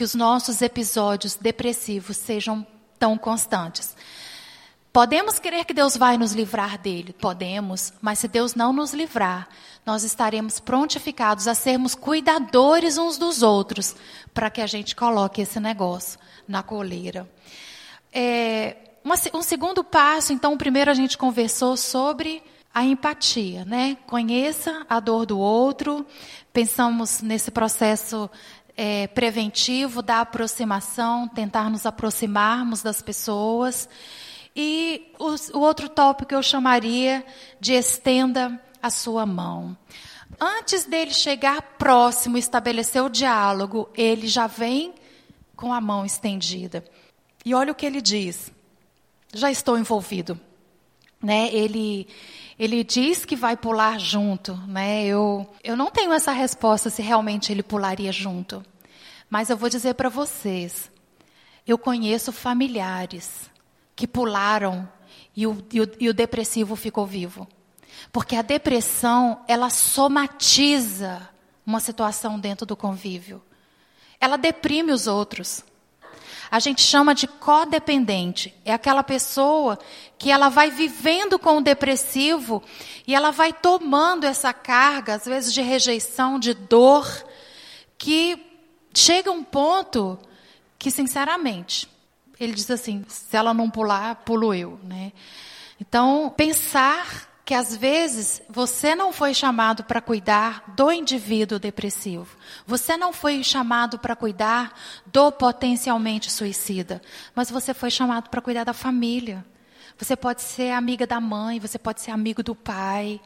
que 0.00 0.04
os 0.04 0.14
nossos 0.14 0.62
episódios 0.62 1.34
depressivos 1.34 2.16
sejam 2.16 2.66
tão 2.98 3.18
constantes. 3.18 3.94
Podemos 4.90 5.38
crer 5.38 5.66
que 5.66 5.74
Deus 5.74 5.94
vai 5.94 6.16
nos 6.16 6.32
livrar 6.32 6.78
dele? 6.78 7.12
Podemos, 7.12 7.92
mas 8.00 8.18
se 8.18 8.26
Deus 8.26 8.54
não 8.54 8.72
nos 8.72 8.94
livrar, 8.94 9.46
nós 9.84 10.02
estaremos 10.02 10.58
prontificados 10.58 11.46
a 11.46 11.54
sermos 11.54 11.94
cuidadores 11.94 12.96
uns 12.96 13.18
dos 13.18 13.42
outros, 13.42 13.94
para 14.32 14.48
que 14.48 14.62
a 14.62 14.66
gente 14.66 14.96
coloque 14.96 15.42
esse 15.42 15.60
negócio 15.60 16.18
na 16.48 16.62
coleira. 16.62 17.30
É, 18.10 18.78
uma, 19.04 19.16
um 19.34 19.42
segundo 19.42 19.84
passo, 19.84 20.32
então, 20.32 20.56
primeiro 20.56 20.90
a 20.90 20.94
gente 20.94 21.18
conversou 21.18 21.76
sobre 21.76 22.42
a 22.72 22.84
empatia, 22.84 23.64
né? 23.64 23.98
Conheça 24.06 24.86
a 24.88 24.98
dor 25.00 25.26
do 25.26 25.38
outro. 25.38 26.06
Pensamos 26.52 27.20
nesse 27.20 27.50
processo 27.50 28.30
é, 28.82 29.06
preventivo 29.08 30.00
da 30.00 30.22
aproximação, 30.22 31.28
tentar 31.28 31.68
nos 31.68 31.84
aproximarmos 31.84 32.80
das 32.80 33.02
pessoas. 33.02 33.86
E 34.56 35.12
o, 35.18 35.58
o 35.58 35.60
outro 35.60 35.86
tópico 35.86 36.32
eu 36.32 36.42
chamaria 36.42 37.22
de 37.60 37.74
estenda 37.74 38.58
a 38.82 38.88
sua 38.88 39.26
mão. 39.26 39.76
Antes 40.40 40.86
dele 40.86 41.12
chegar 41.12 41.60
próximo, 41.76 42.38
estabelecer 42.38 43.02
o 43.02 43.10
diálogo, 43.10 43.90
ele 43.94 44.26
já 44.26 44.46
vem 44.46 44.94
com 45.54 45.74
a 45.74 45.80
mão 45.80 46.06
estendida. 46.06 46.82
E 47.44 47.52
olha 47.52 47.72
o 47.72 47.74
que 47.74 47.84
ele 47.84 48.00
diz. 48.00 48.50
Já 49.34 49.50
estou 49.50 49.78
envolvido. 49.78 50.40
Né? 51.22 51.50
Ele, 51.52 52.08
ele 52.58 52.82
diz 52.82 53.26
que 53.26 53.36
vai 53.36 53.58
pular 53.58 54.00
junto. 54.00 54.54
Né? 54.66 55.04
Eu, 55.04 55.46
eu 55.62 55.76
não 55.76 55.90
tenho 55.90 56.14
essa 56.14 56.32
resposta 56.32 56.88
se 56.88 57.02
realmente 57.02 57.52
ele 57.52 57.62
pularia 57.62 58.10
junto. 58.10 58.64
Mas 59.30 59.48
eu 59.48 59.56
vou 59.56 59.68
dizer 59.68 59.94
para 59.94 60.08
vocês. 60.08 60.90
Eu 61.64 61.78
conheço 61.78 62.32
familiares 62.32 63.48
que 63.94 64.06
pularam 64.06 64.88
e 65.36 65.46
o, 65.46 65.64
e, 65.72 65.80
o, 65.80 65.90
e 66.00 66.08
o 66.08 66.14
depressivo 66.14 66.74
ficou 66.74 67.06
vivo. 67.06 67.46
Porque 68.12 68.34
a 68.34 68.42
depressão, 68.42 69.44
ela 69.46 69.70
somatiza 69.70 71.28
uma 71.64 71.78
situação 71.78 72.40
dentro 72.40 72.66
do 72.66 72.76
convívio. 72.76 73.40
Ela 74.20 74.36
deprime 74.36 74.90
os 74.90 75.06
outros. 75.06 75.64
A 76.50 76.58
gente 76.58 76.82
chama 76.82 77.14
de 77.14 77.28
codependente. 77.28 78.52
É 78.64 78.72
aquela 78.72 79.04
pessoa 79.04 79.78
que 80.18 80.32
ela 80.32 80.48
vai 80.48 80.70
vivendo 80.70 81.38
com 81.38 81.58
o 81.58 81.62
depressivo 81.62 82.60
e 83.06 83.14
ela 83.14 83.30
vai 83.30 83.52
tomando 83.52 84.24
essa 84.24 84.52
carga, 84.52 85.14
às 85.14 85.24
vezes 85.24 85.54
de 85.54 85.62
rejeição, 85.62 86.40
de 86.40 86.52
dor, 86.52 87.06
que 87.96 88.49
chega 88.94 89.30
um 89.30 89.44
ponto 89.44 90.18
que, 90.78 90.90
sinceramente, 90.90 91.88
ele 92.38 92.54
diz 92.54 92.70
assim: 92.70 93.04
se 93.08 93.36
ela 93.36 93.52
não 93.52 93.70
pular, 93.70 94.16
pulo 94.16 94.54
eu. 94.54 94.78
Né? 94.82 95.12
Então, 95.80 96.32
pensar 96.36 97.30
que 97.44 97.54
às 97.54 97.76
vezes 97.76 98.40
você 98.48 98.94
não 98.94 99.12
foi 99.12 99.34
chamado 99.34 99.82
para 99.82 100.00
cuidar 100.00 100.62
do 100.76 100.92
indivíduo 100.92 101.58
depressivo. 101.58 102.28
Você 102.64 102.96
não 102.96 103.12
foi 103.12 103.42
chamado 103.42 103.98
para 103.98 104.14
cuidar 104.14 104.72
do 105.06 105.32
potencialmente 105.32 106.30
suicida, 106.30 107.02
mas 107.34 107.50
você 107.50 107.74
foi 107.74 107.90
chamado 107.90 108.30
para 108.30 108.40
cuidar 108.40 108.62
da 108.62 108.72
família. 108.72 109.44
Você 109.98 110.14
pode 110.14 110.42
ser 110.42 110.70
amiga 110.70 111.06
da 111.06 111.20
mãe, 111.20 111.58
você 111.58 111.76
pode 111.76 112.00
ser 112.00 112.12
amigo 112.12 112.40
do 112.40 112.54
pai. 112.54 113.20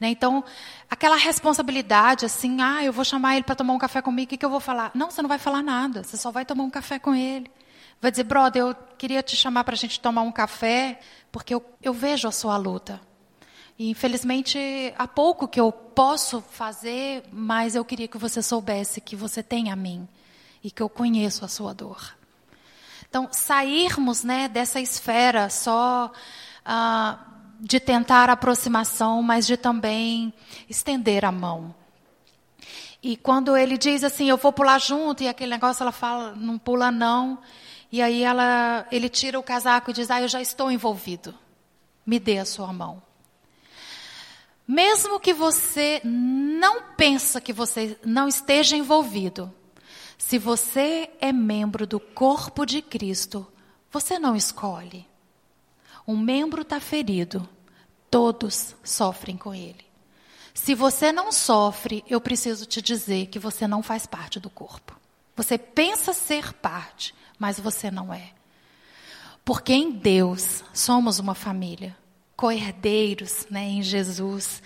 Né? 0.00 0.10
Então, 0.10 0.44
aquela 0.88 1.16
responsabilidade 1.16 2.24
assim, 2.24 2.60
ah, 2.60 2.84
eu 2.84 2.92
vou 2.92 3.04
chamar 3.04 3.36
ele 3.36 3.44
para 3.44 3.54
tomar 3.54 3.72
um 3.74 3.78
café 3.78 4.00
comigo, 4.00 4.26
o 4.26 4.30
que, 4.30 4.36
que 4.36 4.44
eu 4.44 4.50
vou 4.50 4.60
falar? 4.60 4.90
Não, 4.94 5.10
você 5.10 5.20
não 5.20 5.28
vai 5.28 5.38
falar 5.38 5.62
nada, 5.62 6.02
você 6.04 6.16
só 6.16 6.30
vai 6.30 6.44
tomar 6.44 6.64
um 6.64 6.70
café 6.70 6.98
com 6.98 7.14
ele. 7.14 7.50
Vai 8.00 8.10
dizer, 8.10 8.24
brother, 8.24 8.62
eu 8.62 8.74
queria 8.96 9.22
te 9.22 9.34
chamar 9.34 9.64
para 9.64 9.74
a 9.74 9.78
gente 9.78 9.98
tomar 9.98 10.22
um 10.22 10.30
café, 10.30 11.00
porque 11.32 11.52
eu, 11.52 11.64
eu 11.82 11.92
vejo 11.92 12.28
a 12.28 12.32
sua 12.32 12.56
luta. 12.56 13.00
E 13.76 13.90
infelizmente 13.90 14.58
há 14.96 15.06
pouco 15.06 15.46
que 15.48 15.60
eu 15.60 15.70
posso 15.70 16.40
fazer, 16.40 17.24
mas 17.32 17.74
eu 17.74 17.84
queria 17.84 18.08
que 18.08 18.18
você 18.18 18.42
soubesse 18.42 19.00
que 19.00 19.16
você 19.16 19.42
tem 19.42 19.70
a 19.70 19.76
mim 19.76 20.08
e 20.62 20.70
que 20.70 20.82
eu 20.82 20.88
conheço 20.88 21.44
a 21.44 21.48
sua 21.48 21.72
dor. 21.72 22.16
Então, 23.08 23.28
sairmos 23.32 24.22
né, 24.22 24.48
dessa 24.48 24.80
esfera 24.80 25.48
só 25.48 26.12
ah, 26.64 27.18
de 27.58 27.80
tentar 27.80 28.30
aproximação, 28.30 29.22
mas 29.22 29.46
de 29.46 29.56
também 29.56 30.32
estender 30.68 31.24
a 31.24 31.32
mão. 31.32 31.74
E 33.02 33.16
quando 33.16 33.56
ele 33.56 33.78
diz 33.78 34.02
assim, 34.02 34.28
eu 34.28 34.36
vou 34.36 34.52
pular 34.52 34.78
junto, 34.78 35.22
e 35.22 35.28
aquele 35.28 35.50
negócio 35.50 35.82
ela 35.82 35.92
fala, 35.92 36.34
não 36.34 36.58
pula 36.58 36.90
não. 36.90 37.38
E 37.90 38.02
aí 38.02 38.22
ela, 38.22 38.86
ele 38.90 39.08
tira 39.08 39.38
o 39.38 39.42
casaco 39.42 39.90
e 39.90 39.94
diz, 39.94 40.10
ah, 40.10 40.20
eu 40.20 40.28
já 40.28 40.40
estou 40.40 40.70
envolvido. 40.70 41.34
Me 42.04 42.18
dê 42.18 42.38
a 42.38 42.44
sua 42.44 42.72
mão. 42.72 43.02
Mesmo 44.66 45.18
que 45.18 45.32
você 45.32 46.00
não 46.04 46.82
pensa 46.96 47.40
que 47.40 47.52
você 47.52 47.98
não 48.04 48.28
esteja 48.28 48.76
envolvido, 48.76 49.52
se 50.18 50.36
você 50.36 51.08
é 51.20 51.32
membro 51.32 51.86
do 51.86 51.98
corpo 51.98 52.66
de 52.66 52.82
Cristo, 52.82 53.46
você 53.90 54.18
não 54.18 54.36
escolhe. 54.36 55.06
Um 56.08 56.16
membro 56.16 56.62
está 56.62 56.80
ferido, 56.80 57.46
todos 58.10 58.74
sofrem 58.82 59.36
com 59.36 59.54
ele. 59.54 59.86
Se 60.54 60.74
você 60.74 61.12
não 61.12 61.30
sofre, 61.30 62.02
eu 62.08 62.18
preciso 62.18 62.64
te 62.64 62.80
dizer 62.80 63.26
que 63.26 63.38
você 63.38 63.68
não 63.68 63.82
faz 63.82 64.06
parte 64.06 64.40
do 64.40 64.48
corpo. 64.48 64.98
Você 65.36 65.58
pensa 65.58 66.14
ser 66.14 66.54
parte, 66.54 67.14
mas 67.38 67.60
você 67.60 67.90
não 67.90 68.12
é. 68.12 68.30
Porque 69.44 69.74
em 69.74 69.90
Deus 69.90 70.64
somos 70.72 71.18
uma 71.18 71.34
família, 71.34 71.94
coerdeiros 72.34 73.46
né, 73.50 73.64
em 73.64 73.82
Jesus. 73.82 74.62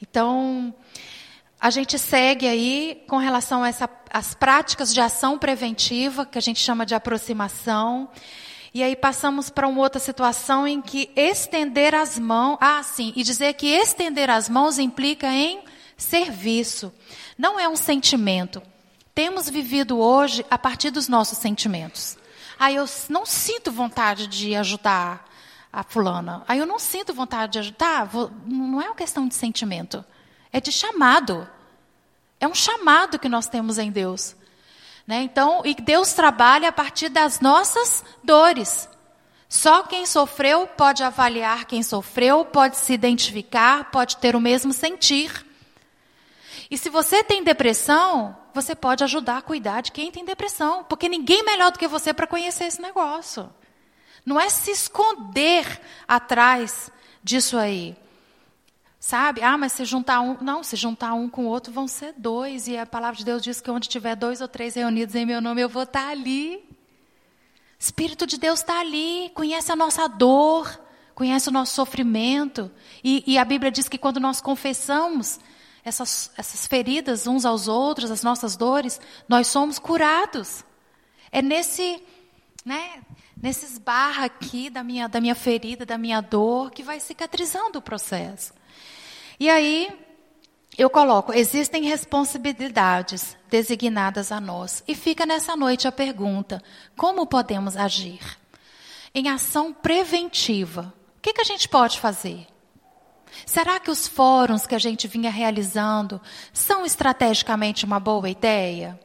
Então, 0.00 0.74
a 1.60 1.68
gente 1.68 1.98
segue 1.98 2.48
aí 2.48 3.04
com 3.06 3.18
relação 3.18 3.62
a 3.62 3.68
essa, 3.68 3.88
as 4.10 4.34
práticas 4.34 4.94
de 4.94 5.00
ação 5.02 5.38
preventiva, 5.38 6.24
que 6.24 6.38
a 6.38 6.42
gente 6.42 6.58
chama 6.58 6.86
de 6.86 6.94
aproximação. 6.94 8.08
E 8.76 8.82
aí 8.82 8.94
passamos 8.94 9.48
para 9.48 9.66
uma 9.66 9.80
outra 9.80 9.98
situação 9.98 10.68
em 10.68 10.82
que 10.82 11.10
estender 11.16 11.94
as 11.94 12.18
mãos. 12.18 12.58
Ah, 12.60 12.82
sim, 12.82 13.10
e 13.16 13.22
dizer 13.22 13.54
que 13.54 13.68
estender 13.68 14.28
as 14.28 14.50
mãos 14.50 14.78
implica 14.78 15.28
em 15.32 15.62
serviço. 15.96 16.92
Não 17.38 17.58
é 17.58 17.66
um 17.66 17.74
sentimento. 17.74 18.62
Temos 19.14 19.48
vivido 19.48 19.98
hoje 19.98 20.44
a 20.50 20.58
partir 20.58 20.90
dos 20.90 21.08
nossos 21.08 21.38
sentimentos. 21.38 22.18
Aí 22.58 22.74
eu 22.76 22.84
não 23.08 23.24
sinto 23.24 23.72
vontade 23.72 24.26
de 24.26 24.54
ajudar 24.54 25.26
a 25.72 25.82
fulana. 25.82 26.44
Aí 26.46 26.58
eu 26.58 26.66
não 26.66 26.78
sinto 26.78 27.14
vontade 27.14 27.52
de 27.52 27.60
ajudar. 27.60 28.10
Não 28.46 28.82
é 28.82 28.88
uma 28.88 28.94
questão 28.94 29.26
de 29.26 29.34
sentimento. 29.34 30.04
É 30.52 30.60
de 30.60 30.70
chamado. 30.70 31.48
É 32.38 32.46
um 32.46 32.54
chamado 32.54 33.18
que 33.18 33.26
nós 33.26 33.48
temos 33.48 33.78
em 33.78 33.90
Deus. 33.90 34.36
Né? 35.06 35.22
Então, 35.22 35.62
e 35.64 35.74
Deus 35.74 36.12
trabalha 36.12 36.68
a 36.68 36.72
partir 36.72 37.08
das 37.08 37.40
nossas 37.40 38.04
dores. 38.24 38.88
Só 39.48 39.84
quem 39.84 40.04
sofreu 40.04 40.66
pode 40.66 41.04
avaliar 41.04 41.66
quem 41.66 41.82
sofreu, 41.82 42.44
pode 42.44 42.76
se 42.76 42.92
identificar, 42.92 43.90
pode 43.90 44.16
ter 44.16 44.34
o 44.34 44.40
mesmo 44.40 44.72
sentir. 44.72 45.46
E 46.68 46.76
se 46.76 46.90
você 46.90 47.22
tem 47.22 47.44
depressão, 47.44 48.36
você 48.52 48.74
pode 48.74 49.04
ajudar 49.04 49.38
a 49.38 49.42
cuidar 49.42 49.82
de 49.82 49.92
quem 49.92 50.10
tem 50.10 50.24
depressão, 50.24 50.82
porque 50.84 51.08
ninguém 51.08 51.44
melhor 51.44 51.70
do 51.70 51.78
que 51.78 51.86
você 51.86 52.12
para 52.12 52.26
conhecer 52.26 52.64
esse 52.64 52.82
negócio. 52.82 53.48
Não 54.24 54.40
é 54.40 54.48
se 54.48 54.72
esconder 54.72 55.80
atrás 56.08 56.90
disso 57.22 57.56
aí. 57.56 57.96
Sabe? 59.06 59.40
Ah, 59.40 59.56
mas 59.56 59.70
se 59.70 59.84
juntar 59.84 60.20
um. 60.20 60.36
Não, 60.40 60.64
se 60.64 60.74
juntar 60.74 61.14
um 61.14 61.28
com 61.28 61.44
o 61.44 61.48
outro 61.48 61.72
vão 61.72 61.86
ser 61.86 62.12
dois. 62.16 62.66
E 62.66 62.76
a 62.76 62.84
palavra 62.84 63.16
de 63.16 63.24
Deus 63.24 63.40
diz 63.40 63.60
que 63.60 63.70
onde 63.70 63.88
tiver 63.88 64.16
dois 64.16 64.40
ou 64.40 64.48
três 64.48 64.74
reunidos 64.74 65.14
em 65.14 65.24
meu 65.24 65.40
nome, 65.40 65.60
eu 65.60 65.68
vou 65.68 65.84
estar 65.84 66.08
ali. 66.08 66.68
Espírito 67.78 68.26
de 68.26 68.36
Deus 68.36 68.58
está 68.58 68.80
ali, 68.80 69.30
conhece 69.32 69.70
a 69.70 69.76
nossa 69.76 70.08
dor, 70.08 70.68
conhece 71.14 71.48
o 71.48 71.52
nosso 71.52 71.72
sofrimento. 71.72 72.68
E, 73.04 73.22
e 73.28 73.38
a 73.38 73.44
Bíblia 73.44 73.70
diz 73.70 73.88
que 73.88 73.96
quando 73.96 74.18
nós 74.18 74.40
confessamos 74.40 75.38
essas, 75.84 76.32
essas 76.36 76.66
feridas 76.66 77.28
uns 77.28 77.44
aos 77.44 77.68
outros, 77.68 78.10
as 78.10 78.24
nossas 78.24 78.56
dores, 78.56 79.00
nós 79.28 79.46
somos 79.46 79.78
curados. 79.78 80.64
É 81.30 81.40
nesse, 81.40 82.02
né, 82.64 83.04
nesses 83.40 83.78
barra 83.78 84.24
aqui 84.24 84.68
da 84.68 84.82
minha, 84.82 85.08
da 85.08 85.20
minha 85.20 85.36
ferida, 85.36 85.86
da 85.86 85.96
minha 85.96 86.20
dor, 86.20 86.72
que 86.72 86.82
vai 86.82 86.98
cicatrizando 86.98 87.78
o 87.78 87.82
processo. 87.82 88.52
E 89.38 89.50
aí, 89.50 89.88
eu 90.78 90.90
coloco, 90.90 91.32
existem 91.32 91.84
responsabilidades 91.84 93.36
designadas 93.48 94.30
a 94.30 94.40
nós. 94.40 94.82
E 94.86 94.94
fica 94.94 95.24
nessa 95.24 95.56
noite 95.56 95.88
a 95.88 95.92
pergunta: 95.92 96.62
como 96.96 97.26
podemos 97.26 97.76
agir? 97.76 98.20
Em 99.14 99.28
ação 99.28 99.72
preventiva, 99.72 100.92
o 101.16 101.20
que, 101.22 101.32
que 101.32 101.40
a 101.40 101.44
gente 101.44 101.68
pode 101.68 101.98
fazer? 101.98 102.46
Será 103.44 103.80
que 103.80 103.90
os 103.90 104.06
fóruns 104.06 104.66
que 104.66 104.74
a 104.74 104.78
gente 104.78 105.08
vinha 105.08 105.30
realizando 105.30 106.20
são 106.52 106.86
estrategicamente 106.86 107.84
uma 107.84 108.00
boa 108.00 108.28
ideia? 108.28 108.98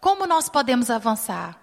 Como 0.00 0.26
nós 0.26 0.48
podemos 0.48 0.90
avançar? 0.90 1.60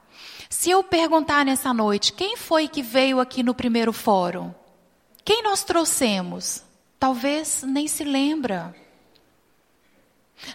Se 0.49 0.69
eu 0.69 0.83
perguntar 0.83 1.45
nessa 1.45 1.73
noite, 1.73 2.13
quem 2.13 2.37
foi 2.37 2.67
que 2.67 2.81
veio 2.81 3.19
aqui 3.19 3.43
no 3.43 3.53
primeiro 3.53 3.93
fórum? 3.93 4.53
Quem 5.23 5.43
nós 5.43 5.63
trouxemos? 5.63 6.64
Talvez 7.05 7.61
nem 7.61 7.87
se 7.87 8.03
lembra. 8.03 8.75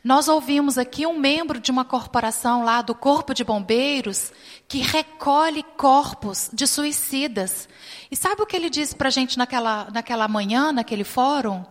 Nós 0.03 0.27
ouvimos 0.27 0.79
aqui 0.79 1.07
um 1.07 1.17
membro 1.17 1.61
de 1.61 1.71
uma 1.71 1.85
corporação 1.85 2.65
lá 2.65 2.83
do 2.83 2.93
Corpo 2.93 3.33
de 3.33 3.45
Bombeiros 3.45 4.33
que 4.67 4.79
recolhe 4.79 5.63
corpos 5.63 6.51
de 6.53 6.67
suicidas. 6.67 7.69
E 8.11 8.17
sabe 8.17 8.43
o 8.43 8.47
que 8.47 8.57
ele 8.57 8.69
disse 8.69 8.97
para 8.97 9.07
a 9.07 9.13
gente 9.13 9.39
naquela, 9.39 9.89
naquela 9.93 10.27
manhã, 10.27 10.73
naquele 10.73 11.05
fórum? 11.05 11.65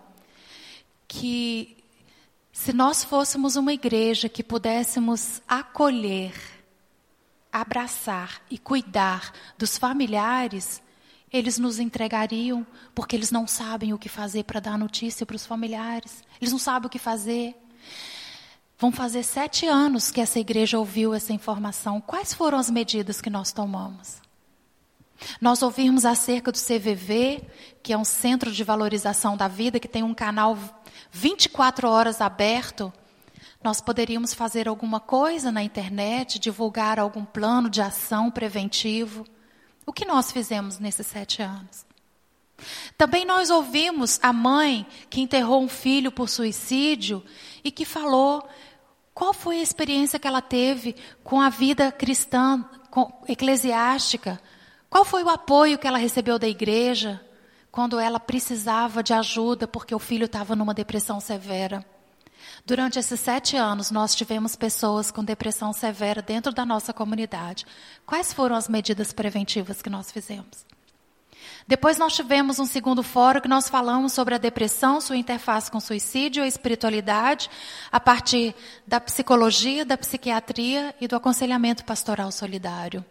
Que 1.09 1.75
se 2.53 2.71
nós 2.71 3.03
fôssemos 3.03 3.57
uma 3.57 3.73
igreja 3.73 4.29
que 4.29 4.41
pudéssemos 4.41 5.41
acolher, 5.45 6.33
abraçar 7.51 8.41
e 8.49 8.57
cuidar 8.57 9.33
dos 9.57 9.77
familiares, 9.77 10.81
eles 11.31 11.59
nos 11.59 11.79
entregariam, 11.79 12.65
porque 12.95 13.15
eles 13.15 13.31
não 13.31 13.47
sabem 13.47 13.93
o 13.93 13.97
que 13.97 14.09
fazer 14.09 14.43
para 14.43 14.59
dar 14.59 14.77
notícia 14.77 15.25
para 15.25 15.35
os 15.35 15.45
familiares. 15.45 16.23
Eles 16.41 16.51
não 16.51 16.59
sabem 16.59 16.87
o 16.87 16.89
que 16.89 16.99
fazer. 16.99 17.55
Vão 18.77 18.91
fazer 18.91 19.23
sete 19.23 19.67
anos 19.67 20.09
que 20.09 20.21
essa 20.21 20.39
igreja 20.39 20.79
ouviu 20.79 21.13
essa 21.13 21.33
informação. 21.33 22.01
Quais 22.01 22.33
foram 22.33 22.57
as 22.57 22.69
medidas 22.69 23.21
que 23.21 23.29
nós 23.29 23.51
tomamos? 23.51 24.21
Nós 25.39 25.61
ouvimos 25.61 26.05
acerca 26.05 26.51
do 26.51 26.57
CVV, 26.57 27.43
que 27.83 27.93
é 27.93 27.97
um 27.97 28.05
centro 28.05 28.51
de 28.51 28.63
valorização 28.63 29.35
da 29.35 29.47
vida, 29.47 29.79
que 29.79 29.87
tem 29.87 30.01
um 30.01 30.13
canal 30.13 30.57
24 31.11 31.89
horas 31.89 32.21
aberto. 32.21 32.91
Nós 33.61 33.81
poderíamos 33.81 34.33
fazer 34.33 34.67
alguma 34.67 34.99
coisa 34.99 35.51
na 35.51 35.61
internet, 35.61 36.39
divulgar 36.39 36.99
algum 36.99 37.25
plano 37.25 37.69
de 37.69 37.81
ação 37.81 38.31
preventivo. 38.31 39.25
O 39.89 39.91
que 39.91 40.05
nós 40.05 40.31
fizemos 40.31 40.77
nesses 40.77 41.07
sete 41.07 41.41
anos? 41.41 41.83
Também 42.95 43.25
nós 43.25 43.49
ouvimos 43.49 44.19
a 44.21 44.31
mãe 44.31 44.85
que 45.09 45.19
enterrou 45.19 45.63
um 45.63 45.67
filho 45.67 46.11
por 46.11 46.29
suicídio 46.29 47.23
e 47.63 47.71
que 47.71 47.85
falou 47.85 48.47
qual 49.15 49.33
foi 49.33 49.57
a 49.59 49.63
experiência 49.63 50.19
que 50.19 50.27
ela 50.27 50.43
teve 50.43 50.95
com 51.23 51.41
a 51.41 51.49
vida 51.49 51.91
cristã, 51.91 52.63
eclesiástica. 53.27 54.39
Qual 54.91 55.03
foi 55.03 55.23
o 55.23 55.29
apoio 55.29 55.79
que 55.79 55.87
ela 55.87 55.97
recebeu 55.97 56.37
da 56.37 56.47
igreja 56.47 57.19
quando 57.71 57.99
ela 57.99 58.19
precisava 58.19 59.01
de 59.01 59.11
ajuda 59.11 59.67
porque 59.67 59.95
o 59.95 59.99
filho 59.99 60.25
estava 60.25 60.55
numa 60.55 60.75
depressão 60.75 61.19
severa? 61.19 61.83
Durante 62.65 62.99
esses 62.99 63.19
sete 63.19 63.55
anos, 63.55 63.91
nós 63.91 64.13
tivemos 64.15 64.55
pessoas 64.55 65.11
com 65.11 65.23
depressão 65.23 65.73
severa 65.73 66.21
dentro 66.21 66.53
da 66.53 66.65
nossa 66.65 66.93
comunidade. 66.93 67.65
Quais 68.05 68.33
foram 68.33 68.55
as 68.55 68.67
medidas 68.67 69.13
preventivas 69.13 69.81
que 69.81 69.89
nós 69.89 70.11
fizemos? 70.11 70.65
Depois 71.67 71.97
nós 71.97 72.15
tivemos 72.15 72.59
um 72.59 72.65
segundo 72.65 73.03
fórum 73.03 73.41
que 73.41 73.47
nós 73.47 73.69
falamos 73.69 74.13
sobre 74.13 74.35
a 74.35 74.39
depressão, 74.39 74.99
sua 74.99 75.17
interface 75.17 75.69
com 75.69 75.79
suicídio, 75.79 76.43
a 76.43 76.47
espiritualidade, 76.47 77.49
a 77.91 77.99
partir 77.99 78.55
da 78.87 78.99
psicologia, 78.99 79.85
da 79.85 79.97
psiquiatria 79.97 80.95
e 80.99 81.07
do 81.07 81.15
aconselhamento 81.15 81.85
pastoral 81.85 82.31
solidário. 82.31 83.05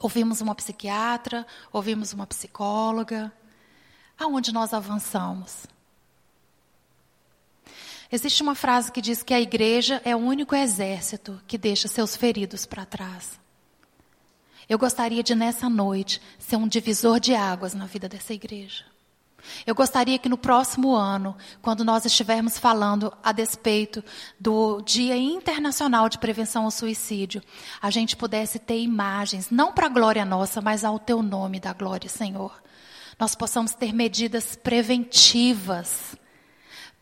Ouvimos 0.00 0.40
uma 0.40 0.54
psiquiatra, 0.54 1.46
ouvimos 1.72 2.12
uma 2.12 2.26
psicóloga. 2.26 3.32
Aonde 4.18 4.52
nós 4.52 4.74
avançamos? 4.74 5.66
Existe 8.14 8.42
uma 8.42 8.54
frase 8.54 8.92
que 8.92 9.00
diz 9.00 9.22
que 9.22 9.32
a 9.32 9.40
igreja 9.40 10.02
é 10.04 10.14
o 10.14 10.18
único 10.18 10.54
exército 10.54 11.40
que 11.46 11.56
deixa 11.56 11.88
seus 11.88 12.14
feridos 12.14 12.66
para 12.66 12.84
trás. 12.84 13.40
Eu 14.68 14.78
gostaria 14.78 15.22
de, 15.22 15.34
nessa 15.34 15.66
noite, 15.70 16.20
ser 16.38 16.56
um 16.56 16.68
divisor 16.68 17.18
de 17.18 17.34
águas 17.34 17.72
na 17.72 17.86
vida 17.86 18.10
dessa 18.10 18.34
igreja. 18.34 18.84
Eu 19.66 19.74
gostaria 19.74 20.18
que 20.18 20.28
no 20.28 20.36
próximo 20.36 20.94
ano, 20.94 21.34
quando 21.62 21.86
nós 21.86 22.04
estivermos 22.04 22.58
falando 22.58 23.10
a 23.24 23.32
despeito 23.32 24.04
do 24.38 24.82
Dia 24.82 25.16
Internacional 25.16 26.06
de 26.10 26.18
Prevenção 26.18 26.64
ao 26.64 26.70
Suicídio, 26.70 27.42
a 27.80 27.90
gente 27.90 28.14
pudesse 28.14 28.58
ter 28.58 28.78
imagens, 28.78 29.50
não 29.50 29.72
para 29.72 29.86
a 29.86 29.88
glória 29.90 30.24
nossa, 30.26 30.60
mas 30.60 30.84
ao 30.84 30.98
teu 30.98 31.22
nome 31.22 31.58
da 31.58 31.72
glória, 31.72 32.10
Senhor. 32.10 32.62
Nós 33.18 33.34
possamos 33.34 33.72
ter 33.72 33.92
medidas 33.94 34.54
preventivas 34.54 36.14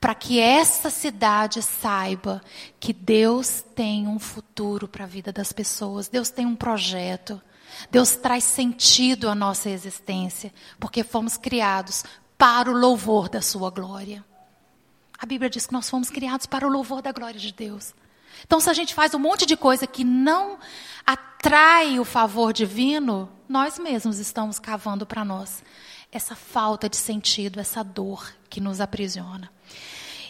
para 0.00 0.14
que 0.14 0.40
essa 0.40 0.88
cidade 0.88 1.60
saiba 1.60 2.40
que 2.80 2.92
Deus 2.92 3.62
tem 3.74 4.08
um 4.08 4.18
futuro 4.18 4.88
para 4.88 5.04
a 5.04 5.06
vida 5.06 5.30
das 5.30 5.52
pessoas, 5.52 6.08
Deus 6.08 6.30
tem 6.30 6.46
um 6.46 6.56
projeto. 6.56 7.40
Deus 7.90 8.16
traz 8.16 8.42
sentido 8.44 9.28
à 9.28 9.34
nossa 9.34 9.68
existência, 9.68 10.52
porque 10.80 11.04
fomos 11.04 11.36
criados 11.36 12.02
para 12.36 12.70
o 12.70 12.76
louvor 12.76 13.28
da 13.28 13.42
Sua 13.42 13.70
glória. 13.70 14.24
A 15.18 15.26
Bíblia 15.26 15.50
diz 15.50 15.66
que 15.66 15.72
nós 15.72 15.88
fomos 15.88 16.08
criados 16.08 16.46
para 16.46 16.66
o 16.66 16.70
louvor 16.70 17.02
da 17.02 17.12
glória 17.12 17.38
de 17.38 17.52
Deus. 17.52 17.94
Então, 18.44 18.58
se 18.58 18.70
a 18.70 18.72
gente 18.72 18.94
faz 18.94 19.12
um 19.12 19.18
monte 19.18 19.44
de 19.44 19.56
coisa 19.56 19.86
que 19.86 20.02
não 20.02 20.58
atrai 21.06 22.00
o 22.00 22.04
favor 22.06 22.54
divino, 22.54 23.30
nós 23.46 23.78
mesmos 23.78 24.18
estamos 24.18 24.58
cavando 24.58 25.04
para 25.04 25.24
nós 25.24 25.62
essa 26.12 26.34
falta 26.34 26.88
de 26.88 26.96
sentido, 26.96 27.60
essa 27.60 27.82
dor 27.82 28.32
que 28.48 28.60
nos 28.60 28.80
aprisiona. 28.80 29.50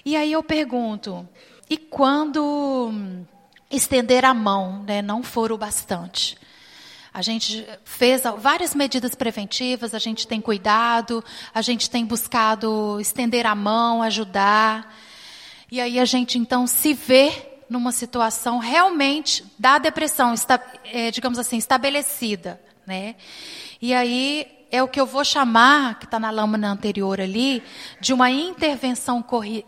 E 0.04 0.16
aí 0.16 0.32
eu 0.32 0.42
pergunto: 0.42 1.28
e 1.68 1.76
quando 1.76 2.92
estender 3.70 4.24
a 4.24 4.34
mão 4.34 4.82
né, 4.82 5.00
não 5.00 5.22
for 5.22 5.52
o 5.52 5.58
bastante? 5.58 6.36
A 7.12 7.22
gente 7.22 7.66
fez 7.84 8.22
várias 8.38 8.72
medidas 8.72 9.16
preventivas, 9.16 9.94
a 9.94 9.98
gente 9.98 10.28
tem 10.28 10.40
cuidado, 10.40 11.24
a 11.52 11.60
gente 11.60 11.90
tem 11.90 12.04
buscado 12.04 13.00
estender 13.00 13.46
a 13.46 13.54
mão, 13.54 14.00
ajudar. 14.02 14.94
E 15.70 15.80
aí 15.80 15.98
a 15.98 16.04
gente 16.04 16.38
então 16.38 16.68
se 16.68 16.94
vê 16.94 17.50
numa 17.68 17.90
situação 17.90 18.58
realmente 18.58 19.44
da 19.58 19.78
depressão, 19.78 20.34
é, 20.84 21.10
digamos 21.10 21.38
assim, 21.38 21.56
estabelecida, 21.56 22.60
né? 22.86 23.16
E 23.82 23.92
aí 23.92 24.59
é 24.70 24.82
o 24.82 24.88
que 24.88 25.00
eu 25.00 25.06
vou 25.06 25.24
chamar, 25.24 25.98
que 25.98 26.04
está 26.04 26.18
na 26.18 26.30
lâmina 26.30 26.70
anterior 26.70 27.20
ali, 27.20 27.62
de 28.00 28.12
uma 28.12 28.30
intervenção 28.30 29.24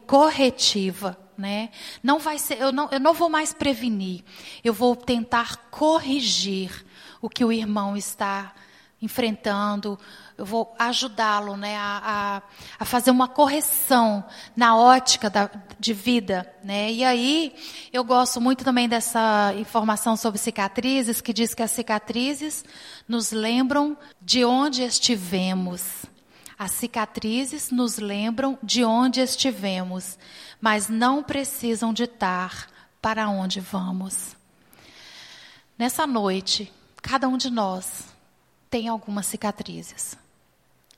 corretiva. 0.06 1.18
Né? 1.36 1.70
Não 2.02 2.18
vai 2.18 2.38
ser, 2.38 2.60
eu 2.60 2.70
não, 2.70 2.88
eu 2.90 3.00
não 3.00 3.14
vou 3.14 3.28
mais 3.28 3.52
prevenir, 3.52 4.22
eu 4.62 4.72
vou 4.72 4.94
tentar 4.94 5.56
corrigir 5.70 6.84
o 7.20 7.28
que 7.28 7.44
o 7.44 7.50
irmão 7.50 7.96
está 7.96 8.52
enfrentando, 9.02 9.98
eu 10.38 10.46
vou 10.46 10.74
ajudá-lo 10.78 11.56
né, 11.56 11.76
a, 11.76 12.02
a, 12.04 12.42
a, 12.78 12.84
fazer 12.84 13.10
uma 13.10 13.26
correção 13.26 14.24
na 14.56 14.76
ótica 14.76 15.28
da, 15.28 15.50
de 15.78 15.92
vida. 15.92 16.50
Né? 16.62 16.92
E 16.92 17.04
aí, 17.04 17.54
eu 17.92 18.04
gosto 18.04 18.40
muito 18.40 18.64
também 18.64 18.88
dessa 18.88 19.52
informação 19.58 20.16
sobre 20.16 20.38
cicatrizes, 20.38 21.20
que 21.20 21.32
diz 21.32 21.52
que 21.52 21.62
as 21.62 21.72
cicatrizes 21.72 22.64
nos 23.08 23.32
lembram 23.32 23.96
de 24.20 24.44
onde 24.44 24.82
estivemos. 24.82 26.04
As 26.56 26.70
cicatrizes 26.70 27.72
nos 27.72 27.98
lembram 27.98 28.56
de 28.62 28.84
onde 28.84 29.20
estivemos, 29.20 30.16
mas 30.60 30.88
não 30.88 31.24
precisam 31.24 31.92
ditar 31.92 32.68
para 33.00 33.28
onde 33.28 33.58
vamos. 33.58 34.36
Nessa 35.76 36.06
noite, 36.06 36.72
cada 37.02 37.26
um 37.26 37.36
de 37.36 37.50
nós 37.50 38.11
tem 38.72 38.88
algumas 38.88 39.26
cicatrizes. 39.26 40.16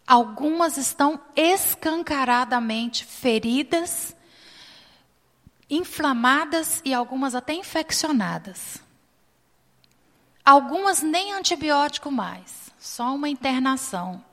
Algumas 0.06 0.76
estão 0.76 1.20
escancaradamente 1.34 3.04
feridas, 3.04 4.14
inflamadas 5.68 6.80
e 6.84 6.94
algumas 6.94 7.34
até 7.34 7.52
infeccionadas. 7.52 8.80
Algumas 10.44 11.02
nem 11.02 11.32
antibiótico 11.32 12.12
mais, 12.12 12.70
só 12.78 13.12
uma 13.12 13.28
internação. 13.28 14.24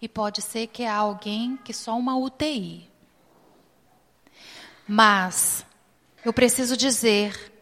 E 0.00 0.08
pode 0.08 0.40
ser 0.40 0.68
que 0.68 0.86
há 0.86 0.96
alguém 0.96 1.58
que 1.58 1.74
só 1.74 1.98
uma 1.98 2.16
UTI. 2.16 2.88
Mas 4.88 5.66
eu 6.24 6.32
preciso 6.32 6.74
dizer 6.78 7.52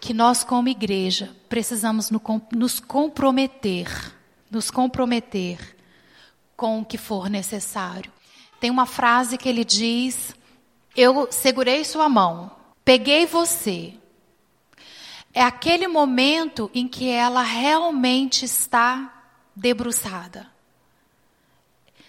que 0.00 0.14
nós, 0.14 0.44
como 0.44 0.68
igreja, 0.68 1.34
precisamos 1.48 2.08
nos 2.52 2.78
comprometer 2.78 4.14
nos 4.54 4.70
comprometer 4.70 5.76
com 6.56 6.80
o 6.80 6.84
que 6.84 6.96
for 6.96 7.28
necessário. 7.28 8.12
Tem 8.60 8.70
uma 8.70 8.86
frase 8.86 9.36
que 9.36 9.48
ele 9.48 9.64
diz: 9.64 10.34
Eu 10.96 11.28
segurei 11.30 11.84
sua 11.84 12.08
mão, 12.08 12.50
peguei 12.84 13.26
você. 13.26 13.94
É 15.32 15.42
aquele 15.42 15.88
momento 15.88 16.70
em 16.72 16.86
que 16.86 17.10
ela 17.10 17.42
realmente 17.42 18.44
está 18.44 19.24
debruçada. 19.54 20.46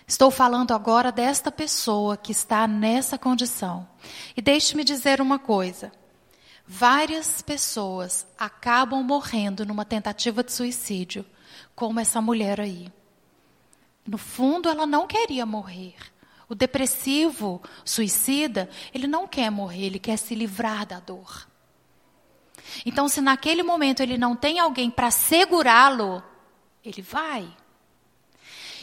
Estou 0.07 0.29
falando 0.29 0.71
agora 0.71 1.11
desta 1.11 1.51
pessoa 1.51 2.15
que 2.15 2.31
está 2.31 2.67
nessa 2.67 3.17
condição. 3.17 3.87
E 4.37 4.41
deixe-me 4.41 4.83
dizer 4.83 5.19
uma 5.19 5.39
coisa. 5.39 5.91
Várias 6.67 7.41
pessoas 7.41 8.27
acabam 8.37 9.01
morrendo 9.03 9.65
numa 9.65 9.83
tentativa 9.83 10.43
de 10.43 10.51
suicídio 10.51 11.25
como 11.75 11.99
essa 11.99 12.21
mulher 12.21 12.61
aí. 12.61 12.91
No 14.07 14.17
fundo, 14.17 14.69
ela 14.69 14.85
não 14.85 15.07
queria 15.07 15.45
morrer. 15.45 15.95
O 16.47 16.53
depressivo, 16.53 17.61
suicida, 17.83 18.69
ele 18.93 19.07
não 19.07 19.27
quer 19.27 19.49
morrer, 19.49 19.85
ele 19.85 19.99
quer 19.99 20.17
se 20.17 20.35
livrar 20.35 20.85
da 20.85 20.99
dor. 20.99 21.47
Então, 22.85 23.09
se 23.09 23.19
naquele 23.19 23.63
momento 23.63 24.01
ele 24.01 24.17
não 24.17 24.35
tem 24.35 24.59
alguém 24.59 24.89
para 24.89 25.09
segurá-lo, 25.11 26.23
ele 26.83 27.01
vai. 27.01 27.47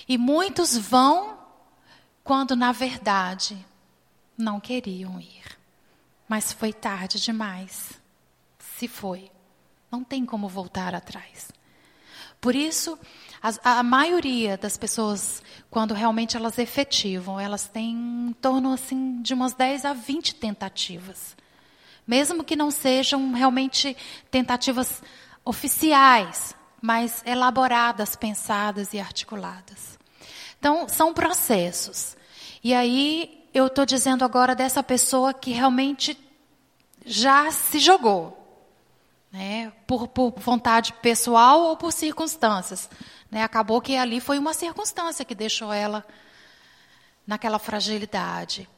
E 0.09 0.18
muitos 0.18 0.76
vão 0.76 1.38
quando, 2.24 2.57
na 2.57 2.72
verdade, 2.72 3.64
não 4.36 4.61
queriam 4.61 5.20
ir. 5.20 5.59
Mas 6.28 6.53
foi 6.53 6.72
tarde 6.72 7.20
demais. 7.20 7.93
Se 8.59 8.88
foi. 8.88 9.30
Não 9.90 10.03
tem 10.03 10.24
como 10.24 10.49
voltar 10.49 10.95
atrás. 10.95 11.53
Por 12.43 12.57
isso, 12.57 12.99
a, 13.40 13.78
a, 13.78 13.82
maioria 13.84 14.57
das 14.57 14.76
pessoas, 14.76 15.40
quando 15.70 15.95
realmente 15.95 16.36
elas 16.36 16.59
efetivam, 16.59 17.38
elas 17.38 17.68
têm 17.68 17.93
em 17.93 18.32
torno 18.32 18.72
assim, 18.72 19.22
de 19.22 19.32
umas 19.32 19.55
10 19.55 19.84
a 19.84 19.93
20 19.93 20.34
tentativas. 20.34 21.36
Mesmo 22.05 22.43
que 22.43 22.57
não 22.57 22.68
sejam 22.68 23.30
realmente 23.32 23.97
tentativas 24.28 25.01
oficiais, 25.45 26.53
mas 26.80 27.22
elaboradas, 27.24 28.16
pensadas 28.16 28.93
e 28.93 28.99
articuladas. 28.99 29.97
Então, 30.59 30.88
são 30.88 31.14
processos. 31.14 32.16
E 32.62 32.74
aí, 32.74 33.47
eu 33.55 33.68
estou 33.68 33.86
dizendo 33.86 34.24
agora 34.24 34.53
dessa 34.53 34.82
pessoa 34.82 35.32
que 35.32 35.53
realmente 35.53 36.18
já 37.07 37.53
se 37.53 37.78
jogou 37.78 38.41
né, 39.32 39.72
por, 39.86 40.08
por, 40.08 40.32
vontade 40.38 40.92
pessoal 40.94 41.62
ou 41.62 41.76
por 41.76 41.92
circunstâncias. 41.92 42.88
Né? 43.30 43.42
Acabou 43.42 43.80
que 43.80 43.96
ali 43.96 44.20
foi 44.20 44.38
uma 44.38 44.52
circunstância 44.52 45.24
que 45.24 45.34
deixou 45.34 45.72
ela 45.72 46.04
naquela 47.26 47.58
fragilidade. 47.58 48.68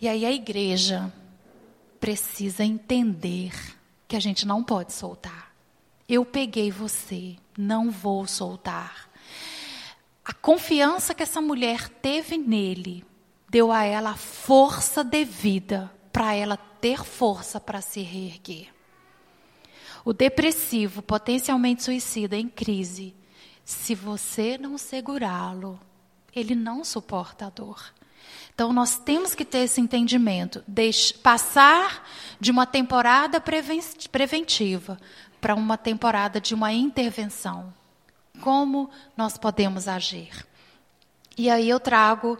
E 0.00 0.08
aí 0.08 0.24
a 0.24 0.32
igreja 0.32 1.12
precisa 2.00 2.64
entender 2.64 3.52
que 4.08 4.16
a 4.16 4.20
gente 4.20 4.46
não 4.46 4.64
pode 4.64 4.94
soltar. 4.94 5.52
Eu 6.08 6.24
peguei 6.24 6.70
você, 6.70 7.36
não 7.56 7.90
vou 7.90 8.26
soltar. 8.26 9.10
A 10.24 10.32
confiança 10.32 11.14
que 11.14 11.22
essa 11.22 11.40
mulher 11.40 11.88
teve 11.88 12.38
nele 12.38 13.04
deu 13.48 13.70
a 13.70 13.84
ela 13.84 14.10
a 14.10 14.16
força 14.16 15.04
devida 15.04 15.92
para 16.12 16.34
ela 16.34 16.56
ter 16.56 17.04
força 17.04 17.60
para 17.60 17.80
se 17.80 18.00
reerguer. 18.00 18.68
O 20.04 20.12
depressivo, 20.12 21.02
potencialmente 21.02 21.82
suicida, 21.82 22.36
em 22.36 22.48
crise, 22.48 23.14
se 23.64 23.94
você 23.94 24.58
não 24.58 24.78
segurá-lo, 24.78 25.78
ele 26.34 26.54
não 26.54 26.84
suporta 26.84 27.46
a 27.46 27.50
dor. 27.50 27.94
Então, 28.54 28.72
nós 28.72 28.98
temos 28.98 29.34
que 29.34 29.44
ter 29.44 29.60
esse 29.60 29.80
entendimento, 29.80 30.62
passar 31.22 32.06
de 32.38 32.50
uma 32.50 32.66
temporada 32.66 33.40
preventiva 33.40 34.98
para 35.40 35.54
uma 35.54 35.78
temporada 35.78 36.40
de 36.40 36.54
uma 36.54 36.72
intervenção. 36.72 37.72
Como 38.40 38.90
nós 39.16 39.38
podemos 39.38 39.88
agir? 39.88 40.46
E 41.38 41.48
aí 41.48 41.68
eu 41.68 41.80
trago 41.80 42.38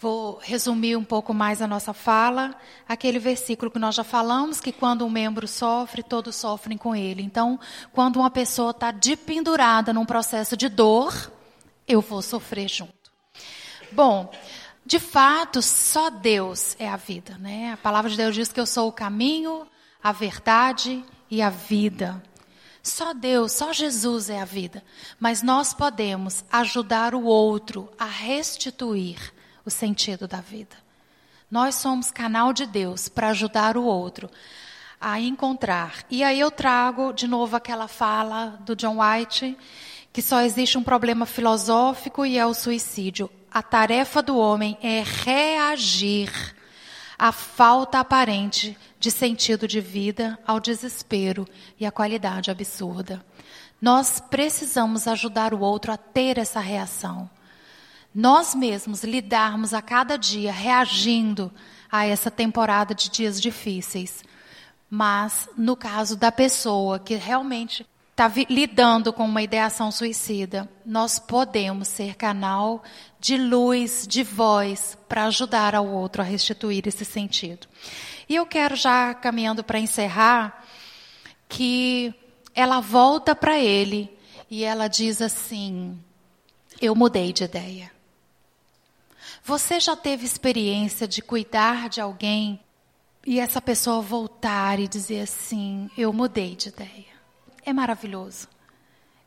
Vou 0.00 0.38
resumir 0.40 0.96
um 0.96 1.04
pouco 1.04 1.34
mais 1.34 1.60
a 1.60 1.66
nossa 1.66 1.92
fala, 1.92 2.56
aquele 2.88 3.18
versículo 3.18 3.70
que 3.70 3.78
nós 3.78 3.94
já 3.94 4.02
falamos, 4.02 4.58
que 4.58 4.72
quando 4.72 5.04
um 5.04 5.10
membro 5.10 5.46
sofre, 5.46 6.02
todos 6.02 6.36
sofrem 6.36 6.78
com 6.78 6.96
ele. 6.96 7.22
Então, 7.22 7.60
quando 7.92 8.16
uma 8.16 8.30
pessoa 8.30 8.70
está 8.70 8.90
dependurada 8.90 9.92
num 9.92 10.06
processo 10.06 10.56
de 10.56 10.70
dor, 10.70 11.30
eu 11.86 12.00
vou 12.00 12.22
sofrer 12.22 12.66
junto. 12.66 13.12
Bom, 13.92 14.32
de 14.86 14.98
fato, 14.98 15.60
só 15.60 16.08
Deus 16.08 16.74
é 16.78 16.88
a 16.88 16.96
vida, 16.96 17.36
né? 17.36 17.72
A 17.72 17.76
palavra 17.76 18.10
de 18.10 18.16
Deus 18.16 18.34
diz 18.34 18.50
que 18.50 18.58
eu 18.58 18.64
sou 18.64 18.88
o 18.88 18.92
caminho, 18.92 19.66
a 20.02 20.12
verdade 20.12 21.04
e 21.30 21.42
a 21.42 21.50
vida. 21.50 22.22
Só 22.82 23.12
Deus, 23.12 23.52
só 23.52 23.70
Jesus 23.70 24.30
é 24.30 24.40
a 24.40 24.46
vida. 24.46 24.82
Mas 25.18 25.42
nós 25.42 25.74
podemos 25.74 26.42
ajudar 26.50 27.14
o 27.14 27.24
outro 27.24 27.90
a 27.98 28.06
restituir 28.06 29.38
o 29.64 29.70
sentido 29.70 30.26
da 30.26 30.40
vida. 30.40 30.76
Nós 31.50 31.74
somos 31.74 32.10
canal 32.10 32.52
de 32.52 32.64
Deus 32.64 33.08
para 33.08 33.30
ajudar 33.30 33.76
o 33.76 33.84
outro 33.84 34.30
a 35.00 35.18
encontrar. 35.18 36.04
E 36.10 36.22
aí 36.22 36.38
eu 36.38 36.50
trago 36.50 37.12
de 37.12 37.26
novo 37.26 37.56
aquela 37.56 37.88
fala 37.88 38.58
do 38.64 38.76
John 38.76 38.98
White, 39.00 39.56
que 40.12 40.20
só 40.20 40.42
existe 40.42 40.76
um 40.76 40.82
problema 40.82 41.24
filosófico 41.24 42.26
e 42.26 42.36
é 42.36 42.44
o 42.44 42.54
suicídio. 42.54 43.30
A 43.50 43.62
tarefa 43.62 44.22
do 44.22 44.36
homem 44.36 44.78
é 44.82 45.02
reagir 45.02 46.30
à 47.18 47.32
falta 47.32 47.98
aparente 47.98 48.76
de 48.98 49.10
sentido 49.10 49.66
de 49.66 49.80
vida, 49.80 50.38
ao 50.46 50.60
desespero 50.60 51.48
e 51.78 51.86
à 51.86 51.90
qualidade 51.90 52.50
absurda. 52.50 53.24
Nós 53.80 54.20
precisamos 54.20 55.08
ajudar 55.08 55.54
o 55.54 55.60
outro 55.60 55.90
a 55.90 55.96
ter 55.96 56.36
essa 56.38 56.60
reação 56.60 57.28
nós 58.14 58.54
mesmos 58.54 59.04
lidarmos 59.04 59.72
a 59.72 59.80
cada 59.80 60.16
dia 60.16 60.52
reagindo 60.52 61.52
a 61.90 62.06
essa 62.06 62.30
temporada 62.30 62.94
de 62.94 63.08
dias 63.08 63.40
difíceis. 63.40 64.24
Mas 64.88 65.48
no 65.56 65.76
caso 65.76 66.16
da 66.16 66.32
pessoa 66.32 66.98
que 66.98 67.14
realmente 67.14 67.86
está 68.10 68.30
lidando 68.48 69.12
com 69.12 69.24
uma 69.24 69.42
ideação 69.42 69.90
suicida, 69.90 70.68
nós 70.84 71.18
podemos 71.18 71.88
ser 71.88 72.16
canal 72.16 72.82
de 73.18 73.36
luz, 73.36 74.06
de 74.06 74.22
voz, 74.22 74.98
para 75.08 75.24
ajudar 75.26 75.74
ao 75.74 75.86
outro 75.86 76.20
a 76.20 76.24
restituir 76.24 76.86
esse 76.86 77.04
sentido. 77.04 77.66
E 78.28 78.34
eu 78.34 78.44
quero 78.44 78.76
já 78.76 79.14
caminhando 79.14 79.64
para 79.64 79.78
encerrar 79.78 80.64
que 81.48 82.12
ela 82.54 82.80
volta 82.80 83.34
para 83.34 83.58
ele 83.58 84.10
e 84.50 84.64
ela 84.64 84.88
diz 84.88 85.22
assim: 85.22 85.98
Eu 86.80 86.94
mudei 86.94 87.32
de 87.32 87.44
ideia. 87.44 87.99
Você 89.50 89.80
já 89.80 89.96
teve 89.96 90.24
experiência 90.24 91.08
de 91.08 91.20
cuidar 91.20 91.88
de 91.88 92.00
alguém 92.00 92.60
e 93.26 93.40
essa 93.40 93.60
pessoa 93.60 94.00
voltar 94.00 94.78
e 94.78 94.86
dizer 94.86 95.22
assim: 95.22 95.90
Eu 95.98 96.12
mudei 96.12 96.54
de 96.54 96.68
ideia? 96.68 97.12
É 97.66 97.72
maravilhoso. 97.72 98.46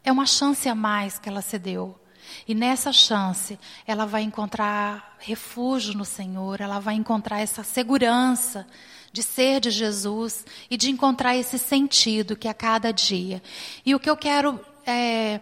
É 0.02 0.10
uma 0.14 0.26
chance 0.26 0.70
a 0.70 0.74
mais 0.74 1.20
que 1.20 1.28
ela 1.28 1.42
se 1.42 1.60
deu. 1.60 2.00
E 2.48 2.56
nessa 2.56 2.94
chance, 2.94 3.60
ela 3.86 4.06
vai 4.06 4.22
encontrar 4.22 5.18
refúgio 5.20 5.94
no 5.94 6.06
Senhor, 6.06 6.62
ela 6.62 6.80
vai 6.80 6.96
encontrar 6.96 7.42
essa 7.42 7.62
segurança 7.62 8.66
de 9.12 9.22
ser 9.22 9.60
de 9.60 9.72
Jesus 9.72 10.46
e 10.70 10.78
de 10.78 10.90
encontrar 10.90 11.36
esse 11.36 11.60
sentido 11.60 12.38
que 12.38 12.48
é 12.48 12.52
a 12.52 12.54
cada 12.54 12.94
dia. 12.94 13.44
E 13.86 13.94
o 13.94 14.00
que 14.00 14.10
eu 14.10 14.16
quero 14.16 14.58
é, 14.86 15.42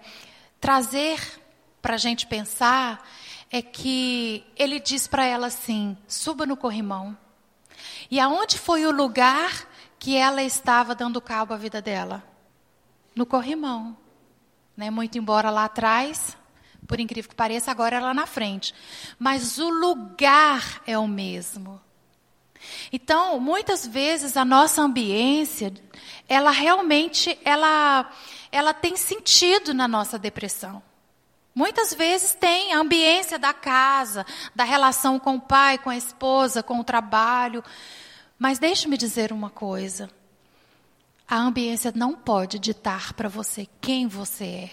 trazer 0.59 1.19
para 1.83 1.93
a 1.93 1.99
gente 1.99 2.25
pensar 2.25 3.07
é 3.51 3.61
que 3.61 4.45
ele 4.55 4.79
diz 4.79 5.07
para 5.07 5.25
ela 5.25 5.47
assim: 5.47 5.97
suba 6.07 6.45
no 6.45 6.55
corrimão. 6.55 7.17
E 8.09 8.19
aonde 8.19 8.57
foi 8.57 8.85
o 8.85 8.91
lugar 8.91 9.67
que 9.99 10.15
ela 10.15 10.41
estava 10.41 10.95
dando 10.95 11.21
cabo 11.21 11.53
à 11.53 11.57
vida 11.57 11.81
dela? 11.81 12.23
No 13.15 13.25
corrimão. 13.25 13.97
Né? 14.75 14.89
Muito 14.89 15.17
embora 15.17 15.49
lá 15.49 15.65
atrás, 15.65 16.37
por 16.87 16.99
incrível 16.99 17.29
que 17.29 17.35
pareça, 17.35 17.69
agora 17.69 17.97
ela 17.97 18.13
na 18.13 18.25
frente. 18.25 18.73
Mas 19.19 19.57
o 19.57 19.69
lugar 19.69 20.81
é 20.87 20.97
o 20.97 21.07
mesmo. 21.07 21.79
Então, 22.91 23.39
muitas 23.39 23.85
vezes 23.85 24.37
a 24.37 24.45
nossa 24.45 24.81
ambiência, 24.81 25.73
ela 26.27 26.51
realmente, 26.51 27.37
ela, 27.43 28.09
ela 28.51 28.73
tem 28.73 28.95
sentido 28.95 29.73
na 29.73 29.87
nossa 29.87 30.17
depressão. 30.17 30.81
Muitas 31.53 31.93
vezes 31.93 32.33
tem 32.33 32.73
a 32.73 32.79
ambiência 32.79 33.37
da 33.37 33.53
casa, 33.53 34.25
da 34.55 34.63
relação 34.63 35.19
com 35.19 35.35
o 35.35 35.41
pai, 35.41 35.77
com 35.77 35.89
a 35.89 35.97
esposa, 35.97 36.63
com 36.63 36.79
o 36.79 36.83
trabalho. 36.83 37.63
Mas 38.39 38.57
deixe-me 38.57 38.97
dizer 38.97 39.33
uma 39.33 39.49
coisa. 39.49 40.09
A 41.27 41.37
ambiência 41.37 41.91
não 41.95 42.13
pode 42.13 42.57
ditar 42.57 43.13
para 43.13 43.29
você 43.29 43.67
quem 43.79 44.07
você 44.07 44.45
é. 44.45 44.71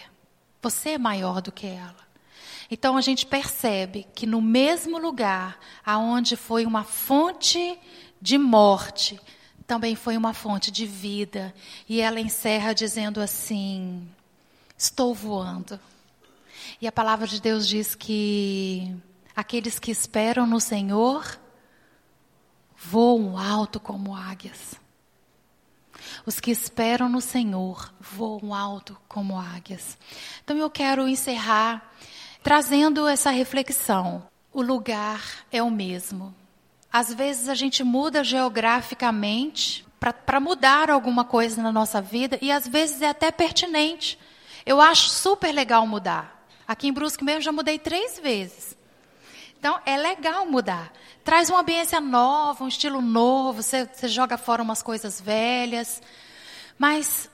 Você 0.63 0.91
é 0.91 0.99
maior 0.99 1.41
do 1.41 1.53
que 1.53 1.67
ela. 1.67 2.09
Então 2.71 2.97
a 2.97 3.01
gente 3.01 3.27
percebe 3.27 4.07
que 4.15 4.27
no 4.27 4.43
mesmo 4.43 4.99
lugar 4.99 5.59
aonde 5.85 6.37
foi 6.37 6.67
uma 6.67 6.85
fonte 6.85 7.79
de 8.21 8.37
morte, 8.37 9.19
também 9.67 9.95
foi 9.95 10.17
uma 10.17 10.35
fonte 10.35 10.71
de 10.71 10.87
vida. 10.87 11.55
E 11.89 12.01
ela 12.01 12.21
encerra 12.21 12.73
dizendo 12.73 13.21
assim: 13.21 14.09
Estou 14.77 15.15
voando. 15.15 15.79
E 16.81 16.87
a 16.87 16.93
palavra 16.93 17.27
de 17.27 17.41
Deus 17.41 17.67
diz 17.67 17.95
que 17.95 18.95
aqueles 19.35 19.79
que 19.79 19.91
esperam 19.91 20.47
no 20.47 20.61
Senhor 20.61 21.39
voam 22.77 23.37
alto 23.37 23.81
como 23.81 24.15
águias. 24.15 24.75
Os 26.25 26.39
que 26.39 26.51
esperam 26.51 27.09
no 27.09 27.21
Senhor 27.21 27.93
voam 28.01 28.55
alto 28.55 28.97
como 29.09 29.39
águias. 29.39 29.99
Então 30.43 30.57
eu 30.57 30.71
quero 30.71 31.09
encerrar 31.09 31.93
trazendo 32.43 33.07
essa 33.07 33.31
reflexão. 33.31 34.23
O 34.53 34.63
lugar 34.63 35.23
é 35.51 35.63
o 35.63 35.71
mesmo. 35.71 36.35
Às 36.93 37.13
vezes 37.13 37.49
a 37.49 37.55
gente 37.55 37.85
muda 37.85 38.25
geograficamente 38.25 39.87
para 40.25 40.41
mudar 40.41 40.91
alguma 40.91 41.25
coisa 41.25 41.61
na 41.61 41.73
nossa 41.73 42.01
vida 42.01 42.39
e 42.41 42.51
às 42.51 42.67
vezes 42.67 43.03
é 43.03 43.09
até 43.09 43.31
pertinente. 43.31 44.19
Eu 44.65 44.81
acho 44.81 45.11
super 45.11 45.53
legal 45.53 45.87
mudar. 45.87 46.38
Aqui 46.69 46.87
em 46.87 46.93
Brusque 46.93 47.25
mesmo 47.25 47.41
já 47.41 47.51
mudei 47.51 47.79
três 47.79 48.19
vezes. 48.19 48.77
Então 49.59 49.81
é 49.87 49.97
legal 49.97 50.45
mudar. 50.45 50.93
Traz 51.25 51.49
uma 51.49 51.61
ambiência 51.61 51.99
nova, 51.99 52.63
um 52.63 52.69
estilo 52.69 53.01
novo, 53.01 53.63
você, 53.63 53.89
você 53.91 54.07
joga 54.07 54.37
fora 54.37 54.63
umas 54.63 54.83
coisas 54.83 55.19
velhas. 55.19 56.03
Mas 56.79 57.31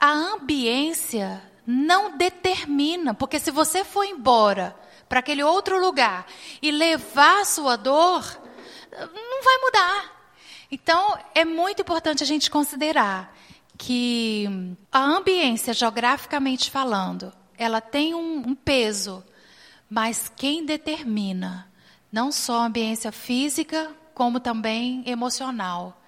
a 0.00 0.10
ambiência 0.10 1.42
não 1.66 2.16
determina, 2.16 3.12
porque 3.12 3.38
se 3.38 3.50
você 3.50 3.84
for 3.84 4.04
embora 4.04 4.74
para 5.10 5.20
aquele 5.20 5.44
outro 5.44 5.78
lugar 5.78 6.26
e 6.62 6.70
levar 6.70 7.42
a 7.42 7.44
sua 7.44 7.76
dor, 7.76 8.24
não 8.90 9.42
vai 9.42 9.58
mudar. 9.58 10.12
Então, 10.70 11.18
é 11.34 11.44
muito 11.44 11.82
importante 11.82 12.22
a 12.22 12.26
gente 12.26 12.50
considerar 12.50 13.36
que 13.76 14.76
a 14.90 15.00
ambiência, 15.00 15.72
geograficamente 15.72 16.70
falando, 16.70 17.32
ela 17.58 17.80
tem 17.80 18.14
um, 18.14 18.48
um 18.48 18.54
peso, 18.54 19.24
mas 19.88 20.30
quem 20.34 20.64
determina 20.64 21.68
não 22.10 22.30
só 22.30 22.60
a 22.60 22.66
ambiência 22.66 23.10
física, 23.10 23.90
como 24.14 24.38
também 24.38 25.02
emocional, 25.04 26.00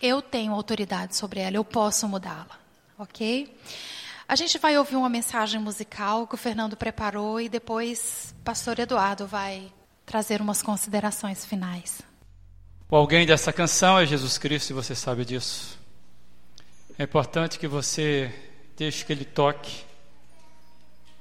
eu 0.00 0.22
tenho 0.22 0.52
autoridade 0.52 1.16
sobre 1.16 1.40
ela, 1.40 1.56
eu 1.56 1.64
posso 1.64 2.08
mudá-la, 2.08 2.58
ok? 2.98 3.52
A 4.28 4.36
gente 4.36 4.58
vai 4.58 4.78
ouvir 4.78 4.94
uma 4.94 5.08
mensagem 5.08 5.60
musical 5.60 6.26
que 6.26 6.36
o 6.36 6.38
Fernando 6.38 6.76
preparou 6.76 7.40
e 7.40 7.48
depois 7.48 8.32
o 8.38 8.42
pastor 8.44 8.78
Eduardo 8.78 9.26
vai 9.26 9.72
trazer 10.06 10.40
umas 10.40 10.62
considerações 10.62 11.44
finais. 11.44 12.00
O 12.88 12.94
alguém 12.94 13.26
dessa 13.26 13.52
canção 13.52 13.98
é 13.98 14.06
Jesus 14.06 14.38
Cristo 14.38 14.70
e 14.70 14.72
você 14.72 14.94
sabe 14.94 15.24
disso. 15.24 15.76
É 16.96 17.02
importante 17.02 17.58
que 17.58 17.66
você 17.66 18.32
deixe 18.76 19.04
que 19.04 19.12
ele 19.12 19.24
toque 19.24 19.84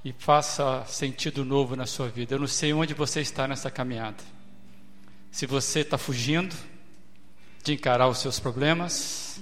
e 0.04 0.14
faça 0.14 0.84
sentido 0.86 1.44
novo 1.44 1.76
na 1.76 1.86
sua 1.86 2.08
vida. 2.10 2.36
Eu 2.36 2.40
não 2.40 2.48
sei 2.48 2.74
onde 2.74 2.94
você 2.94 3.22
está 3.22 3.48
nessa 3.48 3.70
caminhada. 3.70 4.24
Se 5.32 5.46
você 5.46 5.82
está 5.82 5.98
fugindo 5.98 6.56
de 7.64 7.74
encarar 7.74 8.08
os 8.08 8.20
seus 8.20 8.40
problemas, 8.40 9.40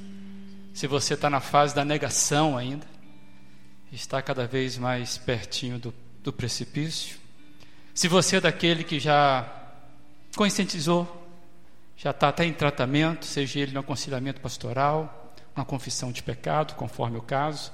se 0.74 0.88
você 0.88 1.14
está 1.14 1.30
na 1.30 1.40
fase 1.40 1.74
da 1.74 1.86
negação 1.86 2.58
ainda, 2.58 2.86
está 3.92 4.22
cada 4.22 4.46
vez 4.46 4.78
mais 4.78 5.18
pertinho 5.18 5.80
do, 5.80 5.94
do 6.24 6.34
precipício. 6.34 7.18
Se 7.94 8.08
você 8.08 8.38
é 8.38 8.42
daquele 8.42 8.84
que 8.84 9.00
já 9.00 9.52
conscientizou, 10.36 11.26
já 11.96 12.12
está 12.12 12.30
até 12.30 12.46
em 12.46 12.54
tratamento, 12.54 13.26
seja 13.26 13.60
ele 13.60 13.72
no 13.72 13.80
aconselhamento 13.80 14.40
pastoral, 14.40 15.34
uma 15.56 15.66
confissão 15.66 16.12
de 16.12 16.22
pecado, 16.22 16.76
conforme 16.76 17.18
o 17.18 17.22
caso. 17.22 17.72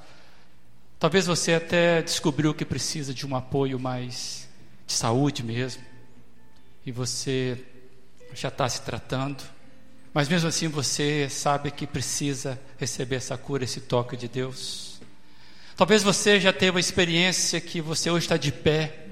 Talvez 1.04 1.26
você 1.26 1.56
até 1.56 2.02
descobriu 2.02 2.54
que 2.54 2.64
precisa 2.64 3.14
de 3.14 3.28
um 3.28 3.36
apoio 3.36 3.78
mais 3.78 4.48
de 4.88 4.94
saúde 4.94 5.44
mesmo, 5.44 5.84
e 6.86 6.94
você 6.94 7.62
já 8.34 8.48
está 8.48 8.70
se 8.70 8.82
tratando, 8.84 9.44
mas 10.14 10.30
mesmo 10.30 10.48
assim 10.48 10.70
você 10.70 11.28
sabe 11.30 11.72
que 11.72 11.86
precisa 11.86 12.58
receber 12.78 13.18
essa 13.18 13.38
cura, 13.38 13.66
esse 13.66 13.82
toque 13.82 14.16
de 14.16 14.30
Deus. 14.30 15.02
Talvez 15.76 16.04
você 16.04 16.40
já 16.40 16.54
teve 16.54 16.78
a 16.78 16.80
experiência 16.80 17.60
que 17.60 17.82
você 17.82 18.10
hoje 18.10 18.24
está 18.24 18.38
de 18.38 18.54
pé 18.54 19.06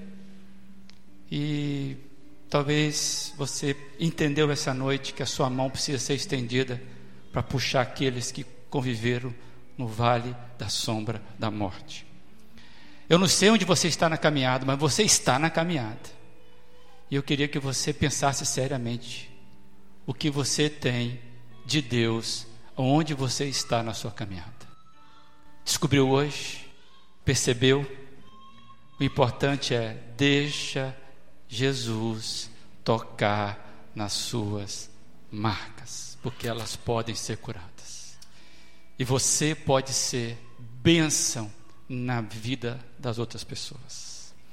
e 1.30 1.98
talvez 2.50 3.34
você 3.38 3.76
entendeu 4.00 4.50
essa 4.50 4.74
noite 4.74 5.14
que 5.14 5.24
a 5.24 5.26
sua 5.26 5.50
mão 5.50 5.70
precisa 5.70 6.00
ser 6.00 6.14
estendida 6.14 6.82
para 7.34 7.44
puxar 7.44 7.82
aqueles 7.82 8.32
que 8.32 8.46
conviveram 8.70 9.36
no 9.82 9.88
vale 9.88 10.36
da 10.60 10.70
sombra 10.70 11.20
da 11.40 11.50
morte. 11.50 12.06
Eu 13.10 13.18
não 13.18 13.28
sei 13.28 13.50
onde 13.50 13.66
você 13.66 13.88
está 13.88 14.08
na 14.08 14.16
caminhada, 14.16 14.64
mas 14.64 14.80
você 14.80 15.02
está 15.02 15.40
na 15.40 15.50
caminhada. 15.50 16.22
E 17.10 17.16
eu 17.16 17.24
queria 17.24 17.48
que 17.48 17.58
você 17.58 17.92
pensasse 17.92 18.46
seriamente 18.46 19.30
o 20.06 20.14
que 20.14 20.30
você 20.30 20.70
tem 20.70 21.20
de 21.66 21.82
Deus, 21.82 22.46
onde 22.78 23.16
você 23.16 23.46
está 23.46 23.82
na 23.82 23.94
sua 23.94 24.12
caminhada. 24.12 24.52
Descobriu 25.66 26.08
hoje? 26.10 26.72
Percebeu? 27.26 27.86
O 29.00 29.04
importante 29.04 29.74
é 29.74 29.98
deixa 30.16 30.96
Jesus 31.50 32.52
tocar 32.84 33.90
nas 33.96 34.14
suas 34.14 34.92
marcas, 35.32 36.18
porque 36.22 36.48
elas 36.48 36.76
podem 36.76 37.16
ser 37.16 37.38
curadas. 37.38 37.71
E 39.02 39.04
você 39.04 39.56
pode 39.56 39.94
ser 39.94 40.38
bênção 40.60 41.52
na 41.90 42.22
vida 42.22 42.80
das 43.00 43.18
outras 43.18 43.44
pessoas. 43.44 44.11